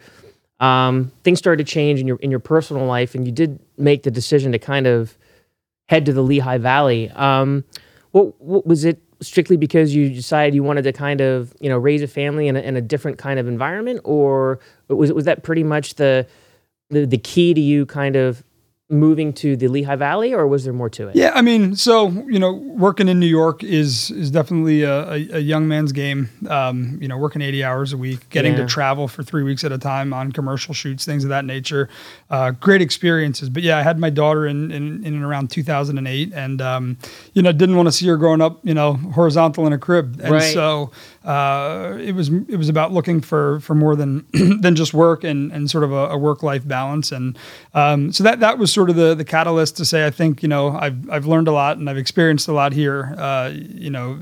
um, 0.59 1.11
things 1.23 1.39
started 1.39 1.65
to 1.65 1.71
change 1.71 1.99
in 1.99 2.07
your 2.07 2.17
in 2.17 2.29
your 2.29 2.39
personal 2.39 2.85
life, 2.85 3.15
and 3.15 3.25
you 3.25 3.31
did 3.31 3.59
make 3.77 4.03
the 4.03 4.11
decision 4.11 4.51
to 4.51 4.59
kind 4.59 4.85
of 4.85 5.17
head 5.87 6.05
to 6.05 6.13
the 6.13 6.21
Lehigh 6.21 6.59
Valley. 6.59 7.09
Um, 7.11 7.63
what, 8.11 8.39
what 8.39 8.65
was 8.65 8.85
it? 8.85 9.01
Strictly 9.21 9.55
because 9.57 9.95
you 9.95 10.09
decided 10.09 10.53
you 10.53 10.63
wanted 10.63 10.83
to 10.83 10.91
kind 10.91 11.21
of 11.21 11.53
you 11.59 11.69
know 11.69 11.77
raise 11.77 12.01
a 12.01 12.07
family 12.07 12.47
in 12.47 12.55
a, 12.55 12.59
in 12.59 12.75
a 12.75 12.81
different 12.81 13.17
kind 13.17 13.39
of 13.39 13.47
environment, 13.47 14.01
or 14.03 14.59
was 14.87 15.13
was 15.13 15.25
that 15.25 15.43
pretty 15.43 15.63
much 15.63 15.95
the 15.95 16.27
the, 16.89 17.05
the 17.05 17.17
key 17.17 17.53
to 17.53 17.61
you 17.61 17.85
kind 17.85 18.15
of 18.15 18.43
moving 18.87 19.33
to 19.33 19.57
the 19.57 19.67
Lehigh 19.67 19.95
Valley, 19.95 20.31
or 20.31 20.45
was 20.45 20.63
there 20.63 20.73
more 20.73 20.89
to 20.91 21.07
it? 21.07 21.15
Yeah, 21.15 21.31
I 21.33 21.41
mean, 21.41 21.75
so 21.75 22.09
you 22.27 22.37
know, 22.37 22.53
working 22.53 23.07
in 23.07 23.19
New 23.19 23.25
York 23.25 23.63
is 23.63 24.11
is 24.11 24.29
definitely 24.29 24.83
a, 24.83 25.09
a, 25.09 25.13
a 25.37 25.39
young 25.39 25.67
man's 25.67 25.91
game. 25.91 26.29
Um, 26.47 26.99
you 27.01 27.07
know, 27.07 27.17
working 27.17 27.41
eighty 27.41 27.63
hours 27.63 27.93
a 27.93 27.97
week, 27.97 28.29
getting 28.29 28.53
Yeah. 28.53 28.59
to 28.61 28.65
travel 28.67 29.07
for 29.07 29.23
three 29.23 29.41
weeks 29.41 29.63
at 29.63 29.71
a 29.71 29.79
time 29.79 30.13
on 30.13 30.31
commercial 30.31 30.73
shoots, 30.75 31.03
things 31.03 31.23
of 31.23 31.29
that 31.29 31.45
nature. 31.45 31.89
Uh, 32.29 32.51
great 32.51 32.81
experiences. 32.81 33.49
But 33.49 33.63
yeah, 33.63 33.77
I 33.79 33.81
had 33.81 33.97
my 33.97 34.11
daughter 34.11 34.45
in 34.45 34.71
in, 34.71 35.03
in 35.03 35.15
and 35.15 35.23
around 35.23 35.49
two 35.49 35.63
thousand 35.63 35.97
and 35.97 36.07
eight, 36.07 36.31
and 36.33 36.61
um, 36.61 36.97
you 37.33 37.41
know, 37.41 37.51
didn't 37.51 37.77
want 37.77 37.87
to 37.87 37.91
see 37.91 38.05
her 38.07 38.17
growing 38.17 38.41
up, 38.41 38.59
you 38.63 38.75
know, 38.75 38.93
horizontal 38.93 39.65
in 39.65 39.73
a 39.73 39.79
crib, 39.79 40.19
and 40.21 40.31
Right. 40.31 40.53
so 40.53 40.91
uh, 41.25 41.97
it 41.99 42.13
was 42.13 42.29
it 42.29 42.57
was 42.57 42.69
about 42.69 42.93
looking 42.93 43.19
for 43.19 43.59
for 43.59 43.73
more 43.73 43.95
than 43.95 44.25
than 44.61 44.75
just 44.75 44.93
work 44.93 45.23
and 45.23 45.51
and 45.51 45.69
sort 45.69 45.83
of 45.83 45.91
a, 45.91 46.09
a 46.09 46.17
work 46.17 46.43
life 46.43 46.67
balance, 46.67 47.11
and 47.11 47.37
um, 47.73 48.11
so 48.11 48.23
that 48.23 48.39
that 48.39 48.57
was 48.57 48.71
sort 48.71 48.89
of 48.89 48.95
the 48.95 49.15
the 49.15 49.25
catalyst 49.25 49.75
to 49.77 49.85
say 49.85 50.05
I 50.05 50.11
think 50.11 50.43
you 50.43 50.49
know 50.49 50.69
I've 50.69 51.09
I've 51.09 51.25
learned 51.25 51.47
a 51.47 51.51
lot 51.51 51.77
and 51.77 51.89
I've 51.89 51.97
experienced 51.97 52.47
a 52.47 52.53
lot 52.53 52.73
here, 52.73 53.15
uh, 53.17 53.51
you 53.53 53.89
know, 53.89 54.19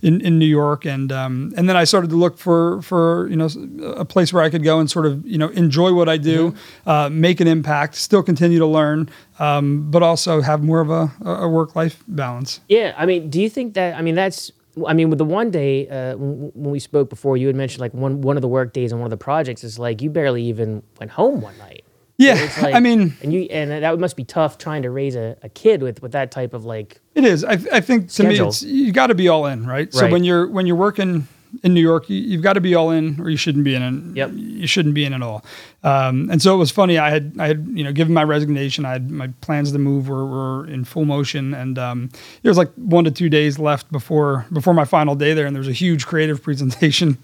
in, 0.00 0.20
in 0.20 0.38
New 0.38 0.46
York, 0.46 0.84
and 0.84 1.10
um, 1.10 1.52
and 1.56 1.68
then 1.68 1.76
I 1.76 1.84
started 1.84 2.10
to 2.10 2.16
look 2.16 2.38
for 2.38 2.80
for 2.82 3.28
you 3.28 3.36
know 3.36 3.48
a 3.96 4.04
place 4.04 4.32
where 4.32 4.42
I 4.42 4.50
could 4.50 4.62
go 4.62 4.78
and 4.78 4.90
sort 4.90 5.06
of 5.06 5.26
you 5.26 5.38
know 5.38 5.48
enjoy 5.48 5.92
what 5.92 6.08
I 6.08 6.16
do, 6.18 6.54
uh, 6.86 7.08
make 7.10 7.40
an 7.40 7.48
impact, 7.48 7.96
still 7.96 8.22
continue 8.22 8.58
to 8.58 8.66
learn, 8.66 9.08
um, 9.38 9.90
but 9.90 10.02
also 10.02 10.40
have 10.40 10.62
more 10.62 10.80
of 10.80 10.90
a, 10.90 11.12
a 11.24 11.48
work 11.48 11.74
life 11.74 12.02
balance. 12.06 12.60
Yeah, 12.68 12.94
I 12.96 13.06
mean, 13.06 13.30
do 13.30 13.40
you 13.40 13.50
think 13.50 13.74
that? 13.74 13.96
I 13.96 14.02
mean, 14.02 14.14
that's. 14.14 14.52
I 14.86 14.92
mean, 14.92 15.10
with 15.10 15.18
the 15.18 15.24
one 15.24 15.50
day 15.50 15.88
uh, 15.88 16.16
when 16.16 16.70
we 16.70 16.78
spoke 16.78 17.10
before, 17.10 17.36
you 17.36 17.46
had 17.46 17.56
mentioned 17.56 17.80
like 17.80 17.94
one 17.94 18.20
one 18.20 18.36
of 18.36 18.42
the 18.42 18.48
work 18.48 18.72
days 18.72 18.92
on 18.92 18.98
one 18.98 19.06
of 19.06 19.10
the 19.10 19.16
projects 19.16 19.64
is 19.64 19.78
like 19.78 20.02
you 20.02 20.10
barely 20.10 20.42
even 20.44 20.82
went 20.98 21.12
home 21.12 21.40
one 21.40 21.56
night. 21.58 21.84
Yeah, 22.16 22.36
It's 22.36 22.62
like, 22.62 22.76
I 22.76 22.80
mean, 22.80 23.16
and 23.22 23.32
you 23.32 23.42
and 23.50 23.70
that 23.72 23.98
must 23.98 24.16
be 24.16 24.22
tough 24.22 24.56
trying 24.56 24.82
to 24.82 24.90
raise 24.90 25.16
a, 25.16 25.36
a 25.42 25.48
kid 25.48 25.82
with 25.82 26.00
with 26.00 26.12
that 26.12 26.30
type 26.30 26.54
of 26.54 26.64
like. 26.64 27.00
It 27.16 27.24
is. 27.24 27.44
I, 27.44 27.58
I 27.72 27.80
think 27.80 28.08
to 28.10 28.22
me, 28.24 28.38
it's 28.38 28.62
you 28.62 28.92
got 28.92 29.08
to 29.08 29.16
be 29.16 29.28
all 29.28 29.46
in, 29.46 29.66
right? 29.66 29.92
So 29.92 30.08
when 30.08 30.22
you're 30.22 30.46
when 30.48 30.66
you're 30.66 30.76
working 30.76 31.26
in 31.62 31.74
New 31.74 31.80
York, 31.80 32.08
you, 32.08 32.16
you've 32.16 32.42
got 32.42 32.54
to 32.54 32.60
be 32.60 32.74
all 32.74 32.90
in, 32.90 33.20
or 33.20 33.30
you 33.30 33.36
shouldn't 33.36 33.64
be 33.64 33.74
in. 33.74 33.82
it. 33.82 34.16
Yep. 34.16 34.30
You 34.34 34.66
shouldn't 34.66 34.94
be 34.94 35.04
in 35.04 35.12
at 35.12 35.22
all. 35.22 35.44
Um, 35.82 36.30
and 36.30 36.40
so 36.40 36.54
it 36.54 36.58
was 36.58 36.70
funny. 36.70 36.98
I 36.98 37.10
had 37.10 37.36
I 37.38 37.46
had 37.46 37.68
you 37.74 37.84
know 37.84 37.92
given 37.92 38.14
my 38.14 38.24
resignation. 38.24 38.84
I 38.84 38.92
had 38.92 39.10
my 39.10 39.28
plans 39.42 39.70
to 39.72 39.78
move 39.78 40.08
were, 40.08 40.24
were 40.24 40.66
in 40.66 40.84
full 40.84 41.04
motion, 41.04 41.52
and 41.52 41.78
um, 41.78 42.10
there 42.42 42.50
was 42.50 42.56
like 42.56 42.72
one 42.74 43.04
to 43.04 43.10
two 43.10 43.28
days 43.28 43.58
left 43.58 43.92
before 43.92 44.46
before 44.52 44.72
my 44.72 44.86
final 44.86 45.14
day 45.14 45.34
there, 45.34 45.46
and 45.46 45.54
there 45.54 45.60
was 45.60 45.68
a 45.68 45.72
huge 45.72 46.06
creative 46.06 46.42
presentation, 46.42 47.18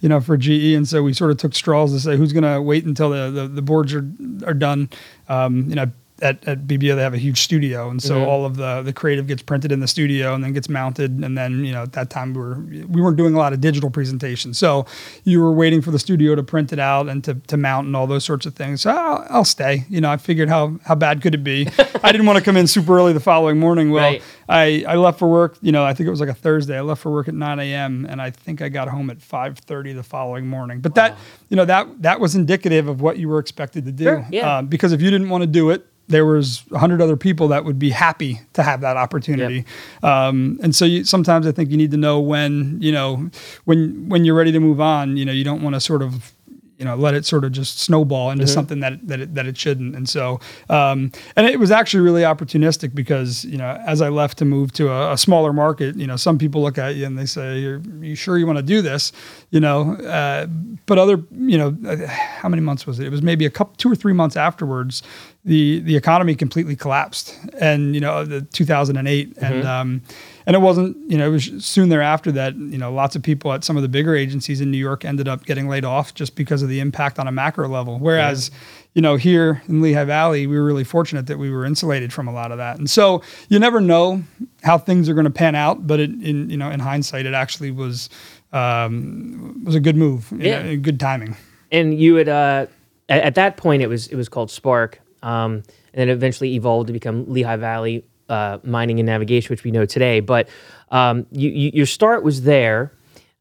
you 0.00 0.08
know, 0.08 0.20
for 0.20 0.36
GE. 0.36 0.74
And 0.74 0.88
so 0.88 1.02
we 1.02 1.12
sort 1.12 1.30
of 1.30 1.36
took 1.36 1.54
straws 1.54 1.92
to 1.92 2.00
say 2.00 2.16
who's 2.16 2.32
going 2.32 2.44
to 2.44 2.60
wait 2.60 2.84
until 2.84 3.10
the, 3.10 3.30
the 3.30 3.48
the 3.48 3.62
boards 3.62 3.92
are 3.94 4.06
are 4.46 4.54
done. 4.54 4.88
Um, 5.28 5.68
you 5.68 5.74
know. 5.74 5.90
At, 6.22 6.48
at 6.48 6.66
BBO, 6.66 6.96
they 6.96 7.02
have 7.02 7.12
a 7.12 7.18
huge 7.18 7.42
studio, 7.42 7.90
and 7.90 8.02
so 8.02 8.14
Mhm. 8.20 8.26
all 8.26 8.46
of 8.46 8.56
the 8.56 8.80
the 8.80 8.92
creative 8.94 9.26
gets 9.26 9.42
printed 9.42 9.70
in 9.70 9.80
the 9.80 9.86
studio 9.86 10.34
and 10.34 10.42
then 10.42 10.54
gets 10.54 10.66
mounted. 10.66 11.10
And 11.22 11.36
then 11.36 11.62
you 11.62 11.72
know 11.72 11.82
at 11.82 11.92
that 11.92 12.08
time 12.08 12.32
we 12.32 12.40
were 12.40 12.54
we 12.88 13.02
weren't 13.02 13.18
doing 13.18 13.34
a 13.34 13.38
lot 13.38 13.52
of 13.52 13.60
digital 13.60 13.90
presentations, 13.90 14.56
so 14.56 14.86
you 15.24 15.42
were 15.42 15.52
waiting 15.52 15.82
for 15.82 15.90
the 15.90 15.98
studio 15.98 16.34
to 16.34 16.42
print 16.42 16.72
it 16.72 16.78
out 16.78 17.10
and 17.10 17.22
to, 17.24 17.34
to 17.34 17.58
mount 17.58 17.86
and 17.86 17.94
all 17.94 18.06
those 18.06 18.24
sorts 18.24 18.46
of 18.46 18.54
things. 18.54 18.80
So 18.80 18.92
I'll, 18.92 19.26
I'll 19.28 19.44
stay. 19.44 19.84
You 19.90 20.00
know, 20.00 20.10
I 20.10 20.16
figured 20.16 20.48
how 20.48 20.78
how 20.84 20.94
bad 20.94 21.20
could 21.20 21.34
it 21.34 21.44
be? 21.44 21.68
I 22.02 22.12
didn't 22.12 22.26
want 22.26 22.38
to 22.38 22.44
come 22.44 22.56
in 22.56 22.66
super 22.66 22.96
early 22.96 23.12
the 23.12 23.20
following 23.20 23.58
morning. 23.58 23.90
Well, 23.90 24.04
Right. 24.12 24.22
I 24.48 24.84
I 24.88 24.94
left 24.96 25.18
for 25.18 25.28
work. 25.28 25.58
You 25.60 25.72
know, 25.72 25.84
I 25.84 25.92
think 25.92 26.06
it 26.06 26.10
was 26.10 26.20
like 26.20 26.30
a 26.30 26.34
Thursday. 26.34 26.78
I 26.78 26.80
left 26.80 27.02
for 27.02 27.12
work 27.12 27.28
at 27.28 27.34
9 27.34 27.58
a.m. 27.60 28.06
and 28.08 28.22
I 28.22 28.30
think 28.30 28.62
I 28.62 28.70
got 28.70 28.88
home 28.88 29.10
at 29.10 29.18
5:30 29.18 29.92
the 29.94 30.02
following 30.02 30.46
morning. 30.46 30.80
But 30.80 30.94
that 30.94 31.18
you 31.50 31.56
know 31.58 31.66
that 31.66 31.88
that 32.00 32.20
was 32.20 32.34
indicative 32.34 32.88
of 32.88 33.02
what 33.02 33.18
you 33.18 33.28
were 33.28 33.38
expected 33.38 33.84
to 33.84 33.92
do. 33.92 34.04
Sure, 34.04 34.26
yeah. 34.30 34.48
Uh, 34.58 34.62
because 34.62 34.92
if 34.94 35.02
you 35.02 35.10
didn't 35.10 35.28
want 35.28 35.42
to 35.42 35.46
do 35.46 35.68
it 35.68 35.84
there 36.08 36.24
was 36.24 36.62
a 36.70 36.78
hundred 36.78 37.02
other 37.02 37.16
people 37.16 37.48
that 37.48 37.64
would 37.64 37.78
be 37.78 37.90
happy 37.90 38.40
to 38.52 38.62
have 38.62 38.80
that 38.82 38.96
opportunity. 38.96 39.64
Um, 40.02 40.58
and 40.62 40.74
so 40.74 40.84
you, 40.84 41.04
sometimes 41.04 41.46
I 41.46 41.52
think 41.52 41.70
you 41.70 41.76
need 41.76 41.90
to 41.90 41.96
know 41.96 42.20
when, 42.20 42.80
you 42.80 42.92
know, 42.92 43.28
when, 43.64 44.08
when 44.08 44.24
you're 44.24 44.36
ready 44.36 44.52
to 44.52 44.60
move 44.60 44.80
on, 44.80 45.16
you 45.16 45.24
know, 45.24 45.32
you 45.32 45.42
don't 45.42 45.62
want 45.62 45.74
to 45.74 45.80
sort 45.80 46.02
of 46.02 46.32
you 46.78 46.84
know 46.84 46.94
let 46.94 47.14
it 47.14 47.24
sort 47.24 47.44
of 47.44 47.52
just 47.52 47.78
snowball 47.78 48.30
into 48.30 48.44
mm-hmm. 48.44 48.52
something 48.52 48.80
that 48.80 49.06
that 49.06 49.20
it, 49.20 49.34
that 49.34 49.46
it 49.46 49.56
shouldn't 49.56 49.94
and 49.94 50.08
so 50.08 50.38
um, 50.68 51.10
and 51.36 51.46
it 51.46 51.58
was 51.58 51.70
actually 51.70 52.00
really 52.00 52.22
opportunistic 52.22 52.94
because 52.94 53.44
you 53.44 53.56
know 53.56 53.82
as 53.86 54.00
I 54.02 54.08
left 54.08 54.38
to 54.38 54.44
move 54.44 54.72
to 54.72 54.90
a, 54.90 55.12
a 55.12 55.18
smaller 55.18 55.52
market 55.52 55.96
you 55.96 56.06
know 56.06 56.16
some 56.16 56.38
people 56.38 56.62
look 56.62 56.78
at 56.78 56.96
you 56.96 57.06
and 57.06 57.18
they 57.18 57.26
say 57.26 57.64
are 57.64 57.82
you 58.00 58.14
sure 58.14 58.38
you 58.38 58.46
want 58.46 58.58
to 58.58 58.62
do 58.62 58.82
this 58.82 59.12
you 59.50 59.60
know 59.60 59.94
uh, 59.96 60.46
but 60.86 60.98
other 60.98 61.22
you 61.32 61.58
know 61.58 61.76
uh, 61.86 62.06
how 62.06 62.48
many 62.48 62.62
months 62.62 62.86
was 62.86 63.00
it 63.00 63.06
it 63.06 63.10
was 63.10 63.22
maybe 63.22 63.46
a 63.46 63.50
couple 63.50 63.74
two 63.76 63.90
or 63.90 63.96
three 63.96 64.12
months 64.12 64.36
afterwards 64.36 65.02
the 65.44 65.80
the 65.80 65.96
economy 65.96 66.34
completely 66.34 66.76
collapsed 66.76 67.38
and 67.58 67.94
you 67.94 68.00
know 68.00 68.24
the 68.24 68.42
2008 68.42 69.34
mm-hmm. 69.34 69.44
and 69.44 69.66
um, 69.66 70.02
and 70.46 70.54
it 70.54 70.60
wasn't 70.60 70.96
you 71.10 71.18
know 71.18 71.26
it 71.26 71.32
was 71.32 71.64
soon 71.64 71.88
thereafter 71.88 72.30
that 72.32 72.54
you 72.56 72.78
know 72.78 72.92
lots 72.92 73.16
of 73.16 73.22
people 73.22 73.52
at 73.52 73.64
some 73.64 73.76
of 73.76 73.82
the 73.82 73.88
bigger 73.88 74.14
agencies 74.14 74.60
in 74.60 74.70
New 74.70 74.78
York 74.78 75.04
ended 75.04 75.28
up 75.28 75.44
getting 75.44 75.68
laid 75.68 75.84
off 75.84 76.14
just 76.14 76.36
because 76.36 76.62
of 76.62 76.68
the 76.68 76.80
impact 76.80 77.18
on 77.18 77.26
a 77.26 77.32
macro 77.32 77.68
level. 77.68 77.98
Whereas 77.98 78.50
yeah. 78.50 78.58
you 78.94 79.02
know 79.02 79.16
here 79.16 79.62
in 79.68 79.82
Lehigh 79.82 80.04
Valley 80.04 80.46
we 80.46 80.56
were 80.56 80.64
really 80.64 80.84
fortunate 80.84 81.26
that 81.26 81.38
we 81.38 81.50
were 81.50 81.66
insulated 81.66 82.12
from 82.12 82.28
a 82.28 82.32
lot 82.32 82.52
of 82.52 82.58
that. 82.58 82.78
And 82.78 82.88
so 82.88 83.22
you 83.48 83.58
never 83.58 83.80
know 83.80 84.22
how 84.62 84.78
things 84.78 85.08
are 85.08 85.14
going 85.14 85.24
to 85.24 85.30
pan 85.30 85.54
out 85.54 85.86
but 85.86 86.00
it, 86.00 86.10
in 86.10 86.48
you 86.48 86.56
know 86.56 86.70
in 86.70 86.80
hindsight 86.80 87.26
it 87.26 87.34
actually 87.34 87.70
was 87.70 88.08
um, 88.52 89.62
was 89.64 89.74
a 89.74 89.80
good 89.80 89.96
move 89.96 90.32
yeah. 90.36 90.62
know, 90.62 90.76
good 90.76 91.00
timing. 91.00 91.36
And 91.72 91.98
you 91.98 92.14
had 92.14 92.28
uh, 92.28 92.66
at, 93.08 93.22
at, 93.22 93.34
that 93.34 93.56
point 93.56 93.82
it 93.82 93.88
was 93.88 94.06
it 94.06 94.14
was 94.14 94.28
called 94.28 94.50
Spark 94.50 95.00
um, 95.22 95.54
and 95.92 95.94
then 95.94 96.08
eventually 96.08 96.54
evolved 96.54 96.86
to 96.86 96.92
become 96.92 97.30
Lehigh 97.30 97.56
Valley 97.56 98.04
uh, 98.28 98.58
mining 98.64 98.98
and 98.98 99.06
navigation, 99.06 99.52
which 99.52 99.64
we 99.64 99.70
know 99.70 99.86
today. 99.86 100.20
But 100.20 100.48
um, 100.90 101.26
you, 101.30 101.50
you, 101.50 101.70
your 101.74 101.86
start 101.86 102.22
was 102.22 102.42
there, 102.42 102.92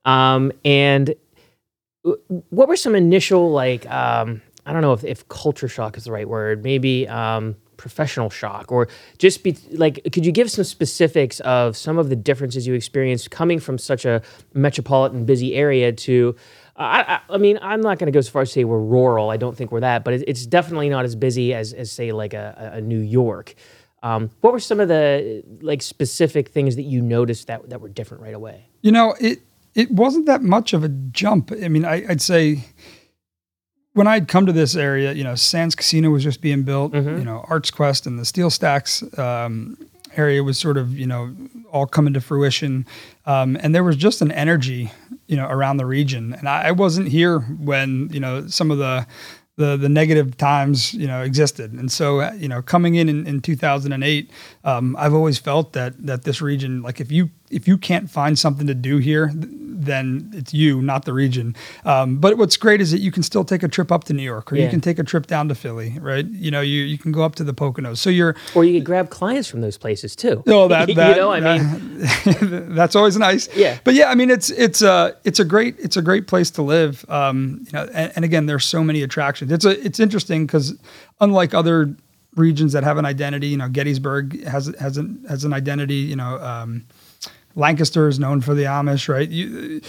um, 0.05 0.51
and 0.63 1.15
what 2.49 2.67
were 2.67 2.75
some 2.75 2.95
initial 2.95 3.51
like 3.51 3.89
um, 3.89 4.41
I 4.65 4.73
don't 4.73 4.81
know 4.81 4.93
if, 4.93 5.03
if 5.03 5.27
culture 5.27 5.67
shock 5.67 5.97
is 5.97 6.05
the 6.05 6.11
right 6.11 6.27
word, 6.27 6.63
maybe 6.63 7.07
um, 7.07 7.55
professional 7.77 8.29
shock, 8.29 8.71
or 8.71 8.87
just 9.17 9.43
be 9.43 9.55
like, 9.71 10.01
could 10.11 10.25
you 10.25 10.31
give 10.31 10.49
some 10.49 10.63
specifics 10.63 11.39
of 11.41 11.77
some 11.77 11.97
of 11.97 12.09
the 12.09 12.15
differences 12.15 12.65
you 12.65 12.73
experienced 12.73 13.29
coming 13.29 13.59
from 13.59 13.77
such 13.77 14.05
a 14.05 14.21
metropolitan, 14.53 15.25
busy 15.25 15.53
area 15.55 15.91
to 15.91 16.35
I, 16.77 17.21
I, 17.29 17.37
mean, 17.37 17.57
I'm 17.61 17.79
not 17.79 17.99
going 17.99 18.07
to 18.07 18.11
go 18.11 18.19
so 18.19 18.31
far 18.31 18.41
as 18.41 18.49
to 18.49 18.53
say 18.55 18.63
we're 18.65 18.79
rural. 18.79 19.29
I 19.29 19.37
don't 19.37 19.55
think 19.55 19.71
we're 19.71 19.79
that, 19.79 20.03
but 20.03 20.13
it's 20.13 20.45
definitely 20.45 20.89
not 20.89 21.05
as 21.05 21.15
busy 21.15 21.53
as, 21.53 21.71
as 21.71 21.89
say, 21.89 22.11
like 22.11 22.33
a, 22.33 22.71
a 22.73 22.81
New 22.81 22.99
York. 22.99 23.55
Um, 24.05 24.29
what 24.41 24.53
were 24.53 24.59
some 24.59 24.79
of 24.79 24.87
the 24.87 25.43
like 25.61 25.81
specific 25.81 26.49
things 26.49 26.75
that 26.75 26.83
you 26.83 27.01
noticed 27.01 27.47
that 27.47 27.67
that 27.71 27.81
were 27.81 27.89
different 27.89 28.21
right 28.21 28.35
away? 28.35 28.67
You 28.81 28.91
know, 28.91 29.15
it 29.19 29.39
it 29.73 29.89
wasn't 29.89 30.27
that 30.27 30.43
much 30.43 30.73
of 30.73 30.83
a 30.83 30.89
jump. 30.89 31.51
I 31.51 31.67
mean, 31.69 31.85
I, 31.85 32.01
would 32.07 32.21
say 32.21 32.65
when 33.93 34.05
I'd 34.05 34.27
come 34.27 34.45
to 34.45 34.53
this 34.53 34.75
area, 34.75 35.13
you 35.13 35.23
know, 35.23 35.33
Sands 35.33 35.73
Casino 35.73 36.11
was 36.11 36.23
just 36.23 36.39
being 36.39 36.61
built. 36.61 36.91
Mm-hmm. 36.93 37.17
You 37.17 37.25
know, 37.25 37.45
ArtsQuest 37.49 38.05
and 38.05 38.19
the 38.19 38.23
SteelStacks 38.23 39.17
um, 39.17 39.75
area 40.15 40.43
was 40.43 40.59
sort 40.59 40.77
of 40.77 40.95
you 40.95 41.07
know 41.07 41.35
all 41.71 41.87
coming 41.87 42.13
to 42.13 42.21
fruition, 42.21 42.85
um, 43.25 43.57
and 43.59 43.73
there 43.73 43.83
was 43.83 43.95
just 43.95 44.21
an 44.21 44.31
energy 44.31 44.91
you 45.25 45.35
know 45.35 45.47
around 45.47 45.77
the 45.77 45.85
region. 45.87 46.35
And 46.35 46.47
I, 46.47 46.67
I 46.67 46.71
wasn't 46.73 47.07
here 47.07 47.39
when 47.39 48.09
you 48.11 48.19
know 48.19 48.45
some 48.45 48.69
of 48.69 48.77
the 48.77 49.07
the 49.57 49.77
the 49.77 49.89
negative 49.89 50.37
times 50.37 50.93
you 50.93 51.07
know 51.07 51.21
existed. 51.21 51.73
And 51.73 51.91
so 51.91 52.21
uh, 52.21 52.33
you 52.37 52.47
know 52.47 52.61
coming 52.61 52.95
in 52.95 53.09
in, 53.09 53.25
in 53.27 53.41
2008 53.41 54.31
um, 54.63 54.95
I've 54.97 55.13
always 55.13 55.37
felt 55.37 55.73
that 55.73 56.05
that 56.05 56.23
this 56.23 56.41
region 56.41 56.81
like 56.81 56.99
if 56.99 57.11
you 57.11 57.29
if 57.55 57.67
you 57.67 57.77
can't 57.77 58.09
find 58.09 58.37
something 58.37 58.67
to 58.67 58.75
do 58.75 58.97
here 58.97 59.31
then 59.85 60.31
it's 60.33 60.53
you, 60.53 60.81
not 60.81 61.05
the 61.05 61.13
region. 61.13 61.55
Um, 61.83 62.17
but 62.17 62.37
what's 62.37 62.57
great 62.57 62.81
is 62.81 62.91
that 62.91 62.99
you 62.99 63.11
can 63.11 63.23
still 63.23 63.43
take 63.43 63.63
a 63.63 63.67
trip 63.67 63.91
up 63.91 64.05
to 64.05 64.13
New 64.13 64.23
York, 64.23 64.51
or 64.51 64.55
yeah. 64.55 64.63
you 64.63 64.69
can 64.69 64.81
take 64.81 64.99
a 64.99 65.03
trip 65.03 65.27
down 65.27 65.47
to 65.49 65.55
Philly, 65.55 65.97
right? 65.99 66.25
You 66.25 66.51
know, 66.51 66.61
you, 66.61 66.83
you 66.83 66.97
can 66.97 67.11
go 67.11 67.23
up 67.23 67.35
to 67.35 67.43
the 67.43 67.53
Poconos. 67.53 67.97
So 67.97 68.09
you're, 68.09 68.35
or 68.53 68.63
you 68.63 68.73
can 68.73 68.83
grab 68.83 69.09
clients 69.09 69.47
from 69.47 69.61
those 69.61 69.77
places 69.77 70.15
too. 70.15 70.43
Oh, 70.47 70.67
that, 70.67 70.87
that 70.95 71.15
you 71.15 71.21
know, 71.21 71.31
I 71.31 71.39
mean, 71.39 71.99
that's 72.75 72.95
always 72.95 73.17
nice. 73.17 73.53
Yeah. 73.55 73.79
But 73.83 73.93
yeah, 73.93 74.09
I 74.09 74.15
mean, 74.15 74.29
it's 74.29 74.49
it's 74.49 74.81
a 74.81 75.15
it's 75.23 75.39
a 75.39 75.45
great 75.45 75.75
it's 75.79 75.97
a 75.97 76.01
great 76.01 76.27
place 76.27 76.51
to 76.51 76.61
live. 76.61 77.05
Um, 77.09 77.65
you 77.65 77.71
know, 77.73 77.89
and, 77.93 78.11
and 78.15 78.25
again, 78.25 78.45
there's 78.45 78.65
so 78.65 78.83
many 78.83 79.03
attractions. 79.03 79.51
It's 79.51 79.65
a 79.65 79.79
it's 79.85 79.99
interesting 79.99 80.45
because 80.45 80.77
unlike 81.19 81.53
other 81.53 81.95
regions 82.35 82.73
that 82.73 82.83
have 82.83 82.97
an 82.97 83.05
identity, 83.05 83.47
you 83.47 83.57
know, 83.57 83.69
Gettysburg 83.69 84.45
has 84.45 84.73
has 84.79 84.97
an 84.97 85.23
has 85.29 85.43
an 85.43 85.53
identity. 85.53 85.95
You 85.95 86.15
know. 86.15 86.39
Um, 86.39 86.85
Lancaster 87.55 88.07
is 88.07 88.19
known 88.19 88.41
for 88.41 88.53
the 88.53 88.63
Amish, 88.63 89.09
right? 89.09 89.29
You, 89.29 89.81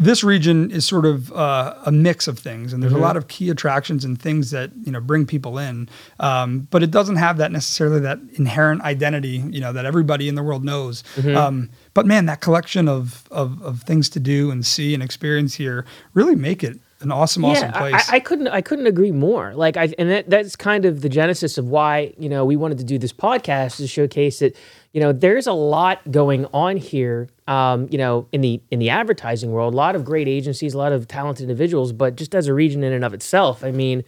this 0.00 0.24
region 0.24 0.70
is 0.70 0.86
sort 0.86 1.04
of 1.04 1.30
uh, 1.32 1.74
a 1.84 1.92
mix 1.92 2.26
of 2.26 2.38
things, 2.38 2.72
and 2.72 2.82
there's 2.82 2.94
mm-hmm. 2.94 3.02
a 3.02 3.06
lot 3.06 3.18
of 3.18 3.28
key 3.28 3.50
attractions 3.50 4.02
and 4.02 4.20
things 4.20 4.50
that 4.50 4.70
you 4.82 4.90
know 4.90 5.00
bring 5.00 5.26
people 5.26 5.58
in. 5.58 5.90
Um, 6.18 6.68
but 6.70 6.82
it 6.82 6.90
doesn't 6.90 7.16
have 7.16 7.36
that 7.36 7.52
necessarily 7.52 8.00
that 8.00 8.18
inherent 8.32 8.80
identity, 8.80 9.44
you 9.50 9.60
know, 9.60 9.74
that 9.74 9.84
everybody 9.84 10.26
in 10.26 10.36
the 10.36 10.42
world 10.42 10.64
knows. 10.64 11.04
Mm-hmm. 11.16 11.36
Um, 11.36 11.70
but 11.92 12.06
man, 12.06 12.24
that 12.26 12.40
collection 12.40 12.88
of, 12.88 13.28
of 13.30 13.62
of 13.62 13.82
things 13.82 14.08
to 14.10 14.20
do 14.20 14.50
and 14.50 14.64
see 14.64 14.94
and 14.94 15.02
experience 15.02 15.54
here 15.54 15.84
really 16.14 16.34
make 16.34 16.64
it 16.64 16.78
an 17.00 17.10
awesome, 17.12 17.42
yeah, 17.44 17.50
awesome 17.50 17.72
place. 17.72 18.08
I, 18.08 18.16
I, 18.16 18.20
couldn't, 18.20 18.48
I 18.48 18.60
couldn't 18.60 18.86
agree 18.86 19.12
more. 19.12 19.54
Like, 19.54 19.76
I, 19.76 19.92
and 19.98 20.10
that, 20.10 20.28
that's 20.28 20.56
kind 20.56 20.84
of 20.84 21.00
the 21.00 21.08
genesis 21.08 21.58
of 21.58 21.68
why 21.68 22.12
you 22.18 22.28
know 22.28 22.44
we 22.44 22.56
wanted 22.56 22.78
to 22.78 22.84
do 22.84 22.98
this 22.98 23.12
podcast 23.12 23.76
to 23.78 23.86
showcase 23.86 24.40
that 24.40 24.56
you 24.92 25.00
know 25.00 25.12
there's 25.12 25.46
a 25.46 25.52
lot 25.52 26.10
going 26.10 26.46
on 26.52 26.76
here. 26.76 27.28
Um, 27.46 27.88
you 27.90 27.98
know, 27.98 28.28
in 28.32 28.40
the 28.40 28.60
in 28.70 28.78
the 28.78 28.90
advertising 28.90 29.52
world, 29.52 29.74
a 29.74 29.76
lot 29.76 29.96
of 29.96 30.04
great 30.04 30.28
agencies, 30.28 30.74
a 30.74 30.78
lot 30.78 30.92
of 30.92 31.08
talented 31.08 31.44
individuals, 31.44 31.92
but 31.92 32.16
just 32.16 32.34
as 32.34 32.46
a 32.46 32.54
region 32.54 32.84
in 32.84 32.92
and 32.92 33.04
of 33.04 33.14
itself, 33.14 33.64
I 33.64 33.70
mean, 33.70 34.04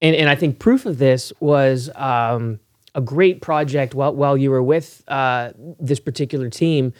and 0.00 0.14
and 0.14 0.28
I 0.28 0.34
think 0.34 0.58
proof 0.58 0.86
of 0.86 0.98
this 0.98 1.32
was. 1.40 1.90
Um, 1.94 2.60
a 2.92 3.00
great 3.00 3.40
project 3.40 3.94
while, 3.94 4.12
while 4.12 4.36
you 4.36 4.50
were 4.50 4.62
with 4.62 5.04
uh, 5.06 5.52
this 5.78 6.00
particular 6.00 6.50
team 6.50 6.92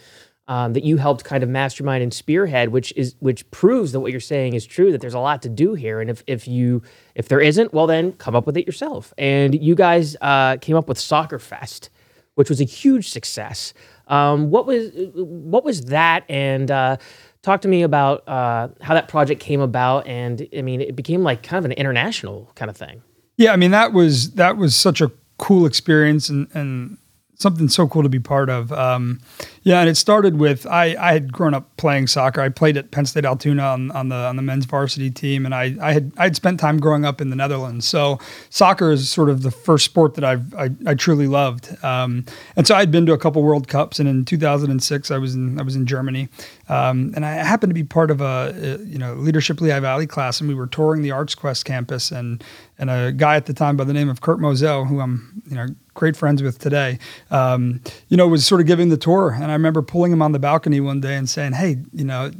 um, 0.50 0.72
that 0.72 0.82
you 0.82 0.96
helped 0.96 1.22
kind 1.22 1.44
of 1.44 1.48
mastermind 1.48 2.02
and 2.02 2.12
spearhead, 2.12 2.70
which 2.70 2.92
is 2.96 3.14
which 3.20 3.48
proves 3.52 3.92
that 3.92 4.00
what 4.00 4.10
you're 4.10 4.20
saying 4.20 4.54
is 4.54 4.66
true. 4.66 4.90
That 4.90 5.00
there's 5.00 5.14
a 5.14 5.20
lot 5.20 5.42
to 5.42 5.48
do 5.48 5.74
here, 5.74 6.00
and 6.00 6.10
if 6.10 6.24
if 6.26 6.48
you 6.48 6.82
if 7.14 7.28
there 7.28 7.40
isn't, 7.40 7.72
well 7.72 7.86
then 7.86 8.12
come 8.14 8.34
up 8.34 8.46
with 8.46 8.56
it 8.56 8.66
yourself. 8.66 9.14
And 9.16 9.54
you 9.62 9.76
guys 9.76 10.16
uh, 10.20 10.56
came 10.56 10.74
up 10.74 10.88
with 10.88 10.98
Soccer 10.98 11.38
Fest, 11.38 11.88
which 12.34 12.48
was 12.48 12.60
a 12.60 12.64
huge 12.64 13.10
success. 13.10 13.72
Um, 14.08 14.50
what 14.50 14.66
was 14.66 14.90
what 15.14 15.64
was 15.64 15.84
that? 15.84 16.24
And 16.28 16.68
uh, 16.68 16.96
talk 17.42 17.60
to 17.60 17.68
me 17.68 17.82
about 17.82 18.26
uh, 18.26 18.70
how 18.80 18.94
that 18.94 19.06
project 19.06 19.40
came 19.40 19.60
about. 19.60 20.08
And 20.08 20.48
I 20.56 20.62
mean, 20.62 20.80
it 20.80 20.96
became 20.96 21.22
like 21.22 21.44
kind 21.44 21.64
of 21.64 21.64
an 21.64 21.76
international 21.76 22.50
kind 22.56 22.68
of 22.68 22.76
thing. 22.76 23.04
Yeah, 23.36 23.52
I 23.52 23.56
mean 23.56 23.70
that 23.70 23.92
was 23.92 24.32
that 24.32 24.56
was 24.56 24.74
such 24.74 25.00
a 25.00 25.12
cool 25.38 25.64
experience, 25.64 26.28
and 26.28 26.48
and 26.54 26.98
something 27.40 27.68
so 27.68 27.88
cool 27.88 28.02
to 28.02 28.08
be 28.08 28.20
part 28.20 28.50
of. 28.50 28.72
Um, 28.72 29.20
yeah, 29.62 29.80
and 29.80 29.90
it 29.90 29.96
started 29.96 30.38
with 30.38 30.66
I, 30.66 30.96
I 30.98 31.12
had 31.12 31.32
grown 31.32 31.52
up 31.52 31.76
playing 31.76 32.06
soccer. 32.06 32.40
I 32.40 32.48
played 32.48 32.78
at 32.78 32.90
Penn 32.92 33.04
State 33.04 33.26
Altoona 33.26 33.62
on, 33.62 33.90
on 33.90 34.08
the 34.08 34.16
on 34.16 34.36
the 34.36 34.42
men's 34.42 34.64
varsity 34.64 35.10
team, 35.10 35.44
and 35.44 35.54
I 35.54 35.76
I 35.82 35.92
had 35.92 36.12
I 36.16 36.24
had 36.24 36.36
spent 36.36 36.58
time 36.58 36.78
growing 36.78 37.04
up 37.04 37.20
in 37.20 37.28
the 37.28 37.36
Netherlands. 37.36 37.86
So 37.86 38.18
soccer 38.48 38.90
is 38.90 39.10
sort 39.10 39.28
of 39.28 39.42
the 39.42 39.50
first 39.50 39.84
sport 39.84 40.14
that 40.14 40.24
I've 40.24 40.54
I, 40.54 40.70
I 40.86 40.94
truly 40.94 41.26
loved. 41.26 41.76
Um, 41.84 42.24
and 42.56 42.66
so 42.66 42.74
I'd 42.74 42.90
been 42.90 43.04
to 43.06 43.12
a 43.12 43.18
couple 43.18 43.42
World 43.42 43.68
Cups, 43.68 43.98
and 43.98 44.08
in 44.08 44.24
2006 44.24 45.10
I 45.10 45.18
was 45.18 45.34
in 45.34 45.60
I 45.60 45.62
was 45.62 45.76
in 45.76 45.84
Germany, 45.84 46.28
um, 46.70 47.12
and 47.14 47.26
I 47.26 47.32
happened 47.32 47.70
to 47.70 47.74
be 47.74 47.84
part 47.84 48.10
of 48.10 48.22
a, 48.22 48.54
a 48.56 48.84
you 48.84 48.98
know 48.98 49.14
leadership 49.14 49.60
Lehigh 49.60 49.80
Valley 49.80 50.06
class, 50.06 50.40
and 50.40 50.48
we 50.48 50.54
were 50.54 50.68
touring 50.68 51.02
the 51.02 51.10
ArtsQuest 51.10 51.64
campus, 51.64 52.10
and 52.10 52.42
and 52.78 52.88
a 52.88 53.12
guy 53.12 53.36
at 53.36 53.44
the 53.44 53.52
time 53.52 53.76
by 53.76 53.84
the 53.84 53.92
name 53.92 54.08
of 54.08 54.22
Kurt 54.22 54.40
Moselle, 54.40 54.86
who 54.86 55.00
I'm 55.00 55.42
you 55.46 55.54
know 55.54 55.66
great 55.94 56.16
friends 56.16 56.42
with 56.42 56.58
today, 56.58 56.98
um, 57.30 57.80
you 58.08 58.16
know, 58.16 58.26
was 58.26 58.46
sort 58.46 58.60
of 58.60 58.66
giving 58.66 58.88
the 58.88 58.96
tour. 58.96 59.36
And 59.40 59.49
I 59.50 59.54
remember 59.54 59.82
pulling 59.82 60.12
him 60.12 60.22
on 60.22 60.32
the 60.32 60.38
balcony 60.38 60.80
one 60.80 61.00
day 61.00 61.16
and 61.16 61.28
saying, 61.28 61.52
Hey, 61.52 61.78
you 61.92 62.04
know, 62.04 62.30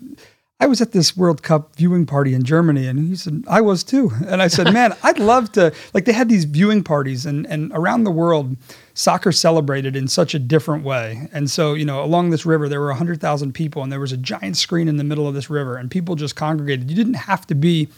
I 0.62 0.66
was 0.66 0.82
at 0.82 0.92
this 0.92 1.16
World 1.16 1.42
Cup 1.42 1.74
viewing 1.76 2.04
party 2.04 2.34
in 2.34 2.42
Germany, 2.42 2.86
and 2.86 2.98
he 2.98 3.16
said, 3.16 3.44
I 3.48 3.62
was 3.62 3.82
too. 3.82 4.12
And 4.26 4.42
I 4.42 4.48
said, 4.48 4.72
Man, 4.72 4.94
I'd 5.02 5.18
love 5.18 5.50
to. 5.52 5.72
Like, 5.94 6.04
they 6.04 6.12
had 6.12 6.28
these 6.28 6.44
viewing 6.44 6.84
parties, 6.84 7.24
and, 7.24 7.46
and 7.46 7.72
around 7.74 8.04
the 8.04 8.10
world, 8.10 8.56
soccer 8.92 9.32
celebrated 9.32 9.96
in 9.96 10.06
such 10.06 10.34
a 10.34 10.38
different 10.38 10.84
way. 10.84 11.28
And 11.32 11.50
so, 11.50 11.72
you 11.72 11.86
know, 11.86 12.04
along 12.04 12.30
this 12.30 12.44
river, 12.44 12.68
there 12.68 12.80
were 12.80 12.88
100,000 12.88 13.52
people, 13.52 13.82
and 13.82 13.90
there 13.90 14.00
was 14.00 14.12
a 14.12 14.18
giant 14.18 14.58
screen 14.58 14.86
in 14.86 14.98
the 14.98 15.04
middle 15.04 15.26
of 15.26 15.34
this 15.34 15.48
river, 15.48 15.76
and 15.76 15.90
people 15.90 16.14
just 16.14 16.36
congregated. 16.36 16.90
You 16.90 16.96
didn't 16.96 17.14
have 17.14 17.46
to 17.46 17.54
be 17.54 17.88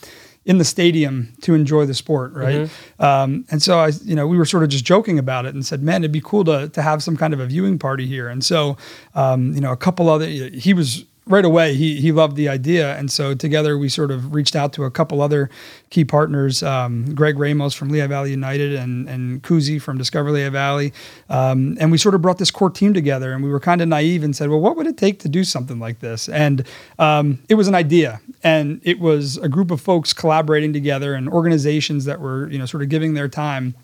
in 0.44 0.58
the 0.58 0.64
stadium 0.64 1.34
to 1.42 1.54
enjoy 1.54 1.86
the 1.86 1.94
sport, 1.94 2.32
right? 2.32 2.62
Mm-hmm. 2.62 3.04
Um, 3.04 3.44
and 3.50 3.62
so 3.62 3.78
I, 3.78 3.92
you 4.04 4.14
know, 4.14 4.26
we 4.26 4.36
were 4.36 4.44
sort 4.44 4.64
of 4.64 4.70
just 4.70 4.84
joking 4.84 5.18
about 5.18 5.46
it 5.46 5.54
and 5.54 5.64
said, 5.64 5.82
"Man, 5.82 6.02
it'd 6.02 6.12
be 6.12 6.20
cool 6.20 6.44
to 6.44 6.68
to 6.68 6.82
have 6.82 7.02
some 7.02 7.16
kind 7.16 7.32
of 7.32 7.40
a 7.40 7.46
viewing 7.46 7.78
party 7.78 8.06
here." 8.06 8.28
And 8.28 8.44
so, 8.44 8.76
um, 9.14 9.52
you 9.54 9.60
know, 9.60 9.72
a 9.72 9.76
couple 9.76 10.08
other, 10.08 10.26
he 10.26 10.74
was 10.74 11.04
right 11.26 11.44
away 11.44 11.74
he 11.74 12.00
he 12.00 12.12
loved 12.12 12.36
the 12.36 12.48
idea, 12.48 12.96
and 12.96 13.10
so 13.10 13.34
together 13.34 13.78
we 13.78 13.88
sort 13.88 14.10
of 14.10 14.34
reached 14.34 14.56
out 14.56 14.72
to 14.74 14.84
a 14.84 14.90
couple 14.90 15.22
other 15.22 15.50
key 15.90 16.04
partners, 16.04 16.62
um, 16.62 17.14
Greg 17.14 17.38
Ramos 17.38 17.74
from 17.74 17.90
Lehigh 17.90 18.06
Valley 18.06 18.30
United 18.30 18.74
and 18.74 19.08
and 19.08 19.42
Kuzi 19.42 19.80
from 19.80 19.98
Discover 19.98 20.32
Lehigh 20.32 20.48
Valley, 20.48 20.92
um, 21.28 21.76
and 21.80 21.92
we 21.92 21.98
sort 21.98 22.14
of 22.14 22.22
brought 22.22 22.38
this 22.38 22.50
core 22.50 22.70
team 22.70 22.92
together, 22.92 23.32
and 23.32 23.42
we 23.42 23.50
were 23.50 23.60
kind 23.60 23.80
of 23.80 23.88
naive 23.88 24.22
and 24.22 24.34
said, 24.34 24.48
well, 24.48 24.60
what 24.60 24.76
would 24.76 24.86
it 24.86 24.96
take 24.96 25.20
to 25.20 25.28
do 25.28 25.44
something 25.44 25.78
like 25.78 26.00
this? 26.00 26.28
And 26.28 26.66
um, 26.98 27.38
it 27.48 27.54
was 27.54 27.68
an 27.68 27.74
idea, 27.74 28.20
and 28.42 28.80
it 28.82 28.98
was 28.98 29.36
a 29.38 29.48
group 29.48 29.70
of 29.70 29.80
folks 29.80 30.12
collaborating 30.12 30.72
together 30.72 31.14
and 31.14 31.28
organizations 31.28 32.04
that 32.06 32.20
were 32.20 32.50
you 32.50 32.58
know 32.58 32.66
sort 32.66 32.82
of 32.82 32.88
giving 32.88 33.14
their 33.14 33.28
time 33.28 33.74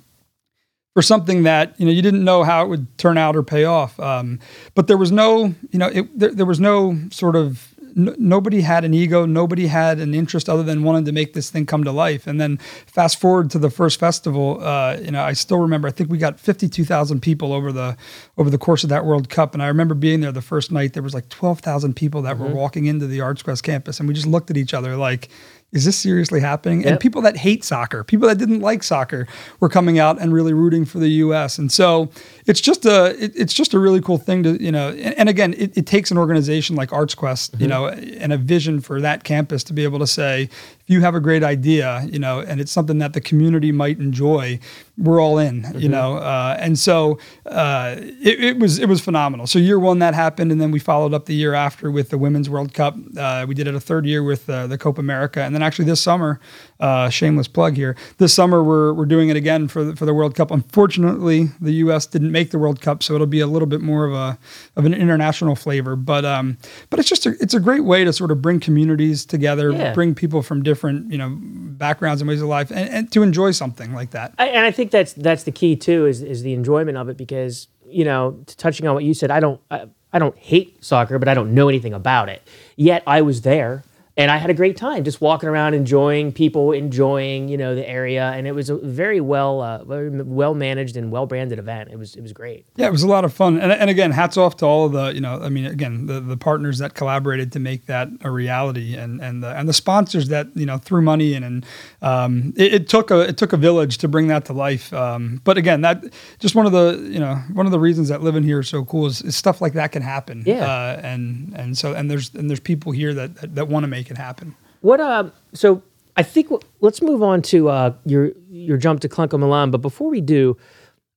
for 0.94 1.02
something 1.02 1.44
that 1.44 1.78
you 1.78 1.86
know 1.86 1.92
you 1.92 2.02
didn't 2.02 2.24
know 2.24 2.42
how 2.42 2.64
it 2.64 2.68
would 2.68 2.98
turn 2.98 3.16
out 3.16 3.36
or 3.36 3.42
pay 3.42 3.64
off. 3.64 3.98
Um, 4.00 4.40
but 4.74 4.86
there 4.86 4.96
was 4.96 5.12
no, 5.12 5.54
you 5.70 5.78
know, 5.78 5.86
it, 5.86 6.18
there, 6.18 6.34
there 6.34 6.46
was 6.46 6.58
no 6.58 6.98
sort 7.10 7.36
of 7.36 7.74
n- 7.96 8.16
nobody 8.18 8.62
had 8.62 8.84
an 8.84 8.94
ego, 8.94 9.26
nobody 9.26 9.66
had 9.66 9.98
an 9.98 10.14
interest 10.14 10.48
other 10.48 10.62
than 10.62 10.82
wanting 10.82 11.04
to 11.04 11.12
make 11.12 11.34
this 11.34 11.50
thing 11.50 11.66
come 11.66 11.84
to 11.84 11.92
life. 11.92 12.26
And 12.26 12.40
then 12.40 12.56
fast 12.86 13.20
forward 13.20 13.50
to 13.50 13.58
the 13.58 13.70
first 13.70 14.00
festival, 14.00 14.62
uh, 14.62 14.96
you 15.00 15.10
know, 15.10 15.22
I 15.22 15.34
still 15.34 15.58
remember. 15.58 15.88
I 15.88 15.90
think 15.90 16.10
we 16.10 16.18
got 16.18 16.40
fifty-two 16.40 16.84
thousand 16.84 17.20
people 17.20 17.52
over 17.52 17.72
the 17.72 17.96
over 18.36 18.50
the 18.50 18.58
course 18.58 18.82
of 18.82 18.90
that 18.90 19.04
World 19.04 19.28
Cup, 19.28 19.54
and 19.54 19.62
I 19.62 19.68
remember 19.68 19.94
being 19.94 20.20
there 20.20 20.32
the 20.32 20.42
first 20.42 20.72
night. 20.72 20.94
There 20.94 21.02
was 21.02 21.14
like 21.14 21.28
twelve 21.28 21.60
thousand 21.60 21.94
people 21.94 22.22
that 22.22 22.36
mm-hmm. 22.36 22.44
were 22.44 22.54
walking 22.54 22.86
into 22.86 23.06
the 23.06 23.18
ArtsQuest 23.18 23.62
campus, 23.62 24.00
and 24.00 24.08
we 24.08 24.14
just 24.14 24.26
looked 24.26 24.50
at 24.50 24.56
each 24.56 24.74
other 24.74 24.96
like 24.96 25.28
is 25.72 25.84
this 25.84 25.96
seriously 25.96 26.40
happening? 26.40 26.80
Yep. 26.80 26.90
And 26.90 27.00
people 27.00 27.20
that 27.22 27.36
hate 27.36 27.62
soccer, 27.62 28.02
people 28.02 28.26
that 28.28 28.38
didn't 28.38 28.60
like 28.60 28.82
soccer, 28.82 29.26
were 29.60 29.68
coming 29.68 29.98
out 29.98 30.18
and 30.18 30.32
really 30.32 30.54
rooting 30.54 30.86
for 30.86 30.98
the 30.98 31.08
U.S. 31.08 31.58
And 31.58 31.70
so 31.70 32.08
it's 32.46 32.60
just 32.60 32.86
a 32.86 33.22
it, 33.22 33.32
it's 33.36 33.52
just 33.52 33.74
a 33.74 33.78
really 33.78 34.00
cool 34.00 34.16
thing 34.16 34.42
to 34.44 34.62
you 34.62 34.72
know. 34.72 34.88
And, 34.90 35.14
and 35.18 35.28
again, 35.28 35.54
it, 35.58 35.76
it, 35.76 35.86
takes 35.86 36.10
an 36.10 36.18
organization 36.18 36.76
like 36.76 36.90
ArtsQuest, 36.90 37.50
mm-hmm. 37.50 37.62
you 37.62 37.68
know, 37.68 37.88
and 37.88 38.32
a 38.32 38.38
vision 38.38 38.80
for 38.80 39.00
that 39.00 39.24
campus 39.24 39.62
to 39.64 39.72
be 39.72 39.84
able 39.84 39.98
to 39.98 40.06
say, 40.06 40.44
if 40.44 40.84
you 40.86 41.00
have 41.02 41.14
a 41.14 41.20
great 41.20 41.42
idea, 41.42 42.06
you 42.10 42.18
know, 42.18 42.40
and 42.40 42.60
it's 42.60 42.72
something 42.72 42.98
that 42.98 43.12
the 43.12 43.20
community 43.20 43.72
might 43.72 43.98
enjoy, 43.98 44.58
we're 44.98 45.22
all 45.22 45.38
in, 45.38 45.62
mm-hmm. 45.62 45.78
you 45.78 45.88
know. 45.88 46.16
Uh, 46.16 46.56
and 46.58 46.78
so 46.78 47.18
uh, 47.46 47.94
it, 47.98 48.44
it, 48.44 48.58
was 48.58 48.78
it 48.78 48.88
was 48.88 49.00
phenomenal. 49.00 49.46
So 49.46 49.58
year 49.58 49.78
one 49.78 50.00
that 50.00 50.14
happened, 50.14 50.50
and 50.50 50.60
then 50.60 50.70
we 50.70 50.80
followed 50.80 51.14
up 51.14 51.26
the 51.26 51.34
year 51.34 51.54
after 51.54 51.90
with 51.90 52.10
the 52.10 52.18
Women's 52.18 52.50
World 52.50 52.74
Cup. 52.74 52.96
Uh, 53.16 53.46
we 53.48 53.54
did 53.54 53.68
it 53.68 53.74
a 53.74 53.80
third 53.80 54.06
year 54.06 54.22
with 54.22 54.50
uh, 54.50 54.66
the 54.66 54.76
Copa 54.76 55.00
America, 55.00 55.42
and 55.42 55.54
then 55.54 55.62
actually 55.62 55.84
this 55.84 56.02
summer, 56.02 56.40
uh, 56.80 57.08
shameless 57.08 57.48
plug 57.48 57.76
here, 57.76 57.96
this 58.18 58.34
summer 58.34 58.62
we're 58.62 58.92
we're 58.92 59.06
doing 59.06 59.28
it 59.28 59.36
again 59.36 59.68
for 59.68 59.84
the, 59.84 59.96
for 59.96 60.04
the 60.04 60.14
World 60.14 60.34
Cup. 60.34 60.50
Unfortunately, 60.50 61.48
the 61.60 61.72
U.S. 61.74 62.06
didn't 62.06 62.32
make 62.32 62.50
the 62.50 62.58
World 62.58 62.80
Cup, 62.80 63.02
so 63.02 63.14
it'll 63.14 63.26
be 63.26 63.40
a 63.40 63.46
little 63.46 63.68
bit 63.68 63.80
more 63.80 64.04
of 64.04 64.12
a 64.12 64.38
of 64.76 64.84
an 64.84 64.94
international 64.94 65.54
flavor. 65.54 65.94
But 65.94 66.24
um, 66.24 66.58
but 66.90 66.98
it's 66.98 67.08
just 67.08 67.24
a, 67.26 67.36
it's 67.40 67.54
a 67.54 67.60
great 67.60 67.84
way 67.84 68.04
to 68.04 68.12
sort 68.12 68.30
of 68.30 68.42
bring 68.42 68.58
communities 68.58 69.24
together, 69.24 69.70
yeah. 69.70 69.94
bring 69.94 70.14
people 70.14 70.42
from 70.42 70.62
different 70.62 71.10
you 71.10 71.18
know 71.18 71.36
backgrounds 71.40 72.20
and 72.20 72.28
ways 72.28 72.42
of 72.42 72.48
life, 72.48 72.70
and, 72.70 72.90
and 72.90 73.12
to 73.12 73.22
enjoy 73.22 73.52
something 73.52 73.94
like 73.94 74.10
that. 74.10 74.34
I, 74.38 74.48
and 74.48 74.66
I 74.66 74.70
think 74.70 74.87
that's 74.90 75.12
that's 75.12 75.44
the 75.44 75.52
key 75.52 75.76
too 75.76 76.06
is 76.06 76.22
is 76.22 76.42
the 76.42 76.52
enjoyment 76.52 76.96
of 76.96 77.08
it 77.08 77.16
because 77.16 77.68
you 77.86 78.04
know 78.04 78.42
touching 78.56 78.86
on 78.86 78.94
what 78.94 79.04
you 79.04 79.14
said, 79.14 79.30
I 79.30 79.40
don't. 79.40 79.60
I, 79.70 79.86
I 80.10 80.18
don't 80.18 80.36
hate 80.38 80.82
soccer, 80.82 81.18
but 81.18 81.28
I 81.28 81.34
don't 81.34 81.52
know 81.52 81.68
anything 81.68 81.92
about 81.92 82.30
it. 82.30 82.42
Yet 82.76 83.02
I 83.06 83.20
was 83.20 83.42
there 83.42 83.84
and 84.18 84.32
I 84.32 84.36
had 84.36 84.50
a 84.50 84.54
great 84.54 84.76
time 84.76 85.04
just 85.04 85.20
walking 85.20 85.48
around, 85.48 85.74
enjoying 85.74 86.32
people, 86.32 86.72
enjoying 86.72 87.48
you 87.48 87.56
know 87.56 87.76
the 87.76 87.88
area, 87.88 88.32
and 88.34 88.48
it 88.48 88.52
was 88.52 88.68
a 88.68 88.76
very 88.76 89.20
well, 89.20 89.60
uh, 89.60 89.84
well 89.86 90.54
managed 90.54 90.96
and 90.96 91.12
well 91.12 91.24
branded 91.24 91.60
event. 91.60 91.90
It 91.92 91.96
was 91.96 92.16
it 92.16 92.20
was 92.20 92.32
great. 92.32 92.66
Yeah, 92.74 92.88
it 92.88 92.92
was 92.92 93.04
a 93.04 93.08
lot 93.08 93.24
of 93.24 93.32
fun, 93.32 93.58
and, 93.60 93.70
and 93.70 93.88
again, 93.88 94.10
hats 94.10 94.36
off 94.36 94.56
to 94.56 94.66
all 94.66 94.86
of 94.86 94.92
the 94.92 95.14
you 95.14 95.20
know, 95.20 95.40
I 95.40 95.48
mean, 95.48 95.66
again, 95.66 96.06
the, 96.06 96.18
the 96.20 96.36
partners 96.36 96.78
that 96.78 96.94
collaborated 96.94 97.52
to 97.52 97.60
make 97.60 97.86
that 97.86 98.08
a 98.22 98.30
reality, 98.30 98.96
and 98.96 99.22
and 99.22 99.40
the 99.40 99.56
and 99.56 99.68
the 99.68 99.72
sponsors 99.72 100.26
that 100.28 100.48
you 100.56 100.66
know 100.66 100.78
threw 100.78 101.00
money 101.00 101.34
in, 101.34 101.44
and 101.44 101.64
um, 102.02 102.52
it, 102.56 102.74
it, 102.74 102.88
took 102.88 103.12
a 103.12 103.20
it 103.20 103.36
took 103.36 103.52
a 103.52 103.56
village 103.56 103.98
to 103.98 104.08
bring 104.08 104.26
that 104.26 104.44
to 104.46 104.52
life. 104.52 104.92
Um, 104.92 105.40
but 105.44 105.56
again, 105.56 105.82
that 105.82 106.04
just 106.40 106.56
one 106.56 106.66
of 106.66 106.72
the 106.72 107.08
you 107.08 107.20
know 107.20 107.36
one 107.52 107.66
of 107.66 107.72
the 107.72 107.78
reasons 107.78 108.08
that 108.08 108.20
living 108.20 108.42
here 108.42 108.58
is 108.58 108.68
so 108.68 108.84
cool 108.84 109.06
is, 109.06 109.22
is 109.22 109.36
stuff 109.36 109.60
like 109.60 109.74
that 109.74 109.92
can 109.92 110.02
happen. 110.02 110.42
Yeah, 110.44 110.64
uh, 110.64 111.00
and 111.04 111.54
and 111.54 111.78
so 111.78 111.94
and 111.94 112.10
there's 112.10 112.34
and 112.34 112.50
there's 112.50 112.58
people 112.58 112.90
here 112.90 113.14
that 113.14 113.36
that, 113.36 113.54
that 113.54 113.68
want 113.68 113.84
to 113.84 113.88
make 113.88 114.07
make 114.08 114.18
it 114.18 114.20
happen. 114.20 114.54
What 114.80 115.00
uh? 115.00 115.30
So 115.54 115.82
I 116.16 116.22
think 116.22 116.48
w- 116.48 116.68
let's 116.80 117.02
move 117.02 117.22
on 117.22 117.42
to 117.42 117.68
uh, 117.68 117.94
your 118.04 118.32
your 118.50 118.76
jump 118.76 119.00
to 119.00 119.08
Klunk 119.08 119.32
and 119.32 119.40
Millan. 119.40 119.70
But 119.70 119.82
before 119.82 120.10
we 120.10 120.20
do, 120.20 120.56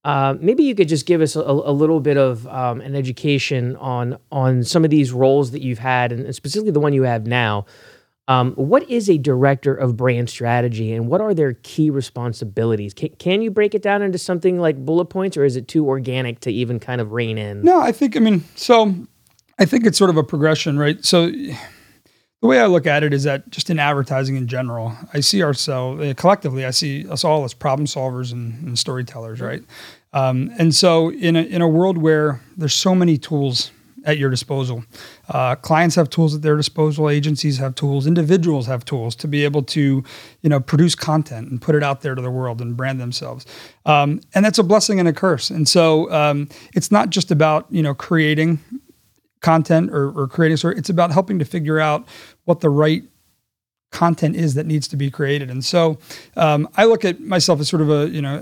uh, 0.04 0.36
maybe 0.40 0.64
you 0.64 0.76
could 0.76 0.90
just 0.90 1.06
give 1.06 1.22
us 1.22 1.36
a, 1.36 1.42
a 1.42 1.72
little 1.72 2.00
bit 2.00 2.18
of 2.18 2.48
um, 2.48 2.82
an 2.82 2.96
education 2.96 3.76
on 3.78 4.18
on 4.32 4.64
some 4.64 4.84
of 4.84 4.90
these 4.90 5.12
roles 5.12 5.52
that 5.52 5.62
you've 5.62 5.80
had, 5.80 6.12
and 6.12 6.34
specifically 6.36 6.72
the 6.72 6.80
one 6.80 6.94
you 6.94 7.04
have 7.04 7.26
now. 7.28 7.66
Um, 8.28 8.54
what 8.54 8.90
is 8.90 9.10
a 9.10 9.18
director 9.18 9.74
of 9.74 9.98
brand 9.98 10.30
strategy, 10.30 10.94
and 10.94 11.08
what 11.08 11.20
are 11.22 11.34
their 11.34 11.54
key 11.64 11.90
responsibilities? 11.90 12.94
Can, 12.94 13.10
can 13.18 13.42
you 13.42 13.52
break 13.52 13.76
it 13.76 13.82
down 13.82 14.02
into 14.02 14.18
something 14.18 14.58
like 14.58 14.86
bullet 14.86 15.06
points, 15.06 15.36
or 15.36 15.44
is 15.44 15.58
it 15.58 15.68
too 15.68 15.86
organic 15.88 16.40
to 16.42 16.52
even 16.52 16.80
kind 16.80 17.02
of 17.02 17.12
rein 17.12 17.38
in? 17.38 17.64
No, 17.64 17.82
I 17.82 17.92
think 17.92 18.16
I 18.16 18.20
mean 18.20 18.44
so. 18.56 18.96
I 19.60 19.66
think 19.66 19.86
it's 19.86 19.98
sort 19.98 20.10
of 20.10 20.18
a 20.18 20.24
progression, 20.24 20.80
right? 20.80 21.04
So 21.04 21.32
the 22.42 22.48
way 22.48 22.60
I 22.60 22.66
look 22.66 22.88
at 22.88 23.04
it 23.04 23.14
is 23.14 23.24
that 23.24 23.50
just 23.52 23.70
in 23.70 23.80
advertising 23.80 24.36
in 24.36 24.48
general, 24.48 24.94
I 25.14 25.20
see 25.20 25.44
ourselves 25.44 26.02
uh, 26.02 26.14
collectively. 26.18 26.66
I 26.66 26.72
see 26.72 27.08
us 27.08 27.24
all 27.24 27.44
as 27.44 27.54
problem 27.54 27.86
solvers 27.86 28.32
and, 28.32 28.62
and 28.66 28.80
storytellers, 28.80 29.40
right? 29.40 29.64
Um, 30.14 30.52
and 30.58 30.74
so, 30.74 31.12
in 31.12 31.36
a, 31.36 31.44
in 31.44 31.62
a 31.62 31.68
world 31.68 31.98
where 32.00 32.42
there's 32.58 32.74
so 32.74 32.96
many 32.96 33.18
tools 33.18 33.72
at 34.04 34.18
your 34.18 34.32
disposal, 34.32 34.84
uh, 35.30 35.56
clients 35.56 35.96
have 35.96 36.10
tools 36.10 36.34
at 36.34 36.42
their 36.42 36.58
disposal, 36.58 37.10
agencies 37.10 37.60
have 37.60 37.76
tools, 37.76 38.08
individuals 38.08 38.66
have 38.66 38.84
tools 38.84 39.16
to 39.16 39.28
be 39.28 39.44
able 39.44 39.62
to, 39.62 40.04
you 40.42 40.50
know, 40.50 40.60
produce 40.60 40.96
content 40.96 41.50
and 41.52 41.62
put 41.62 41.76
it 41.76 41.84
out 41.84 42.02
there 42.02 42.16
to 42.16 42.22
the 42.22 42.32
world 42.32 42.60
and 42.60 42.76
brand 42.76 43.00
themselves. 43.00 43.46
Um, 43.86 44.20
and 44.34 44.44
that's 44.44 44.58
a 44.58 44.64
blessing 44.64 45.00
and 45.00 45.08
a 45.08 45.14
curse. 45.14 45.52
And 45.52 45.70
so, 45.70 46.12
um, 46.12 46.50
it's 46.74 46.92
not 46.92 47.12
just 47.12 47.30
about 47.30 47.68
you 47.70 47.84
know 47.84 47.94
creating 47.94 48.60
content 49.42 49.92
or, 49.92 50.12
or 50.12 50.28
creating 50.28 50.58
story. 50.58 50.78
It's 50.78 50.90
about 50.90 51.12
helping 51.12 51.40
to 51.40 51.46
figure 51.46 51.80
out 51.80 52.08
what 52.46 52.62
the 52.62 52.70
right 52.70 53.04
content 53.92 54.36
is 54.38 54.54
that 54.54 54.66
needs 54.66 54.88
to 54.88 54.96
be 54.96 55.12
created. 55.12 55.50
And 55.50 55.66
so 55.66 55.98
um, 56.38 56.70
I 56.78 56.86
look 56.86 57.04
at 57.04 57.20
myself 57.20 57.60
as 57.60 57.68
sort 57.68 57.82
of 57.82 57.90
a, 57.90 58.08
you 58.10 58.22
know, 58.22 58.38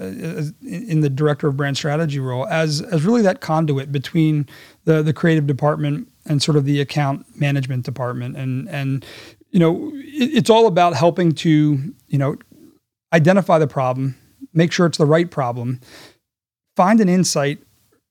in 0.62 1.00
the 1.02 1.10
director 1.10 1.48
of 1.48 1.58
brand 1.58 1.76
strategy 1.76 2.20
role 2.20 2.46
as, 2.48 2.82
as 2.82 3.04
really 3.04 3.24
that 3.24 3.42
conduit 3.42 3.92
between 3.92 4.48
the, 4.86 5.02
the 5.02 5.14
creative 5.14 5.48
department 5.48 6.08
and 6.26 6.44
sort 6.44 6.56
of 6.56 6.66
the 6.66 6.80
account 6.80 7.26
management 7.40 7.84
department. 7.84 8.38
And, 8.38 8.70
and, 8.70 9.04
you 9.50 9.60
know, 9.60 9.92
it, 9.96 10.36
it's 10.36 10.50
all 10.52 10.68
about 10.68 10.94
helping 10.96 11.32
to, 11.32 11.96
you 12.08 12.18
know, 12.20 12.36
identify 13.12 13.58
the 13.58 13.68
problem, 13.68 14.16
make 14.54 14.72
sure 14.72 14.86
it's 14.86 15.00
the 15.00 15.06
right 15.08 15.32
problem, 15.32 15.82
find 16.76 17.02
an 17.02 17.10
insight 17.10 17.58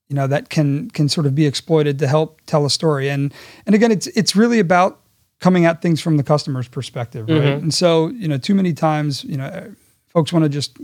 you 0.09 0.15
know 0.15 0.27
that 0.27 0.49
can 0.49 0.89
can 0.91 1.07
sort 1.07 1.25
of 1.25 1.35
be 1.35 1.45
exploited 1.45 1.99
to 1.99 2.07
help 2.07 2.41
tell 2.45 2.65
a 2.65 2.69
story. 2.69 3.09
And 3.09 3.33
and 3.65 3.75
again 3.75 3.91
it's 3.91 4.07
it's 4.07 4.35
really 4.35 4.59
about 4.59 4.99
coming 5.39 5.65
at 5.65 5.81
things 5.81 6.01
from 6.01 6.17
the 6.17 6.23
customer's 6.23 6.67
perspective 6.67 7.29
right? 7.29 7.41
Mm-hmm. 7.41 7.63
and 7.63 7.73
so 7.73 8.09
you 8.09 8.27
know 8.27 8.37
too 8.37 8.53
many 8.53 8.73
times 8.73 9.23
you 9.23 9.37
know 9.37 9.73
folks 10.09 10.33
want 10.33 10.43
to 10.43 10.49
just 10.49 10.77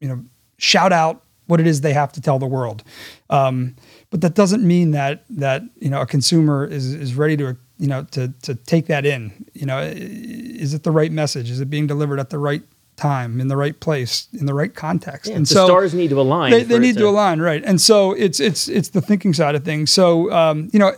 you 0.00 0.08
know 0.08 0.22
shout 0.58 0.92
out 0.92 1.22
what 1.46 1.60
it 1.60 1.66
is 1.66 1.80
they 1.80 1.92
have 1.92 2.12
to 2.12 2.20
tell 2.20 2.38
the 2.38 2.46
world. 2.46 2.82
Um, 3.30 3.76
but 4.10 4.20
that 4.20 4.34
doesn't 4.34 4.66
mean 4.66 4.92
that 4.92 5.24
that 5.30 5.62
you 5.80 5.90
know 5.90 6.00
a 6.00 6.06
consumer 6.06 6.64
is 6.64 6.94
is 6.94 7.14
ready 7.14 7.36
to 7.38 7.56
you 7.78 7.88
know 7.88 8.04
to 8.12 8.28
to 8.42 8.54
take 8.54 8.86
that 8.86 9.04
in. 9.06 9.46
You 9.52 9.66
know 9.66 9.80
is 9.80 10.74
it 10.74 10.82
the 10.82 10.90
right 10.90 11.12
message? 11.12 11.50
Is 11.50 11.60
it 11.60 11.70
being 11.70 11.86
delivered 11.86 12.20
at 12.20 12.30
the 12.30 12.38
right 12.38 12.62
time 12.96 13.40
in 13.40 13.48
the 13.48 13.56
right 13.56 13.78
place 13.80 14.28
in 14.32 14.46
the 14.46 14.54
right 14.54 14.74
context. 14.74 15.30
Yeah, 15.30 15.36
and 15.36 15.46
the 15.46 15.54
so 15.54 15.66
stars 15.66 15.94
need 15.94 16.10
to 16.10 16.20
align 16.20 16.50
they, 16.50 16.62
they 16.62 16.78
need 16.78 16.94
to, 16.94 17.00
to 17.00 17.08
align 17.08 17.40
right. 17.40 17.62
And 17.64 17.80
so 17.80 18.12
it's 18.12 18.40
it's 18.40 18.68
it's 18.68 18.90
the 18.90 19.00
thinking 19.00 19.32
side 19.34 19.54
of 19.54 19.64
things. 19.64 19.90
So 19.90 20.30
um, 20.32 20.68
you 20.72 20.78
know 20.78 20.92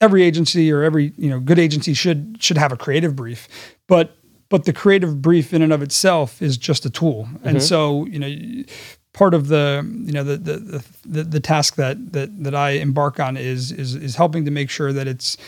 every 0.00 0.22
agency 0.22 0.72
or 0.72 0.82
every 0.82 1.12
you 1.16 1.30
know 1.30 1.40
good 1.40 1.58
agency 1.58 1.94
should 1.94 2.36
should 2.40 2.58
have 2.58 2.72
a 2.72 2.76
creative 2.76 3.14
brief. 3.14 3.48
But 3.86 4.16
but 4.48 4.64
the 4.64 4.72
creative 4.72 5.20
brief 5.20 5.52
in 5.52 5.62
and 5.62 5.72
of 5.72 5.82
itself 5.82 6.40
is 6.42 6.56
just 6.56 6.86
a 6.86 6.90
tool. 6.90 7.24
Mm-hmm. 7.24 7.48
and 7.48 7.62
so 7.62 8.06
you 8.06 8.18
know 8.18 8.64
part 9.12 9.32
of 9.32 9.48
the 9.48 9.82
you 10.04 10.12
know 10.12 10.24
the, 10.24 10.36
the 10.36 10.84
the 11.06 11.24
the, 11.24 11.40
task 11.40 11.76
that 11.76 12.12
that 12.12 12.44
that 12.44 12.54
I 12.54 12.70
embark 12.70 13.18
on 13.18 13.36
is 13.36 13.72
is 13.72 13.94
is 13.94 14.16
helping 14.16 14.44
to 14.44 14.50
make 14.50 14.68
sure 14.68 14.92
that 14.92 15.06
it's 15.06 15.38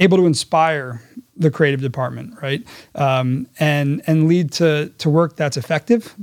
able 0.00 0.18
to 0.18 0.26
inspire 0.26 1.02
the 1.36 1.50
creative 1.50 1.80
department, 1.80 2.40
right? 2.42 2.66
Um, 2.94 3.48
and 3.58 4.02
and 4.06 4.28
lead 4.28 4.52
to 4.52 4.92
to 4.98 5.10
work 5.10 5.36
that's 5.36 5.56
effective, 5.56 6.14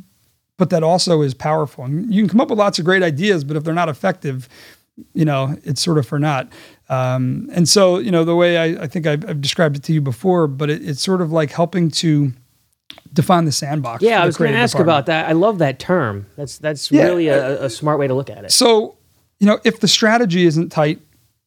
but 0.58 0.70
that 0.72 0.84
also 0.84 1.22
is 1.22 1.34
powerful. 1.34 1.84
And 1.84 2.14
you 2.14 2.22
can 2.22 2.30
come 2.30 2.42
up 2.42 2.50
with 2.50 2.60
lots 2.60 2.80
of 2.80 2.86
great 2.86 3.04
ideas, 3.04 3.44
but 3.44 3.58
if 3.58 3.64
they're 3.64 3.74
not 3.74 3.90
effective, 3.90 4.50
you 5.14 5.26
know, 5.26 5.58
it's 5.64 5.82
sort 5.82 5.98
of 5.98 6.08
for 6.08 6.20
naught. 6.20 6.52
Um, 6.90 7.50
and 7.54 7.68
so, 7.68 7.98
you 7.98 8.12
know, 8.12 8.24
the 8.24 8.36
way 8.36 8.58
I, 8.58 8.84
I 8.84 8.88
think 8.88 9.08
I've, 9.08 9.28
I've, 9.28 9.42
described 9.42 9.78
it 9.78 9.84
to 9.84 9.94
you 9.94 10.02
before, 10.02 10.48
but 10.48 10.70
it, 10.70 10.88
it's 10.88 11.02
sort 11.02 11.22
of 11.22 11.32
like 11.32 11.50
helping 11.50 11.90
to 11.92 12.34
define 13.14 13.46
the 13.46 13.52
sandbox. 13.52 14.04
Yeah, 14.04 14.22
I 14.22 14.26
was 14.26 14.38
going 14.38 14.52
to 14.52 14.58
ask 14.58 14.74
department. 14.74 14.96
about 14.96 15.06
that. 15.08 15.30
I 15.30 15.32
love 15.32 15.60
that 15.60 15.80
term. 15.80 16.28
That's 16.36 16.58
that's 16.58 16.92
yeah, 16.92 17.04
really 17.06 17.30
a, 17.30 17.64
a 17.64 17.70
smart 17.70 18.00
way 18.00 18.08
to 18.08 18.14
look 18.14 18.30
at 18.30 18.44
it. 18.44 18.52
So, 18.52 18.98
you 19.40 19.48
know, 19.48 19.60
if 19.64 19.80
the 19.80 19.88
strategy 19.88 20.46
isn't 20.46 20.70
tight 20.70 21.02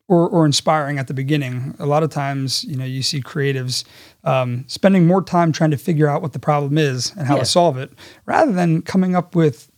or, 0.09 0.29
or 0.29 0.47
inspiring 0.47 0.99
at 0.99 1.07
the 1.09 1.15
beginning. 1.15 1.75
A 1.79 1.87
lot 1.87 2.03
of 2.03 2.11
times, 2.11 2.63
you 2.65 2.77
know, 2.77 2.85
you 2.85 3.03
see 3.03 3.21
creatives 3.21 3.85
um, 4.25 4.65
spending 4.69 5.07
more 5.07 5.23
time 5.23 5.53
trying 5.53 5.71
to 5.73 5.77
figure 5.77 6.09
out 6.09 6.23
what 6.23 6.33
the 6.33 6.39
problem 6.39 6.79
is 6.79 7.13
and 7.17 7.27
how 7.27 7.35
Yeah. 7.35 7.41
to 7.41 7.47
solve 7.47 7.77
it, 7.77 7.91
rather 8.25 8.53
than 8.53 8.83
coming 8.83 9.15
up 9.17 9.35
with 9.35 9.71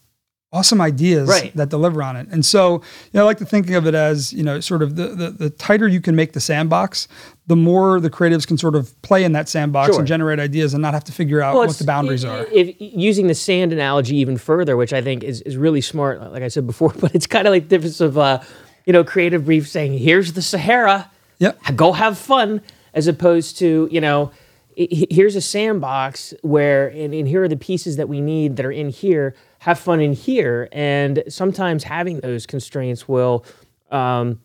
awesome 0.51 0.81
ideas 0.81 1.29
Right. 1.29 1.55
that 1.57 1.68
deliver 1.68 2.03
on 2.03 2.16
it. 2.16 2.26
And 2.31 2.45
so, 2.45 2.74
you 2.76 2.81
know, 3.12 3.22
I 3.22 3.24
like 3.26 3.37
to 3.39 3.45
think 3.45 3.68
of 3.70 3.87
it 3.87 3.95
as, 3.95 4.33
you 4.33 4.43
know, 4.43 4.61
sort 4.61 4.83
of 4.83 4.97
the, 4.97 5.09
the 5.09 5.31
the 5.31 5.51
tighter 5.51 5.87
you 5.87 6.01
can 6.01 6.16
make 6.16 6.33
the 6.33 6.41
sandbox, 6.41 7.07
the 7.49 7.57
more 7.57 8.01
the 8.01 8.09
creatives 8.09 8.47
can 8.47 8.57
sort 8.57 8.74
of 8.74 9.01
play 9.03 9.24
in 9.24 9.33
that 9.33 9.47
sandbox 9.49 9.89
Sure. 9.91 9.99
and 9.99 10.09
generate 10.09 10.39
ideas 10.41 10.72
and 10.72 10.81
not 10.81 10.95
have 10.95 11.05
to 11.05 11.12
figure 11.12 11.43
out 11.43 11.55
Well, 11.55 11.66
what 11.66 11.76
the 11.76 11.85
boundaries 11.85 12.24
are. 12.24 12.47
If 12.51 12.74
using 12.79 13.26
the 13.26 13.35
sand 13.35 13.74
analogy 13.74 14.16
even 14.16 14.39
further, 14.39 14.74
which 14.79 14.95
I 14.95 15.03
think 15.03 15.22
is, 15.22 15.43
is 15.43 15.59
really 15.59 15.83
smart, 15.83 16.20
like 16.33 16.43
I 16.43 16.49
said 16.49 16.66
before, 16.66 16.95
but 16.99 17.14
it's 17.14 17.26
kind 17.26 17.47
of 17.47 17.53
like 17.53 17.64
the 17.64 17.68
difference 17.76 18.01
of 18.01 18.16
uh, 18.16 18.41
you 18.89 18.93
know 18.95 19.05
creative 19.05 19.45
brief 19.45 19.68
saying, 19.68 19.99
"Here's 19.99 20.32
the 20.32 20.41
Sahara, 20.41 21.11
Yep. 21.41 21.76
go 21.76 21.93
have 21.93 22.16
fun," 22.16 22.62
as 22.95 23.07
opposed 23.07 23.59
to 23.59 23.86
you 23.93 24.01
know, 24.01 24.30
"I- 24.78 24.89
I- 24.91 25.07
here's 25.11 25.36
a 25.36 25.43
sandbox 25.43 26.32
where 26.41 26.89
and, 26.89 27.12
and 27.12 27.28
here 27.28 27.43
are 27.43 27.49
the 27.49 27.57
pieces 27.59 27.97
that 27.97 28.09
we 28.09 28.22
need 28.22 28.57
that 28.57 28.64
are 28.64 28.72
in 28.72 28.89
here. 28.89 29.34
Have 29.59 29.78
fun 29.78 30.01
in 30.01 30.14
here, 30.14 30.68
and 30.72 31.22
sometimes 31.28 31.84
having 31.84 32.20
those 32.20 32.47
constraints 32.47 33.07
will. 33.07 33.45
Um, 33.91 34.41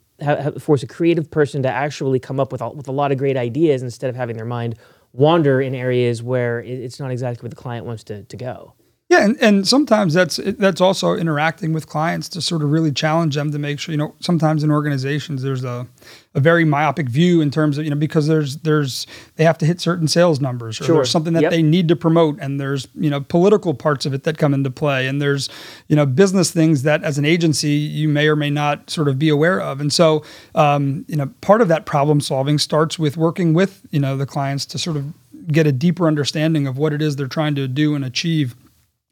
force 0.59 0.83
a 0.83 0.87
creative 0.87 1.29
person 1.31 1.63
to 1.63 1.69
actually 1.69 2.19
come 2.19 2.39
up 2.39 2.51
with 2.51 2.61
a, 2.61 2.69
with 2.69 2.87
a 2.87 2.91
lot 2.93 3.11
of 3.11 3.17
great 3.17 3.35
ideas 3.35 3.81
instead 3.81 4.09
of 4.09 4.15
having 4.15 4.37
their 4.37 4.45
mind 4.45 4.75
wander 5.11 5.59
in 5.59 5.75
areas 5.75 6.21
where 6.23 6.61
it's 6.61 6.97
not 6.99 7.11
exactly 7.11 7.43
where 7.43 7.49
the 7.49 7.55
client 7.57 7.85
wants 7.85 8.03
to, 8.05 8.23
to 8.23 8.37
go. 8.37 8.73
Yeah, 9.13 9.25
and, 9.25 9.37
and 9.41 9.67
sometimes 9.67 10.15
that's 10.15 10.37
that's 10.57 10.81
also 10.81 11.13
interacting 11.13 11.71
with 11.71 11.87
clients 11.87 12.27
to 12.29 12.41
sort 12.41 12.63
of 12.63 12.71
really 12.71 12.91
challenge 12.91 13.35
them 13.35 13.51
to 13.51 13.59
make 13.59 13.79
sure 13.79 13.93
you 13.93 13.97
know. 13.97 14.15
Sometimes 14.19 14.63
in 14.63 14.71
organizations, 14.71 15.43
there's 15.43 15.63
a, 15.63 15.85
a 16.33 16.39
very 16.39 16.65
myopic 16.65 17.09
view 17.09 17.39
in 17.39 17.51
terms 17.51 17.77
of 17.77 17.83
you 17.83 17.91
know 17.91 17.95
because 17.95 18.25
there's 18.25 18.57
there's 18.57 19.05
they 19.35 19.43
have 19.43 19.59
to 19.59 19.67
hit 19.67 19.79
certain 19.79 20.07
sales 20.07 20.41
numbers 20.41 20.81
or 20.81 20.85
Sure. 20.85 20.95
there's 20.95 21.11
something 21.11 21.33
that 21.33 21.43
Yep. 21.43 21.51
they 21.51 21.61
need 21.61 21.87
to 21.89 21.95
promote 21.95 22.39
and 22.41 22.59
there's 22.59 22.87
you 22.95 23.09
know 23.11 23.21
political 23.21 23.75
parts 23.75 24.07
of 24.07 24.15
it 24.15 24.23
that 24.23 24.39
come 24.39 24.51
into 24.51 24.71
play 24.71 25.07
and 25.07 25.21
there's 25.21 25.47
you 25.89 25.95
know 25.95 26.07
business 26.07 26.49
things 26.49 26.81
that 26.81 27.03
as 27.03 27.19
an 27.19 27.25
agency 27.25 27.69
you 27.69 28.09
may 28.09 28.27
or 28.27 28.35
may 28.35 28.49
not 28.49 28.89
sort 28.89 29.07
of 29.07 29.19
be 29.19 29.29
aware 29.29 29.61
of 29.61 29.79
and 29.79 29.93
so 29.93 30.23
um, 30.55 31.05
you 31.07 31.15
know 31.15 31.27
part 31.41 31.61
of 31.61 31.67
that 31.67 31.85
problem 31.85 32.19
solving 32.19 32.57
starts 32.57 32.97
with 32.97 33.15
working 33.15 33.53
with 33.53 33.81
you 33.91 33.99
know 33.99 34.17
the 34.17 34.25
clients 34.25 34.65
to 34.65 34.79
sort 34.79 34.97
of 34.97 35.05
get 35.47 35.67
a 35.67 35.71
deeper 35.71 36.07
understanding 36.07 36.65
of 36.65 36.77
what 36.79 36.93
it 36.93 37.01
is 37.01 37.15
they're 37.15 37.27
trying 37.27 37.53
to 37.53 37.67
do 37.67 37.93
and 37.95 38.03
achieve 38.05 38.55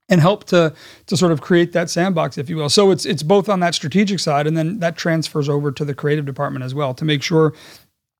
and 0.09 0.21
help 0.21 0.43
to 0.45 0.73
to 1.07 1.17
sort 1.17 1.31
of 1.31 1.41
create 1.41 1.73
that 1.73 1.89
sandbox, 1.89 2.37
if 2.37 2.49
you 2.49 2.57
will. 2.57 2.69
So 2.69 2.91
it's 2.91 3.05
it's 3.05 3.23
both 3.23 3.49
on 3.49 3.59
that 3.61 3.75
strategic 3.75 4.19
side, 4.19 4.47
and 4.47 4.57
then 4.57 4.79
that 4.79 4.97
transfers 4.97 5.49
over 5.49 5.71
to 5.71 5.85
the 5.85 5.93
creative 5.93 6.25
department 6.25 6.65
as 6.65 6.75
well 6.75 6.93
to 6.93 7.05
make 7.05 7.23
sure 7.23 7.53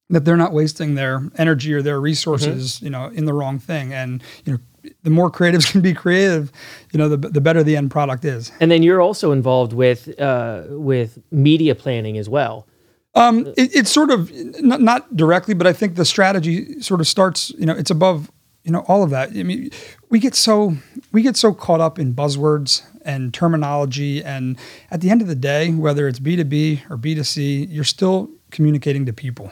that 0.09 0.25
they're 0.25 0.37
not 0.37 0.51
wasting 0.53 0.95
their 0.95 1.29
energy 1.37 1.73
or 1.73 1.81
their 1.81 1.99
resources, 1.99 2.81
you 2.81 2.89
know, 2.89 3.05
in 3.07 3.25
the 3.25 3.33
wrong 3.33 3.59
thing. 3.59 3.93
And 3.93 4.21
you 4.45 4.53
know, 4.53 4.91
the 5.03 5.09
more 5.09 5.31
creatives 5.31 5.65
can 5.71 5.81
be 5.81 5.93
creative, 5.93 6.51
you 6.91 6.97
know, 6.97 7.09
the 7.09 7.17
the 7.17 7.41
better 7.41 7.63
the 7.63 7.75
end 7.75 7.91
product 7.91 8.25
is. 8.25 8.51
And 8.59 8.71
then 8.71 8.83
you're 8.83 9.01
also 9.01 9.31
involved 9.31 9.73
with 9.73 10.19
uh, 10.19 10.63
with 10.69 11.19
media 11.31 11.75
planning 11.75 12.17
as 12.17 12.29
well. 12.29 12.67
Um, 13.13 13.47
it, 13.57 13.75
it's 13.75 13.91
sort 13.91 14.09
of 14.09 14.31
not, 14.61 14.81
not 14.81 15.17
directly, 15.17 15.53
but 15.53 15.67
I 15.67 15.73
think 15.73 15.95
the 15.95 16.05
strategy 16.05 16.79
sort 16.81 17.01
of 17.01 17.07
starts. 17.07 17.49
You 17.57 17.65
know, 17.65 17.75
it's 17.75 17.91
above 17.91 18.31
you 18.63 18.71
know 18.71 18.79
all 18.87 19.03
of 19.03 19.09
that. 19.09 19.29
I 19.29 19.43
mean, 19.43 19.69
we 20.09 20.19
get 20.19 20.35
so 20.35 20.75
we 21.11 21.21
get 21.21 21.35
so 21.35 21.53
caught 21.53 21.81
up 21.81 21.99
in 21.99 22.13
buzzwords 22.13 22.83
and 23.03 23.33
terminology, 23.33 24.23
and 24.23 24.57
at 24.91 25.01
the 25.01 25.09
end 25.09 25.21
of 25.21 25.27
the 25.27 25.35
day, 25.35 25.71
whether 25.71 26.07
it's 26.07 26.19
B 26.19 26.35
two 26.35 26.45
B 26.45 26.83
or 26.89 26.97
B 26.97 27.15
two 27.15 27.23
C, 27.23 27.65
you're 27.65 27.83
still 27.83 28.29
communicating 28.51 29.05
to 29.05 29.13
people. 29.13 29.51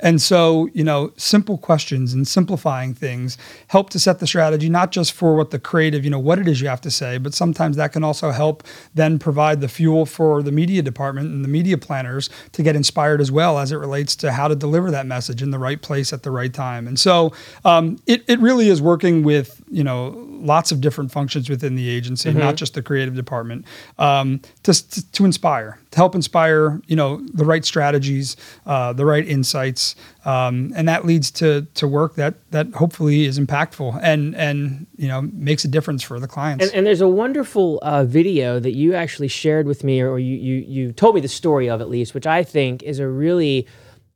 And 0.00 0.22
so, 0.22 0.68
you 0.72 0.84
know, 0.84 1.12
simple 1.16 1.58
questions 1.58 2.14
and 2.14 2.26
simplifying 2.26 2.94
things 2.94 3.36
help 3.68 3.90
to 3.90 3.98
set 3.98 4.18
the 4.20 4.26
strategy, 4.26 4.68
not 4.68 4.92
just 4.92 5.12
for 5.12 5.34
what 5.34 5.50
the 5.50 5.58
creative, 5.58 6.04
you 6.04 6.10
know, 6.10 6.18
what 6.18 6.38
it 6.38 6.46
is 6.46 6.60
you 6.60 6.68
have 6.68 6.80
to 6.82 6.90
say, 6.90 7.18
but 7.18 7.34
sometimes 7.34 7.76
that 7.76 7.92
can 7.92 8.04
also 8.04 8.30
help 8.30 8.62
then 8.94 9.18
provide 9.18 9.60
the 9.60 9.68
fuel 9.68 10.06
for 10.06 10.42
the 10.42 10.52
media 10.52 10.82
department 10.82 11.28
and 11.28 11.44
the 11.44 11.48
media 11.48 11.76
planners 11.76 12.30
to 12.52 12.62
get 12.62 12.76
inspired 12.76 13.20
as 13.20 13.32
well 13.32 13.58
as 13.58 13.72
it 13.72 13.76
relates 13.76 14.14
to 14.16 14.32
how 14.32 14.48
to 14.48 14.54
deliver 14.54 14.90
that 14.90 15.06
message 15.06 15.42
in 15.42 15.50
the 15.50 15.58
right 15.58 15.82
place 15.82 16.12
at 16.12 16.22
the 16.22 16.30
right 16.30 16.54
time. 16.54 16.86
And 16.86 16.98
so 16.98 17.32
um, 17.64 17.98
it, 18.06 18.22
it 18.28 18.38
really 18.40 18.68
is 18.68 18.80
working 18.80 19.22
with, 19.22 19.62
you 19.68 19.82
know, 19.82 20.26
lots 20.40 20.70
of 20.70 20.80
different 20.80 21.10
functions 21.10 21.50
within 21.50 21.74
the 21.74 21.88
agency, 21.88 22.32
not 22.32 22.54
just 22.54 22.74
the 22.74 22.82
creative 22.82 23.14
department, 23.14 23.64
um, 23.98 24.40
to, 24.62 24.72
to, 24.72 25.10
to 25.12 25.24
inspire, 25.24 25.78
to 25.90 25.96
help 25.96 26.14
inspire, 26.14 26.80
you 26.86 26.94
know, 26.94 27.20
the 27.34 27.44
right 27.44 27.64
strategies, 27.64 28.36
uh, 28.66 28.92
the 28.92 29.04
right 29.04 29.26
insights, 29.26 29.87
um, 30.24 30.72
and 30.76 30.88
that 30.88 31.04
leads 31.04 31.30
to 31.32 31.66
to 31.74 31.86
work 31.86 32.14
that 32.16 32.34
that 32.50 32.72
hopefully 32.74 33.24
is 33.24 33.38
impactful 33.38 33.98
and 34.02 34.34
and 34.36 34.86
you 34.96 35.08
know 35.08 35.22
makes 35.32 35.64
a 35.64 35.68
difference 35.68 36.02
for 36.02 36.18
the 36.20 36.28
clients. 36.28 36.64
And, 36.64 36.74
and 36.74 36.86
there's 36.86 37.00
a 37.00 37.08
wonderful 37.08 37.78
uh, 37.82 38.04
video 38.04 38.58
that 38.60 38.74
you 38.74 38.94
actually 38.94 39.28
shared 39.28 39.66
with 39.66 39.84
me, 39.84 40.00
or 40.00 40.18
you, 40.18 40.36
you 40.36 40.54
you 40.66 40.92
told 40.92 41.14
me 41.14 41.20
the 41.20 41.28
story 41.28 41.68
of 41.68 41.80
at 41.80 41.88
least, 41.88 42.14
which 42.14 42.26
I 42.26 42.42
think 42.42 42.82
is 42.82 42.98
a 42.98 43.08
really 43.08 43.66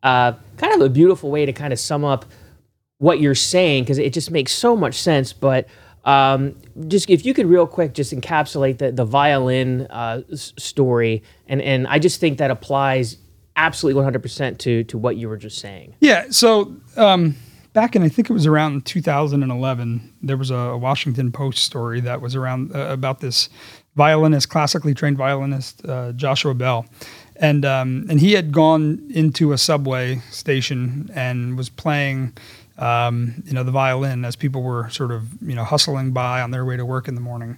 uh, 0.03 0.33
kind 0.57 0.75
of 0.75 0.81
a 0.81 0.89
beautiful 0.89 1.31
way 1.31 1.47
to 1.47 1.53
kind 1.53 1.73
of 1.73 1.79
sum 1.79 2.05
up 2.05 2.25
what 2.99 3.20
you're 3.20 3.35
saying 3.35 3.83
because 3.83 3.99
it 3.99 4.12
just 4.12 4.31
makes 4.31 4.53
so 4.53 4.77
much 4.77 4.95
sense. 4.95 5.33
But 5.33 5.66
um, 6.05 6.57
just 6.89 7.11
if 7.11 7.25
you 7.25 7.35
could 7.35 7.47
real 7.47 7.66
quick 7.66 7.95
just 7.95 8.12
encapsulate 8.12 8.79
the 8.79 8.93
the 8.93 9.05
violin 9.05 9.87
uh, 9.91 10.23
s- 10.33 10.53
story, 10.59 11.23
and 11.47 11.61
and 11.62 11.87
I 11.87 11.99
just 11.99 12.20
think 12.20 12.39
that 12.39 12.51
applies 12.51 13.18
absolutely 13.57 14.03
100% 14.03 14.59
to 14.59 14.85
to 14.85 14.99
what 14.99 15.17
you 15.17 15.29
were 15.29 15.37
just 15.37 15.59
saying. 15.59 15.95
Yeah. 16.01 16.27
So 16.31 16.75
um, 16.97 17.37
back 17.73 17.97
in, 17.97 18.03
I 18.03 18.09
think 18.09 18.31
it 18.31 18.33
was 18.33 18.47
around 18.47 18.87
2011, 18.87 20.13
there 20.23 20.37
was 20.37 20.51
a 20.51 20.77
Washington 20.77 21.33
Post 21.33 21.65
story 21.65 22.01
that 22.01 22.21
was 22.21 22.35
around 22.35 22.75
uh, 22.75 22.89
about 22.91 23.21
this 23.21 23.49
violinist, 23.97 24.49
classically 24.49 24.95
trained 24.95 25.17
violinist, 25.17 25.85
uh, 25.87 26.13
Joshua 26.13 26.55
Bell. 26.55 26.87
And, 27.37 27.65
um, 27.65 28.07
and 28.09 28.21
he 28.21 28.33
had 28.33 28.53
gone 28.53 29.11
into 29.11 29.53
a 29.53 29.59
subway 29.59 30.19
station 30.31 31.11
and 31.15 31.57
was 31.57 31.69
playing, 31.69 32.35
um, 32.79 33.43
you 33.45 33.53
know, 33.53 33.65
the 33.65 33.71
violin 33.71 34.25
as 34.25 34.37
people 34.37 34.63
were 34.63 34.89
sort 34.91 35.11
of, 35.11 35.43
you 35.43 35.55
know, 35.55 35.65
hustling 35.65 36.13
by 36.13 36.41
on 36.41 36.51
their 36.51 36.65
way 36.65 36.77
to 36.77 36.87
work 36.87 37.09
in 37.09 37.15
the 37.15 37.21
morning. 37.21 37.57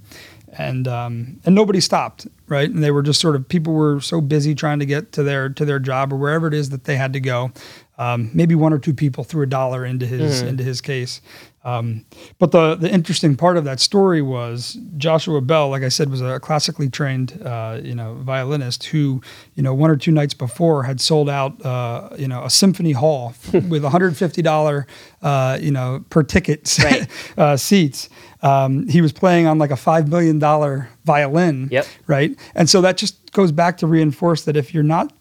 And, 0.57 0.87
um, 0.89 1.41
and 1.45 1.55
nobody 1.55 1.81
stopped, 1.81 2.27
right? 2.49 2.71
And 2.71 2.83
they 2.83 2.91
were 2.91 3.03
just 3.03 3.21
sort 3.21 3.37
of, 3.37 3.49
people 3.49 3.73
were 3.73 4.01
so 4.01 4.21
busy 4.21 4.55
trying 4.55 4.79
to 4.79 4.87
get 4.87 5.13
to 5.13 5.23
their, 5.23 5.49
to 5.49 5.65
their 5.65 5.79
job 5.79 6.13
or 6.13 6.17
wherever 6.17 6.47
it 6.47 6.55
is 6.55 6.71
that 6.71 6.85
they 6.85 6.97
had 6.97 7.13
to 7.15 7.21
go. 7.21 7.53
Um, 7.97 8.31
maybe 8.35 8.57
one 8.57 8.73
or 8.73 8.79
two 8.79 8.93
people 8.93 9.23
threw 9.23 9.43
a 9.43 9.47
dollar 9.47 9.85
into 9.87 10.05
his 10.05 10.43
into 10.43 10.65
his 10.65 10.81
case. 10.81 11.21
Um, 11.63 12.05
but 12.41 12.51
the 12.51 12.75
the 12.75 12.91
interesting 12.93 13.37
part 13.37 13.57
of 13.57 13.63
that 13.67 13.79
story 13.79 14.21
was 14.21 14.77
Joshua 14.97 15.41
Bell, 15.41 15.69
like 15.69 15.85
I 15.85 15.89
said, 15.91 16.11
was 16.11 16.21
a 16.21 16.41
classically 16.41 16.89
trained 16.91 17.41
uh, 17.45 17.79
you 17.81 17.95
know 17.95 18.15
violinist 18.15 18.87
who 18.87 19.23
you 19.55 19.63
know 19.63 19.73
one 19.73 19.93
or 19.93 19.97
two 19.97 20.11
nights 20.11 20.35
before 20.35 20.83
had 20.83 21.01
sold 21.01 21.31
out 21.31 21.65
uh, 21.65 22.09
you 22.19 22.27
know 22.27 22.43
a 22.43 22.51
symphony 22.51 22.91
hall 22.93 23.33
with 23.53 23.85
150 23.85 24.43
dollar 24.43 24.89
uh, 25.23 25.57
you 25.61 25.71
know 25.71 26.05
per 26.11 26.25
ticket 26.25 26.77
Right. 26.83 27.07
uh, 27.39 27.57
seats. 27.57 28.09
Um, 28.45 28.87
he 28.89 29.01
was 29.01 29.13
playing 29.13 29.47
on 29.47 29.59
like 29.59 29.71
a 29.71 29.77
five 29.77 30.07
million 30.09 30.39
dollar 30.39 30.89
violin, 31.05 31.69
Yep. 31.73 31.87
right? 32.07 32.37
And 32.55 32.69
so 32.69 32.81
that 32.83 32.97
just 32.99 33.33
goes 33.33 33.51
back 33.53 33.79
to 33.79 33.87
reinforce 33.87 34.45
that 34.45 34.57
if 34.57 34.73
you're 34.75 34.83
not 34.83 35.13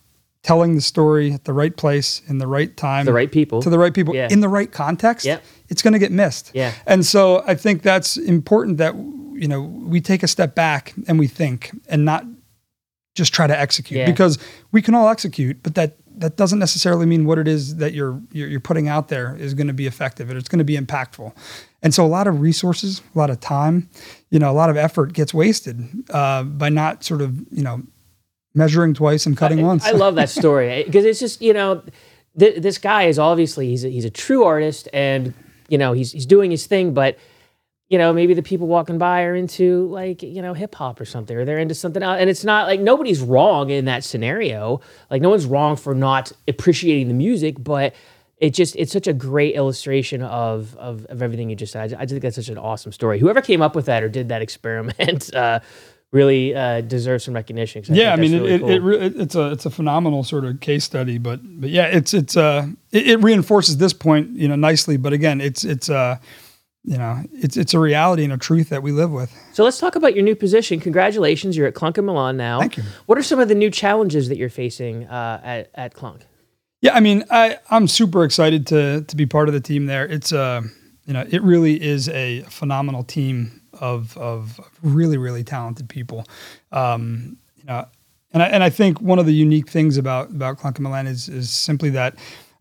telling 0.44 0.76
the 0.76 0.82
story 0.82 1.32
at 1.32 1.46
the 1.46 1.54
right 1.54 1.76
place 1.78 2.22
in 2.28 2.38
the 2.38 2.48
right 2.48 2.76
time 2.76 3.06
The 3.06 3.14
right 3.14 3.32
people. 3.32 3.62
to 3.62 3.70
the 3.70 3.80
right 3.80 3.94
people 3.94 4.14
Yeah. 4.14 4.28
in 4.30 4.42
the 4.42 4.50
right 4.50 4.70
context 4.70 5.26
Yep. 5.26 5.42
it's 5.70 5.82
going 5.82 5.94
to 5.94 6.00
get 6.00 6.12
missed 6.12 6.52
Yeah. 6.54 6.74
and 6.86 7.06
so 7.06 7.42
i 7.48 7.56
think 7.56 7.82
that's 7.82 8.18
important 8.18 8.78
that 8.80 8.94
you 8.96 9.48
know 9.48 9.62
we 9.62 10.02
take 10.02 10.22
a 10.22 10.28
step 10.28 10.54
back 10.54 10.94
and 11.08 11.18
we 11.18 11.28
think 11.28 11.72
and 11.88 12.04
not 12.04 12.26
just 13.16 13.34
try 13.34 13.48
to 13.48 13.58
execute 13.58 14.00
Yeah. 14.00 14.06
because 14.06 14.38
we 14.74 14.82
can 14.82 14.96
all 14.96 15.08
execute 15.08 15.64
but 15.64 15.76
that 15.76 15.96
that 16.18 16.38
doesn't 16.38 16.59
necessarily 16.59 17.05
mean 17.05 17.26
what 17.26 17.38
it 17.38 17.47
is 17.47 17.78
that 17.78 17.93
you're 17.93 18.22
you're, 18.32 18.47
you're 18.47 18.59
putting 18.59 18.88
out 18.88 19.07
there 19.07 19.36
is 19.36 19.53
going 19.53 19.68
to 19.68 19.74
be 19.74 19.88
effective 19.88 20.30
and 20.30 20.38
it's 20.38 20.49
going 20.49 20.59
to 20.59 20.66
be 20.66 20.78
impactful. 20.78 21.34
And 21.82 21.93
so 21.93 22.05
a 22.05 22.07
lot 22.07 22.28
of 22.28 22.41
resources 22.41 23.01
a 23.14 23.18
lot 23.18 23.30
of 23.30 23.39
time 23.39 23.89
you 24.30 24.39
know 24.39 24.49
a 24.49 24.53
lot 24.53 24.70
of 24.70 24.78
effort 24.78 25.14
gets 25.14 25.34
wasted 25.34 25.88
uh, 26.09 26.43
by 26.43 26.70
not 26.70 27.03
sort 27.03 27.22
of 27.22 27.36
you 27.51 27.64
know 27.64 27.82
measuring 28.55 28.93
twice 28.93 29.26
and 29.26 29.38
cutting 29.38 29.59
I, 29.59 29.64
once. 29.64 29.86
I 29.86 29.91
love 29.91 30.16
that 30.16 30.30
story 30.30 30.84
because 30.84 31.05
it's 31.05 31.20
just 31.20 31.41
you 31.41 31.53
know, 31.53 31.84
th- 32.38 32.61
this 32.61 32.78
guy 32.78 33.03
is 33.03 33.20
obviously 33.20 33.68
he's 33.70 33.84
a, 33.84 33.89
he's 33.89 34.05
a 34.05 34.09
true 34.09 34.43
artist 34.43 34.88
and 34.93 35.34
you 35.70 35.78
know 35.78 35.93
he's 35.93 36.11
he's 36.11 36.26
doing 36.26 36.51
his 36.51 36.66
thing, 36.66 36.93
but 36.93 37.18
you 37.94 38.00
know 38.00 38.12
maybe 38.12 38.34
the 38.34 38.41
people 38.41 38.66
walking 38.66 38.98
by 38.98 39.22
are 39.22 39.36
into 39.36 39.86
like 39.89 40.24
you 40.24 40.41
know 40.41 40.56
hip 40.56 40.74
hop 40.74 41.00
or 41.00 41.06
something, 41.06 41.38
or 41.38 41.46
they're 41.46 41.60
into 41.60 41.76
something 41.76 42.02
else, 42.02 42.18
and 42.20 42.28
it's 42.28 42.44
not 42.44 42.66
like 42.66 42.80
nobody's 42.80 43.22
wrong 43.22 43.70
in 43.70 43.86
that 43.86 44.04
scenario. 44.04 44.82
Like 45.12 45.22
no 45.22 45.30
one's 45.30 45.46
wrong 45.46 45.76
for 45.76 45.94
not 45.94 46.32
appreciating 46.48 47.08
the 47.08 47.14
music, 47.14 47.56
but. 47.64 47.94
It 48.39 48.54
just 48.54 48.76
it's 48.76 48.91
such 48.91 49.08
a 49.08 49.14
great 49.14 49.56
illustration 49.56 50.22
of 50.22 50.76
of, 50.76 51.06
of 51.06 51.22
everything 51.22 51.50
you 51.50 51.56
just 51.56 51.72
said. 51.72 51.94
I 51.94 52.04
just 52.04 52.10
think 52.10 52.24
that's 52.24 52.36
such 52.36 52.50
an 52.50 52.58
awesome 52.58 52.91
story. 52.91 53.18
Whoever 53.20 53.41
came 53.41 53.62
up 53.62 53.74
with 53.74 53.86
that 53.86 54.04
or 54.04 54.10
did 54.10 54.28
that 54.30 54.41
experiment, 54.41 55.34
uh, 55.44 55.62
really 56.12 56.54
uh, 56.54 56.82
deserves 56.82 57.24
some 57.24 57.36
recognition. 57.36 57.82
'cause 57.84 57.91
yeah, 57.96 58.12
I 58.12 58.18
mean, 58.18 58.34
it, 58.34 58.39
really 58.41 58.54
it, 58.54 58.62
it, 58.62 58.82
re- 58.82 58.98
it's 59.24 59.36
a 59.36 59.52
it's 59.52 59.66
a 59.66 59.70
phenomenal 59.70 60.26
sort 60.26 60.44
of 60.44 60.60
case 60.60 60.84
study, 60.84 61.20
but 61.20 61.39
but 61.62 61.70
yeah, 61.70 61.86
it's 61.86 62.14
it's 62.14 62.36
uh 62.36 62.68
it, 62.91 63.08
it 63.12 63.18
reinforces 63.24 63.78
this 63.78 63.94
point, 63.94 64.32
you 64.32 64.48
know, 64.50 64.56
nicely. 64.58 64.98
But 64.98 65.14
again, 65.14 65.39
it's 65.39 65.64
it's 65.64 65.89
uh 65.89 66.18
you 66.84 66.98
know 66.98 67.24
it's 67.32 67.56
it's 67.58 67.74
a 67.74 67.80
reality 67.80 68.24
and 68.24 68.34
a 68.34 68.38
truth 68.38 68.70
that 68.70 68.84
we 68.84 68.92
live 68.92 69.12
with. 69.12 69.34
So 69.54 69.64
let's 69.64 69.80
talk 69.80 69.96
about 69.96 70.16
your 70.16 70.24
new 70.24 70.36
position. 70.36 70.80
Congratulations, 70.80 71.56
you're 71.56 71.68
at 71.68 71.74
Klunk 71.74 71.98
and 71.98 72.06
Millan 72.06 72.38
now. 72.38 72.60
Thank 72.60 72.78
you. 72.78 72.84
What 73.06 73.18
are 73.18 73.24
some 73.24 73.40
of 73.40 73.48
the 73.48 73.56
new 73.56 73.70
challenges 73.70 74.30
that 74.30 74.38
you're 74.38 74.50
facing 74.50 75.06
uh, 75.06 75.42
at 75.44 75.72
at 75.76 75.94
Klunk? 75.94 76.22
Yeah, 76.82 76.94
I 76.94 77.00
mean, 77.00 77.24
I 77.32 77.58
I'm 77.72 77.88
super 77.88 78.24
excited 78.24 78.68
to 78.68 79.02
to 79.04 79.16
be 79.16 79.26
part 79.26 79.48
of 79.48 79.54
the 79.54 79.62
team 79.62 79.86
there. 79.86 80.06
It's 80.06 80.34
uh 80.34 80.62
you 81.06 81.14
know 81.14 81.26
it 81.30 81.42
really 81.42 81.82
is 81.82 82.10
a 82.10 82.42
phenomenal 82.50 83.04
team 83.04 83.62
of 83.80 84.18
of 84.18 84.60
really 84.82 85.18
really 85.18 85.44
talented 85.44 85.88
people. 85.88 86.26
Um, 86.74 87.38
you 87.56 87.64
know, 87.66 87.88
and 88.34 88.44
I 88.44 88.48
and 88.48 88.64
I 88.64 88.70
think 88.70 89.00
one 89.02 89.20
of 89.20 89.26
the 89.26 89.34
unique 89.34 89.70
things 89.70 89.98
about 89.98 90.30
about 90.32 90.60
Klunk 90.60 90.76
and 90.76 90.84
Millan 90.84 91.08
is 91.08 91.30
is 91.30 91.50
simply 91.50 91.90
that. 91.92 92.16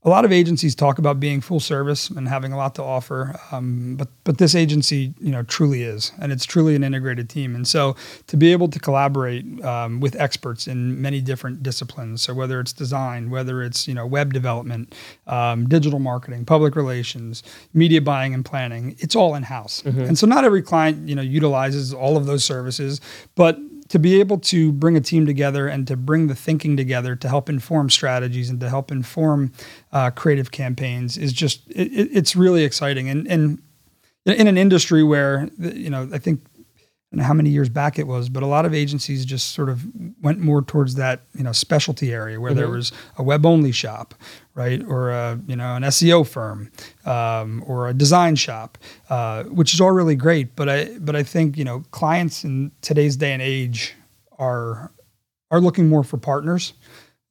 A 0.05 0.09
lot 0.09 0.25
of 0.25 0.33
agencies 0.33 0.75
talk 0.75 0.99
about 0.99 1.21
being 1.21 1.41
full 1.41 1.61
service 1.61 2.11
and 2.11 2.29
having 2.29 2.53
a 2.53 2.57
lot 2.57 2.75
to 2.75 2.83
offer, 2.83 3.39
um, 3.53 3.95
but 3.95 4.09
but 4.25 4.39
this 4.39 4.57
agency, 4.57 5.15
you 5.21 5.31
know, 5.31 5.45
truly 5.45 5.85
is, 5.85 6.11
and 6.21 6.33
it's 6.33 6.45
truly 6.45 6.75
an 6.75 6.83
integrated 6.83 7.29
team. 7.31 7.55
And 7.55 7.69
so, 7.69 7.95
to 8.27 8.37
be 8.37 8.51
able 8.51 8.67
to 8.69 8.81
collaborate 8.81 9.65
um, 9.65 10.01
with 10.01 10.17
experts 10.17 10.67
in 10.67 11.01
many 11.01 11.21
different 11.21 11.63
disciplines, 11.63 12.21
so 12.21 12.35
whether 12.35 12.59
it's 12.59 12.73
design, 12.73 13.31
whether 13.31 13.63
it's 13.63 13.87
you 13.87 13.95
know 13.95 14.05
web 14.05 14.33
development, 14.33 14.93
um, 15.29 15.69
digital 15.69 16.01
marketing, 16.01 16.47
public 16.47 16.75
relations, 16.75 17.45
media 17.73 18.01
buying 18.01 18.35
and 18.35 18.45
planning, 18.45 18.97
it's 18.99 19.15
all 19.15 19.37
in 19.37 19.45
house. 19.45 19.85
And 20.09 20.19
so, 20.19 20.27
not 20.27 20.45
every 20.45 20.63
client 20.63 21.09
you 21.09 21.15
know 21.15 21.23
utilizes 21.23 21.95
all 21.95 22.17
of 22.17 22.27
those 22.27 22.43
services, 22.43 23.01
but 23.37 23.57
to 23.93 23.99
be 23.99 24.19
able 24.21 24.39
to 24.39 24.73
bring 24.73 24.97
a 24.97 25.01
team 25.01 25.27
together 25.27 25.69
and 25.69 25.87
to 25.87 25.97
bring 25.97 26.27
the 26.27 26.35
thinking 26.35 26.77
together 26.77 27.15
to 27.15 27.29
help 27.29 27.49
inform 27.49 27.91
strategies 27.91 28.49
and 28.51 28.59
to 28.61 28.69
help 28.69 28.91
inform 28.91 29.53
uh, 29.93 30.11
creative 30.11 30.51
campaigns 30.51 31.17
is 31.19 31.33
just 31.33 31.69
it, 31.71 31.89
it- 31.93 32.09
it's 32.13 32.35
really 32.35 32.65
exciting. 32.65 33.09
And 33.11 33.29
and 33.29 33.61
in 34.25 34.47
an 34.47 34.57
industry 34.57 35.03
where 35.03 35.49
you 35.59 35.91
know 35.91 36.09
I 36.13 36.19
think 36.19 36.41
I 36.47 37.17
don't 37.17 37.19
know 37.21 37.25
how 37.27 37.35
many 37.35 37.51
years 37.51 37.69
back 37.69 37.99
it 37.99 38.07
was, 38.07 38.31
but 38.31 38.43
a 38.43 38.47
lot 38.47 38.65
of 38.65 38.73
agencies 38.73 39.27
just 39.27 39.51
sort 39.53 39.69
of 39.69 39.85
went 40.23 40.39
more 40.39 40.63
towards 40.63 40.95
that 40.95 41.21
you 41.37 41.45
know 41.45 41.53
specialty 41.53 42.13
area 42.13 42.41
where 42.41 42.55
there 42.55 42.69
was 42.71 42.93
a 43.19 43.23
web 43.23 43.45
only 43.45 43.73
shop, 43.73 44.15
right, 44.55 44.83
or 44.85 45.11
a 45.11 45.41
you 45.47 45.57
know 45.57 45.75
an 45.75 45.83
SEO 45.85 46.27
firm, 46.27 46.71
um, 47.05 47.63
or 47.67 47.89
a 47.89 47.95
design 47.95 48.37
shop, 48.37 48.79
uh, 49.11 49.45
which 49.45 49.75
is 49.75 49.81
all 49.81 49.93
really 49.93 50.17
great. 50.17 50.55
But 50.57 50.69
I 50.69 50.99
but 50.99 51.17
I 51.17 51.23
think 51.23 51.57
you 51.57 51.65
know 51.65 51.85
clients 51.91 52.45
in 52.45 52.73
today's 52.81 53.17
day 53.17 53.33
and 53.33 53.43
age 53.43 53.95
are 54.39 54.93
are 55.51 55.61
looking 55.61 55.89
more 55.89 56.05
for 56.05 56.17
partners 56.17 56.73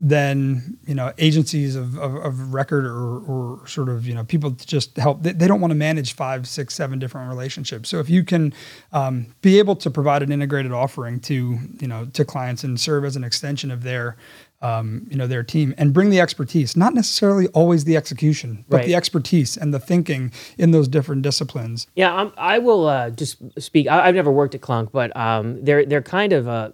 than 0.03 0.79
you 0.87 0.95
know 0.95 1.13
agencies 1.19 1.75
of, 1.75 1.97
of, 1.99 2.15
of 2.15 2.53
record 2.55 2.85
or, 2.85 3.19
or 3.19 3.67
sort 3.67 3.87
of 3.87 4.07
you 4.07 4.15
know 4.15 4.23
people 4.23 4.51
to 4.51 4.65
just 4.65 4.97
help. 4.97 5.21
They, 5.21 5.31
they 5.31 5.47
don't 5.47 5.61
want 5.61 5.71
to 5.71 5.75
manage 5.75 6.13
five 6.13 6.47
six 6.47 6.73
seven 6.73 6.97
different 6.97 7.29
relationships. 7.29 7.87
So 7.87 7.99
if 7.99 8.09
you 8.09 8.23
can 8.23 8.51
um, 8.93 9.27
be 9.41 9.59
able 9.59 9.75
to 9.75 9.91
provide 9.91 10.23
an 10.23 10.31
integrated 10.31 10.71
offering 10.71 11.19
to 11.21 11.59
you 11.79 11.87
know 11.87 12.05
to 12.13 12.25
clients 12.25 12.63
and 12.63 12.79
serve 12.79 13.05
as 13.05 13.15
an 13.15 13.23
extension 13.23 13.69
of 13.69 13.83
their 13.83 14.17
um, 14.61 15.07
you 15.09 15.17
know 15.17 15.27
their 15.27 15.43
team 15.43 15.73
and 15.77 15.93
bring 15.93 16.09
the 16.09 16.19
expertise 16.19 16.75
not 16.77 16.93
necessarily 16.93 17.47
always 17.49 17.83
the 17.85 17.97
execution 17.97 18.63
but 18.69 18.77
Right. 18.77 18.85
the 18.85 18.95
expertise 18.95 19.57
and 19.57 19.73
the 19.73 19.79
thinking 19.79 20.31
in 20.57 20.71
those 20.71 20.87
different 20.87 21.21
disciplines 21.23 21.87
Yeah, 21.95 22.13
I'm, 22.13 22.31
I 22.37 22.59
will 22.59 22.87
uh, 22.87 23.09
just 23.09 23.37
speak. 23.59 23.87
I, 23.87 24.07
I've 24.07 24.15
never 24.15 24.31
worked 24.31 24.53
at 24.55 24.61
Klunk, 24.61 24.91
but 24.91 25.15
um, 25.17 25.63
they're 25.65 25.85
they're 25.85 26.01
kind 26.01 26.33
of 26.33 26.47
a. 26.47 26.73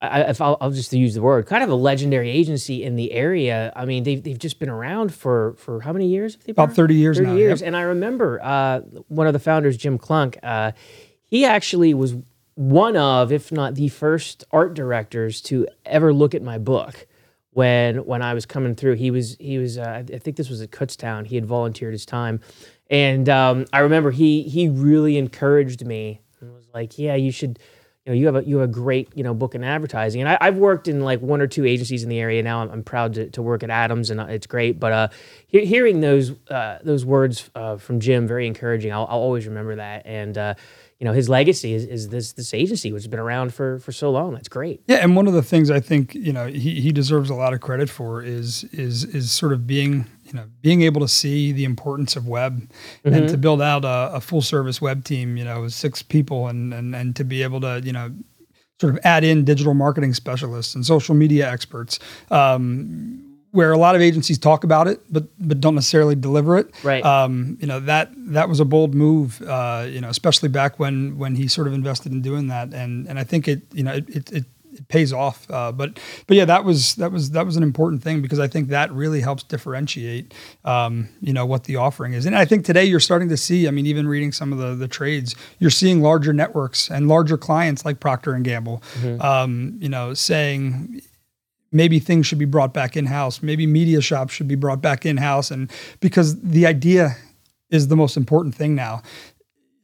I, 0.00 0.22
if 0.30 0.40
I'll, 0.40 0.56
I'll 0.60 0.70
just 0.70 0.92
use 0.92 1.14
the 1.14 1.22
word, 1.22 1.46
kind 1.46 1.64
of 1.64 1.70
a 1.70 1.74
legendary 1.74 2.30
agency 2.30 2.84
in 2.84 2.94
the 2.94 3.10
area. 3.12 3.72
I 3.74 3.84
mean, 3.84 4.04
they've 4.04 4.22
they've 4.22 4.38
just 4.38 4.60
been 4.60 4.68
around 4.68 5.12
for 5.12 5.54
for 5.58 5.80
how 5.80 5.92
many 5.92 6.06
years? 6.06 6.34
have 6.34 6.44
they 6.44 6.52
been 6.52 6.64
about 6.64 6.76
30 6.76 6.94
years 6.94 7.16
30 7.18 7.28
now 7.28 7.34
years. 7.36 7.60
yep. 7.60 7.66
And 7.66 7.76
I 7.76 7.80
remember 7.82 8.40
uh, 8.42 8.80
one 9.08 9.26
of 9.26 9.32
the 9.32 9.40
founders, 9.40 9.76
Jim 9.76 9.98
Klunk, 9.98 10.38
uh, 10.42 10.70
he 11.24 11.44
actually 11.44 11.94
was 11.94 12.14
one 12.58 12.96
of, 12.96 13.30
if 13.30 13.52
not 13.52 13.76
the 13.76 13.86
first 13.86 14.42
art 14.50 14.74
directors 14.74 15.40
to 15.42 15.68
ever 15.86 16.12
look 16.12 16.34
at 16.34 16.42
my 16.42 16.58
book. 16.58 17.06
When 17.52 18.04
when 18.04 18.20
I 18.20 18.34
was 18.34 18.46
coming 18.46 18.74
through, 18.74 18.94
he 18.94 19.10
was 19.10 19.36
he 19.40 19.58
was 19.58 19.78
uh, 19.78 20.04
I 20.12 20.18
think 20.18 20.36
this 20.36 20.48
was 20.50 20.60
at 20.60 20.70
Kutztown. 20.70 21.26
He 21.26 21.34
had 21.36 21.46
volunteered 21.46 21.92
his 21.92 22.04
time, 22.04 22.40
and 22.90 23.28
um, 23.28 23.64
I 23.72 23.80
remember 23.80 24.10
he 24.10 24.42
he 24.42 24.68
really 24.68 25.16
encouraged 25.16 25.84
me 25.84 26.20
and 26.40 26.52
was 26.52 26.68
like, 26.74 26.98
"Yeah, 26.98 27.14
you 27.14 27.32
should." 27.32 27.58
You 28.06 28.14
know, 28.14 28.18
you 28.20 28.26
have 28.26 28.36
a 28.36 28.44
you 28.44 28.58
have 28.58 28.70
a 28.70 28.72
great 28.72 29.10
you 29.14 29.22
know 29.22 29.34
book 29.34 29.54
in 29.54 29.62
advertising, 29.62 30.22
and 30.22 30.30
I, 30.30 30.38
I've 30.40 30.56
worked 30.56 30.88
in 30.88 31.00
like 31.00 31.20
one 31.20 31.42
or 31.42 31.46
two 31.46 31.66
agencies 31.66 32.02
in 32.02 32.08
the 32.08 32.18
area 32.18 32.42
now. 32.42 32.62
I'm, 32.62 32.70
I'm 32.70 32.82
proud 32.82 33.14
to, 33.14 33.28
to 33.30 33.42
work 33.42 33.62
at 33.62 33.70
Adams, 33.70 34.10
and 34.10 34.18
uh, 34.20 34.26
it's 34.26 34.46
great. 34.46 34.80
But 34.80 34.92
uh, 34.92 35.08
he- 35.46 35.66
hearing 35.66 36.00
those 36.00 36.32
uh, 36.48 36.78
those 36.82 37.04
words 37.04 37.50
uh, 37.54 37.76
from 37.76 38.00
Jim, 38.00 38.26
very 38.26 38.46
encouraging. 38.46 38.92
I'll, 38.92 39.06
I'll 39.10 39.18
always 39.18 39.46
remember 39.46 39.76
that. 39.76 40.06
And 40.06 40.38
uh, 40.38 40.54
you 40.98 41.04
know, 41.04 41.12
his 41.12 41.28
legacy 41.28 41.74
is, 41.74 41.84
is 41.84 42.08
this 42.08 42.32
this 42.32 42.52
agency, 42.52 42.92
which 42.92 43.04
has 43.04 43.08
been 43.08 43.20
around 43.20 43.54
for 43.54 43.78
for 43.78 43.92
so 43.92 44.10
long. 44.10 44.32
That's 44.32 44.48
great. 44.48 44.82
Yeah, 44.88 44.96
and 44.96 45.14
one 45.14 45.28
of 45.28 45.32
the 45.32 45.42
things 45.42 45.70
I 45.70 45.78
think 45.78 46.14
you 46.14 46.32
know 46.32 46.46
he, 46.46 46.80
he 46.80 46.90
deserves 46.90 47.30
a 47.30 47.34
lot 47.34 47.54
of 47.54 47.60
credit 47.60 47.88
for 47.88 48.20
is 48.20 48.64
is 48.72 49.04
is 49.04 49.30
sort 49.30 49.52
of 49.52 49.64
being 49.64 50.06
you 50.24 50.32
know 50.32 50.46
being 50.60 50.82
able 50.82 51.00
to 51.00 51.08
see 51.08 51.52
the 51.52 51.64
importance 51.64 52.16
of 52.16 52.26
web 52.26 52.68
and 53.04 53.28
to 53.28 53.38
build 53.38 53.62
out 53.62 53.84
a, 53.84 54.16
a 54.16 54.20
full 54.20 54.42
service 54.42 54.80
web 54.80 55.04
team. 55.04 55.36
You 55.36 55.44
know, 55.44 55.68
six 55.68 56.02
people 56.02 56.48
and 56.48 56.74
and 56.74 56.96
and 56.96 57.14
to 57.14 57.24
be 57.24 57.44
able 57.44 57.60
to 57.60 57.80
you 57.84 57.92
know 57.92 58.10
sort 58.80 58.92
of 58.92 59.00
add 59.04 59.22
in 59.22 59.44
digital 59.44 59.74
marketing 59.74 60.14
specialists 60.14 60.74
and 60.74 60.84
social 60.84 61.14
media 61.14 61.48
experts. 61.48 62.00
Um, 62.30 63.27
where 63.50 63.72
a 63.72 63.78
lot 63.78 63.94
of 63.94 64.02
agencies 64.02 64.38
talk 64.38 64.64
about 64.64 64.88
it, 64.88 65.00
but 65.10 65.24
but 65.38 65.60
don't 65.60 65.74
necessarily 65.74 66.14
deliver 66.14 66.56
it. 66.58 66.72
Right. 66.84 67.04
Um, 67.04 67.56
you 67.60 67.66
know 67.66 67.80
that 67.80 68.10
that 68.14 68.48
was 68.48 68.60
a 68.60 68.64
bold 68.64 68.94
move. 68.94 69.40
Uh, 69.42 69.86
you 69.88 70.00
know, 70.00 70.08
especially 70.08 70.48
back 70.48 70.78
when 70.78 71.18
when 71.18 71.36
he 71.36 71.48
sort 71.48 71.66
of 71.66 71.72
invested 71.72 72.12
in 72.12 72.22
doing 72.22 72.48
that, 72.48 72.74
and 72.74 73.06
and 73.08 73.18
I 73.18 73.24
think 73.24 73.48
it 73.48 73.62
you 73.72 73.82
know 73.82 73.94
it 73.94 74.08
it, 74.08 74.32
it, 74.32 74.44
it 74.72 74.88
pays 74.88 75.12
off. 75.12 75.50
Uh, 75.50 75.72
but 75.72 75.98
but 76.26 76.36
yeah, 76.36 76.44
that 76.44 76.64
was 76.64 76.94
that 76.96 77.10
was 77.10 77.30
that 77.30 77.46
was 77.46 77.56
an 77.56 77.62
important 77.62 78.02
thing 78.02 78.20
because 78.20 78.38
I 78.38 78.48
think 78.48 78.68
that 78.68 78.92
really 78.92 79.22
helps 79.22 79.42
differentiate 79.44 80.34
um, 80.66 81.08
you 81.20 81.32
know 81.32 81.46
what 81.46 81.64
the 81.64 81.76
offering 81.76 82.12
is. 82.12 82.26
And 82.26 82.36
I 82.36 82.44
think 82.44 82.66
today 82.66 82.84
you're 82.84 83.00
starting 83.00 83.30
to 83.30 83.36
see. 83.36 83.66
I 83.66 83.70
mean, 83.70 83.86
even 83.86 84.06
reading 84.06 84.30
some 84.30 84.52
of 84.52 84.58
the 84.58 84.74
the 84.74 84.88
trades, 84.88 85.34
you're 85.58 85.70
seeing 85.70 86.02
larger 86.02 86.34
networks 86.34 86.90
and 86.90 87.08
larger 87.08 87.38
clients 87.38 87.86
like 87.86 87.98
Procter 87.98 88.34
and 88.34 88.44
Gamble. 88.44 88.82
Um, 89.20 89.78
you 89.80 89.88
know, 89.88 90.12
saying 90.12 91.00
maybe 91.72 91.98
things 91.98 92.26
should 92.26 92.38
be 92.38 92.44
brought 92.44 92.72
back 92.74 92.96
in 92.96 93.06
house. 93.06 93.42
Maybe 93.42 93.66
media 93.66 94.00
shops 94.00 94.32
should 94.34 94.48
be 94.48 94.54
brought 94.54 94.80
back 94.80 95.04
in 95.06 95.16
house, 95.18 95.50
and 95.50 95.70
because 96.00 96.40
the 96.40 96.66
idea 96.66 97.16
is 97.70 97.88
the 97.88 97.96
most 97.96 98.16
important 98.16 98.54
thing 98.54 98.74
now. 98.74 99.02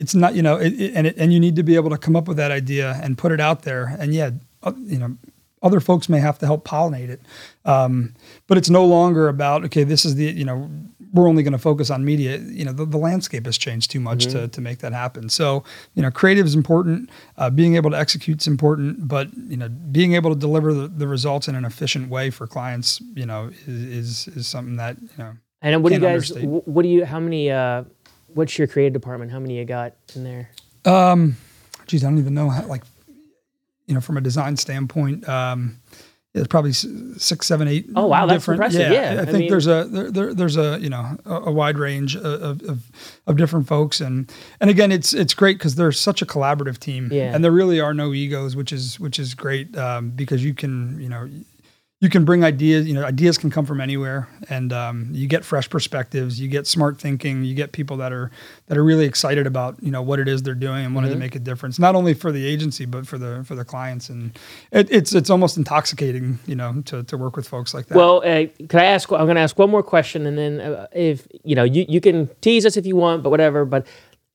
It's 0.01 0.15
not, 0.15 0.35
you 0.35 0.43
know, 0.43 0.57
it, 0.57 0.73
it- 0.73 0.93
and 0.95 1.07
it, 1.07 1.15
and 1.19 1.33
you 1.33 1.39
need 1.41 1.57
to 1.57 1.63
be 1.63 1.77
able 1.77 1.91
to 1.91 1.99
come 1.99 2.17
up 2.17 2.27
with 2.29 2.37
that 2.39 2.51
idea 2.51 2.99
and 3.03 3.17
put 3.17 3.31
it 3.33 3.41
out 3.41 3.63
there. 3.63 3.95
And 3.99 4.13
yeah, 4.15 4.31
uh, 4.63 4.73
you 4.79 4.99
know, 4.99 5.17
other 5.65 5.81
folks 5.81 6.09
may 6.09 6.21
have 6.21 6.39
to 6.39 6.47
help 6.47 6.65
pollinate 6.65 7.09
it, 7.09 7.21
um, 7.65 8.15
but 8.47 8.57
it's 8.57 8.71
no 8.71 8.85
longer 8.85 9.29
about 9.29 9.65
okay, 9.65 9.83
this 9.83 10.05
is 10.05 10.15
the, 10.15 10.27
you 10.27 10.45
know, 10.45 10.71
we're 11.13 11.29
only 11.29 11.43
going 11.43 11.53
to 11.53 11.59
focus 11.59 11.91
on 11.91 12.05
media. 12.05 12.39
You 12.39 12.65
know, 12.65 12.73
the, 12.73 12.85
the 12.85 12.99
landscape 12.99 13.47
has 13.47 13.57
changed 13.57 13.91
too 13.91 14.01
much 14.01 14.27
to, 14.27 14.49
to 14.49 14.61
make 14.61 14.79
that 14.81 14.93
happen. 14.93 15.29
So, 15.29 15.65
you 15.95 16.03
know, 16.03 16.11
creative 16.11 16.45
is 16.45 16.55
important. 16.55 17.09
Uh, 17.39 17.51
being 17.51 17.77
able 17.77 17.91
to 17.91 17.99
execute 17.99 18.41
is 18.43 18.47
important, 18.47 19.09
but 19.09 19.29
you 19.37 19.57
know, 19.57 19.69
being 19.69 20.15
able 20.15 20.31
to 20.35 20.39
deliver 20.39 20.75
the, 20.75 20.89
the 20.89 21.09
results 21.09 21.49
in 21.49 21.55
an 21.55 21.65
efficient 21.65 22.11
way 22.11 22.31
for 22.31 22.47
clients, 22.47 23.01
you 23.15 23.27
know, 23.27 23.51
is 23.67 24.29
is, 24.29 24.37
is 24.37 24.47
something 24.47 24.77
that 24.77 25.01
you 25.01 25.09
know. 25.19 25.33
And 25.63 25.83
what 25.83 25.91
do 25.91 25.95
you 25.95 26.01
guys? 26.01 26.31
understate. 26.31 26.69
What 26.69 26.83
do 26.83 26.89
you? 26.89 27.05
How 27.07 27.21
many? 27.21 27.51
Uh, 27.51 27.85
what's 28.35 28.59
your 28.59 28.67
creative 28.67 28.93
department? 28.93 29.31
How 29.33 29.39
many 29.39 29.57
you 29.57 29.65
got 29.65 29.95
in 30.15 30.25
there? 30.25 30.51
Um, 30.85 31.37
geez, 31.87 32.05
I 32.05 32.09
don't 32.09 32.19
even 32.19 32.35
know 32.35 32.51
how, 32.51 32.67
like, 32.67 32.85
you 33.87 33.95
know, 33.95 34.01
from 34.01 34.17
a 34.17 34.21
design 34.21 34.57
standpoint, 34.57 35.29
um, 35.29 35.81
it's 36.35 36.49
probably 36.49 36.73
six, 36.73 37.47
seven, 37.47 37.69
eight. 37.69 37.87
Oh, 37.95 38.07
wow, 38.07 38.27
that's 38.27 38.43
different- 38.43 38.59
impressive. 38.63 38.91
Yeah, 38.93 39.17
I, 39.19 39.23
I 39.23 39.25
think 39.27 39.39
mean- 39.39 39.51
there's 39.51 39.69
a 39.69 39.85
there, 39.85 40.11
there, 40.11 40.35
there's 40.35 40.57
a 40.57 40.79
you 40.81 40.91
know 40.91 41.17
a, 41.25 41.35
a 41.43 41.53
wide 41.53 41.79
range 41.79 42.17
of, 42.17 42.61
of 42.63 42.83
of 43.27 43.37
different 43.37 43.69
folks, 43.69 44.01
and 44.01 44.33
and 44.61 44.69
again, 44.69 44.91
it's 44.91 45.13
it's 45.15 45.33
great 45.35 45.59
because 45.59 45.77
they're 45.77 45.93
such 45.93 46.23
a 46.23 46.27
collaborative 46.27 46.79
team, 46.79 47.09
Yeah. 47.13 47.33
and 47.35 47.45
there 47.45 47.53
really 47.53 47.79
are 47.81 47.95
no 47.95 48.13
egos, 48.13 48.57
which 48.57 48.73
is 48.73 48.99
which 48.99 49.19
is 49.21 49.35
great 49.35 49.77
um, 49.77 50.11
because 50.11 50.43
you 50.45 50.55
can 50.55 51.01
you 51.01 51.09
know 51.09 51.29
you 52.05 52.11
can 52.11 52.25
bring 52.25 52.45
ideas 52.45 52.87
you 52.87 52.93
know 52.93 53.03
ideas 53.05 53.39
can 53.39 53.51
come 53.51 53.65
from 53.65 53.81
anywhere 53.81 54.29
and 54.51 54.73
um, 54.73 55.09
you 55.11 55.27
get 55.27 55.43
fresh 55.45 55.69
perspectives 55.71 56.39
you 56.39 56.49
get 56.49 56.67
smart 56.67 57.01
thinking 57.01 57.43
you 57.45 57.55
get 57.55 57.73
people 57.73 57.97
that 57.97 58.13
are 58.13 58.31
that 58.67 58.77
are 58.77 58.85
really 58.85 59.07
excited 59.07 59.47
about 59.47 59.83
you 59.83 59.91
know 59.91 60.03
what 60.03 60.19
it 60.21 60.29
is 60.29 60.43
they're 60.43 60.55
doing 60.55 60.85
and 60.85 60.95
wanting 60.95 61.11
Mm-hmm. 61.11 61.21
to 61.21 61.25
make 61.27 61.35
a 61.35 61.39
difference 61.51 61.79
not 61.79 61.95
only 61.95 62.13
for 62.13 62.31
the 62.31 62.45
agency 62.47 62.85
but 62.85 63.07
for 63.07 63.17
the 63.19 63.43
for 63.49 63.55
the 63.55 63.65
clients 63.65 64.11
and 64.11 64.39
it, 64.71 64.87
it's 64.91 65.15
it's 65.15 65.31
almost 65.31 65.57
intoxicating 65.57 66.39
you 66.47 66.55
know 66.55 66.83
to, 66.85 67.03
to 67.05 67.17
work 67.17 67.37
with 67.37 67.49
folks 67.49 67.73
like 67.75 67.87
that 67.87 67.97
Well, 67.97 68.19
uh, 68.19 68.47
can 68.69 68.81
I 68.81 68.85
ask? 68.85 69.11
I'm 69.11 69.25
going 69.25 69.37
to 69.37 69.41
ask 69.41 69.59
one 69.59 69.71
more 69.71 69.83
question, 69.83 70.27
and 70.27 70.37
then 70.37 70.61
uh, 70.61 70.87
if 70.93 71.27
you 71.43 71.55
know, 71.55 71.65
you, 71.65 71.87
you 71.89 72.01
can 72.01 72.29
tease 72.41 72.67
us 72.67 72.77
if 72.77 72.85
you 72.87 72.97
want, 72.97 73.23
but 73.23 73.31
whatever. 73.31 73.65
But 73.65 73.87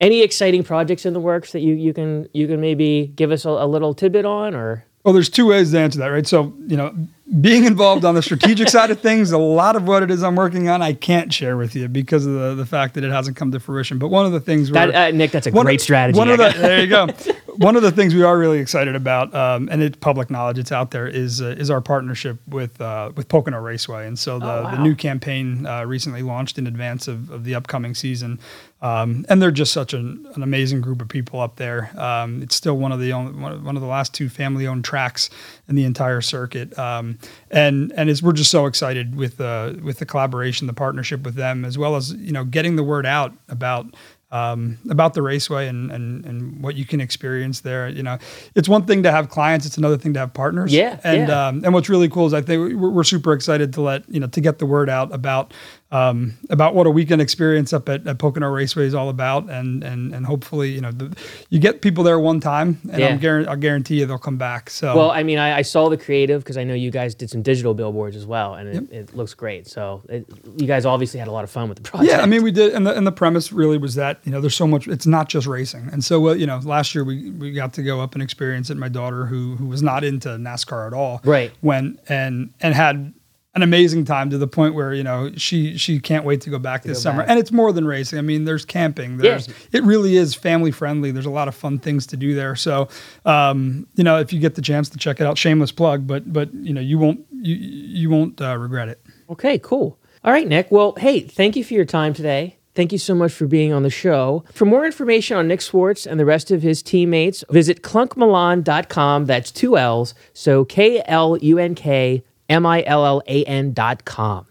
Any 0.01 0.21
exciting 0.21 0.63
projects 0.63 1.05
in 1.05 1.13
the 1.13 1.19
works 1.19 1.51
that 1.51 1.59
you 1.61 1.73
you 1.75 1.93
can 1.93 2.27
you 2.33 2.47
can 2.47 2.59
maybe 2.61 3.11
give 3.15 3.31
us 3.31 3.45
a, 3.45 3.49
a 3.49 3.67
little 3.67 3.93
tidbit 3.93 4.25
on, 4.25 4.55
or 4.55 4.85
Well, 5.03 5.13
there's 5.13 5.29
two 5.29 5.47
ways 5.47 5.71
to 5.71 5.79
answer 5.79 5.99
that, 5.99 6.07
right? 6.07 6.27
So, 6.27 6.53
you 6.67 6.77
know, 6.77 6.93
being 7.41 7.65
involved 7.65 8.05
on 8.05 8.15
the 8.15 8.23
strategic 8.23 8.69
side 8.75 8.89
of 8.89 8.99
things, 9.01 9.31
a 9.31 9.37
lot 9.37 9.75
of 9.75 9.87
what 9.87 10.01
it 10.01 10.09
is 10.09 10.23
I'm 10.23 10.35
working 10.35 10.67
on, 10.67 10.81
I 10.81 10.93
can't 10.93 11.31
share 11.31 11.57
with 11.57 11.75
you 11.75 11.87
because 11.87 12.25
of 12.25 12.33
the, 12.33 12.55
the 12.55 12.65
fact 12.65 12.95
that 12.95 13.03
it 13.03 13.11
hasn't 13.11 13.37
come 13.37 13.51
to 13.51 13.59
fruition. 13.59 13.99
But 13.99 14.07
one 14.07 14.25
of 14.25 14.31
the 14.31 14.39
things 14.39 14.71
we're, 14.71 14.87
that, 14.91 14.95
uh, 14.95 15.15
Nick, 15.15 15.31
that's 15.31 15.45
a 15.45 15.51
one- 15.51 15.65
great 15.65 15.79
strategy. 15.81 16.17
One 16.17 16.29
I 16.29 16.33
of 16.33 16.37
the, 16.39 16.59
there 16.59 16.79
you 16.81 16.87
go. 16.87 17.07
one 17.57 17.75
of 17.75 17.83
the 17.83 17.91
things 17.91 18.15
we 18.15 18.23
are 18.23 18.37
really 18.37 18.57
excited 18.59 18.95
about, 18.95 19.33
um, 19.35 19.69
and 19.71 19.83
it's 19.83 19.97
public 19.97 20.29
knowledge, 20.31 20.57
it's 20.57 20.71
out 20.71 20.89
there, 20.91 21.07
is 21.07 21.39
uh, 21.41 21.55
is 21.57 21.69
our 21.69 21.81
partnership 21.81 22.37
with 22.47 22.81
uh, 22.81 23.11
with 23.15 23.27
Pocono 23.27 23.59
Raceway. 23.59 24.07
And 24.07 24.17
so 24.17 24.39
the, 24.39 24.45
Oh, 24.45 24.63
wow. 24.63 24.71
the 24.75 24.81
new 24.81 24.95
campaign 24.95 25.65
uh, 25.67 25.83
recently 25.85 26.23
launched 26.23 26.57
in 26.57 26.65
advance 26.65 27.07
of, 27.07 27.29
of 27.29 27.43
the 27.43 27.53
upcoming 27.53 27.93
season. 27.93 28.39
Um, 28.81 29.25
and 29.27 29.41
they're 29.41 29.51
just 29.51 29.73
such 29.73 29.93
an, 29.93 30.25
an 30.35 30.43
amazing 30.43 30.79
group 30.79 31.01
of 31.01 31.09
people 31.09 31.41
up 31.41 31.57
there. 31.57 31.91
Um, 31.99 32.41
it's 32.41 32.55
still 32.55 32.77
one 32.77 32.91
of 32.91 32.99
the 32.99 33.11
only, 33.11 33.33
one 33.33 33.75
of, 33.75 33.81
the 33.81 33.87
last 33.87 34.13
two 34.13 34.29
family 34.29 34.67
owned 34.67 34.85
tracks 34.85 35.29
in 35.67 35.75
the 35.75 35.83
entire 35.83 36.21
circuit. 36.21 36.77
Um, 36.79 37.19
and 37.51 37.91
and 37.95 38.09
it's, 38.09 38.21
we're 38.21 38.31
just 38.31 38.51
so 38.51 38.67
excited 38.67 39.15
with 39.15 39.41
uh, 39.41 39.73
with 39.83 39.99
the 39.99 40.05
collaboration, 40.05 40.67
the 40.67 40.73
partnership 40.73 41.23
with 41.23 41.35
them, 41.35 41.65
as 41.65 41.77
well 41.77 41.95
as 41.95 42.13
you 42.13 42.31
know 42.31 42.45
getting 42.45 42.77
the 42.77 42.83
word 42.83 43.05
out 43.05 43.33
about 43.49 43.93
um, 44.31 44.77
about 44.89 45.15
the 45.15 45.21
raceway 45.21 45.67
and, 45.67 45.91
and 45.91 46.25
and 46.25 46.61
what 46.61 46.75
you 46.75 46.85
can 46.85 47.01
experience 47.01 47.61
there. 47.61 47.89
You 47.89 48.03
know, 48.03 48.17
it's 48.55 48.69
one 48.69 48.85
thing 48.85 49.03
to 49.03 49.11
have 49.11 49.29
clients; 49.29 49.65
it's 49.65 49.77
another 49.77 49.97
thing 49.97 50.13
to 50.13 50.19
have 50.19 50.33
partners. 50.33 50.71
Yeah, 50.71 50.99
and 51.03 51.27
yeah. 51.27 51.47
um, 51.47 51.63
and 51.65 51.73
what's 51.73 51.89
really 51.89 52.09
cool 52.09 52.27
is 52.27 52.33
I 52.33 52.41
think 52.41 52.79
we're, 52.79 52.89
we're 52.89 53.03
super 53.03 53.33
excited 53.33 53.73
to 53.73 53.81
let 53.81 54.07
you 54.09 54.19
know 54.19 54.27
to 54.27 54.41
get 54.41 54.59
the 54.59 54.65
word 54.65 54.89
out 54.89 55.13
about 55.13 55.53
um, 55.91 56.37
about 56.49 56.75
what 56.75 56.85
a 56.85 56.91
weekend 56.91 57.21
experience 57.21 57.73
up 57.73 57.89
at, 57.89 58.05
at 58.05 58.19
Pocono 58.19 58.47
Raceway 58.49 58.85
is 58.85 58.93
all 58.93 59.09
about, 59.09 59.49
and 59.49 59.83
and 59.83 60.13
and 60.13 60.25
hopefully 60.25 60.69
you 60.69 60.81
know 60.81 60.91
the, 60.91 61.15
you 61.49 61.59
get 61.59 61.81
people 61.81 62.03
there 62.03 62.19
one 62.19 62.39
time, 62.39 62.79
and 62.91 62.99
Yeah. 62.99 63.07
I'm 63.07 63.17
guarantee 63.17 63.49
I'll 63.49 63.57
guarantee 63.57 63.99
you 63.99 64.05
they'll 64.05 64.19
come 64.19 64.37
back. 64.37 64.69
So 64.69 64.95
Well, 64.95 65.11
I 65.11 65.23
mean, 65.23 65.39
I, 65.39 65.57
I 65.57 65.61
saw 65.63 65.89
the 65.89 65.97
creative 65.97 66.43
because 66.43 66.57
I 66.57 66.63
know 66.63 66.75
you 66.75 66.91
guys 66.91 67.15
did 67.15 67.31
some 67.31 67.41
digital 67.41 67.73
billboards 67.73 68.15
as 68.15 68.27
well, 68.27 68.53
and 68.53 68.69
it, 68.69 68.93
it 68.93 69.15
looks 69.15 69.33
great. 69.33 69.67
So 69.67 70.03
it, 70.07 70.27
you 70.57 70.67
guys 70.67 70.85
obviously 70.85 71.19
had 71.19 71.27
a 71.27 71.31
lot 71.31 71.43
of 71.43 71.49
fun 71.49 71.67
with 71.69 71.79
the 71.81 71.83
project. 71.89 72.11
Yeah, 72.11 72.21
I 72.21 72.27
mean, 72.27 72.43
we 72.43 72.51
did, 72.51 72.73
and 72.73 72.85
the, 72.85 72.95
and 72.95 73.07
the 73.07 73.11
premise 73.11 73.51
really 73.51 73.79
was 73.79 73.95
that 73.95 74.18
you 74.23 74.31
know 74.31 74.41
there's 74.41 74.55
so 74.55 74.67
much. 74.67 74.87
It's 74.87 75.07
not 75.07 75.29
just 75.29 75.47
racing, 75.47 75.89
and 75.91 76.03
so 76.03 76.29
uh, 76.29 76.33
you 76.33 76.45
know 76.47 76.59
last 76.63 76.93
year 76.95 77.03
we, 77.03 77.31
we 77.31 77.51
got 77.51 77.73
to 77.73 77.83
go 77.83 78.01
up 78.01 78.13
and 78.13 78.21
experience 78.23 78.69
it. 78.69 78.77
My 78.77 78.89
daughter, 78.89 79.25
who 79.25 79.55
who 79.55 79.67
was 79.67 79.81
not 79.81 80.03
into 80.03 80.29
NASCAR 80.29 80.87
at 80.87 80.93
all, 80.93 81.21
Right. 81.23 81.51
went 81.61 81.99
and 82.09 82.53
and 82.61 82.73
had 82.73 83.13
an 83.55 83.63
amazing 83.63 84.05
time 84.05 84.29
to 84.29 84.37
the 84.37 84.47
point 84.47 84.75
where 84.75 84.93
you 84.93 85.01
know 85.03 85.31
she 85.35 85.75
she 85.77 85.99
can't 85.99 86.23
wait 86.23 86.41
to 86.41 86.49
go 86.51 86.59
back 86.59 86.83
this 86.83 86.99
go 86.99 87.01
summer. 87.01 87.23
back. 87.23 87.29
And 87.31 87.39
it's 87.39 87.51
more 87.51 87.73
than 87.73 87.85
racing. 87.85 88.19
I 88.19 88.21
mean, 88.21 88.45
there's 88.45 88.63
camping. 88.63 89.17
There's 89.17 89.49
it 89.71 89.83
really 89.83 90.15
is 90.17 90.35
family 90.35 90.71
friendly. 90.71 91.09
There's 91.11 91.25
a 91.25 91.31
lot 91.31 91.47
of 91.47 91.55
fun 91.55 91.79
things 91.79 92.05
to 92.07 92.17
do 92.17 92.35
there. 92.35 92.55
So 92.55 92.87
um, 93.25 93.87
you 93.95 94.03
know, 94.03 94.19
if 94.19 94.31
you 94.31 94.39
get 94.39 94.53
the 94.55 94.61
chance 94.61 94.87
to 94.89 94.97
check 94.99 95.19
it 95.19 95.25
out, 95.25 95.37
shameless 95.37 95.71
plug, 95.71 96.05
but 96.05 96.31
but 96.31 96.53
you 96.53 96.73
know 96.73 96.81
you 96.81 96.99
won't 96.99 97.25
you 97.31 97.55
you 97.55 98.09
won't 98.11 98.39
uh, 98.39 98.55
regret 98.57 98.87
it. 98.89 99.01
Okay, 99.31 99.57
cool. 99.59 99.97
All 100.23 100.31
right, 100.33 100.47
Nick. 100.47 100.69
Well, 100.69 100.93
hey, 100.97 101.21
thank 101.21 101.55
you 101.55 101.63
for 101.63 101.73
your 101.73 101.85
time 101.85 102.13
today. 102.13 102.57
Thank 102.75 102.91
you 102.91 102.97
so 102.97 103.15
much 103.15 103.33
for 103.33 103.47
being 103.47 103.73
on 103.73 103.83
the 103.83 103.89
show. 103.89 104.43
For 104.53 104.65
more 104.65 104.85
information 104.85 105.37
on 105.37 105.47
Nick 105.47 105.61
Swartz 105.61 106.05
and 106.05 106.19
the 106.19 106.25
rest 106.25 106.51
of 106.51 106.61
his 106.61 106.81
teammates, 106.83 107.43
visit 107.49 107.81
klunkmillan.com. 107.81 109.25
That's 109.25 109.51
two 109.51 109.77
L's. 109.77 110.13
So 110.33 110.65
K 110.65 111.01
L 111.05 111.37
U 111.37 111.57
N 111.57 111.75
K 111.75 112.23
M 112.47 112.65
I 112.65 112.83
L 112.85 113.05
L 113.05 113.21
A 113.27 113.43
N.com. 113.43 114.45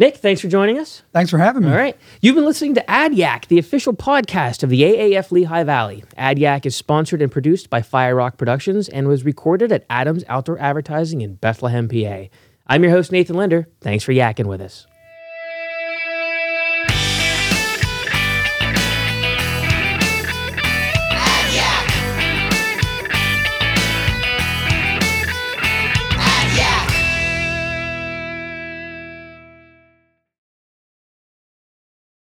Nick, 0.00 0.16
thanks 0.16 0.40
for 0.40 0.48
joining 0.48 0.78
us. 0.78 1.02
Thanks 1.12 1.30
for 1.30 1.36
having 1.36 1.62
me. 1.62 1.68
All 1.68 1.76
right. 1.76 1.94
You've 2.22 2.34
been 2.34 2.46
listening 2.46 2.74
to 2.76 2.84
AdYak, 2.88 3.48
the 3.48 3.58
official 3.58 3.92
podcast 3.92 4.62
of 4.62 4.70
the 4.70 4.80
AAF 4.80 5.30
Lehigh 5.30 5.62
Valley. 5.62 6.04
AdYak 6.16 6.64
is 6.64 6.74
sponsored 6.74 7.20
and 7.20 7.30
produced 7.30 7.68
by 7.68 7.82
Fire 7.82 8.14
Rock 8.16 8.38
Productions 8.38 8.88
and 8.88 9.08
was 9.08 9.26
recorded 9.26 9.70
at 9.72 9.84
Adams 9.90 10.24
Outdoor 10.26 10.58
Advertising 10.58 11.20
in 11.20 11.34
Bethlehem, 11.34 11.86
PA. 11.86 12.34
I'm 12.66 12.82
your 12.82 12.92
host, 12.92 13.12
Nathan 13.12 13.36
Linder. 13.36 13.68
Thanks 13.82 14.02
for 14.02 14.12
yakking 14.12 14.46
with 14.46 14.62
us. 14.62 14.86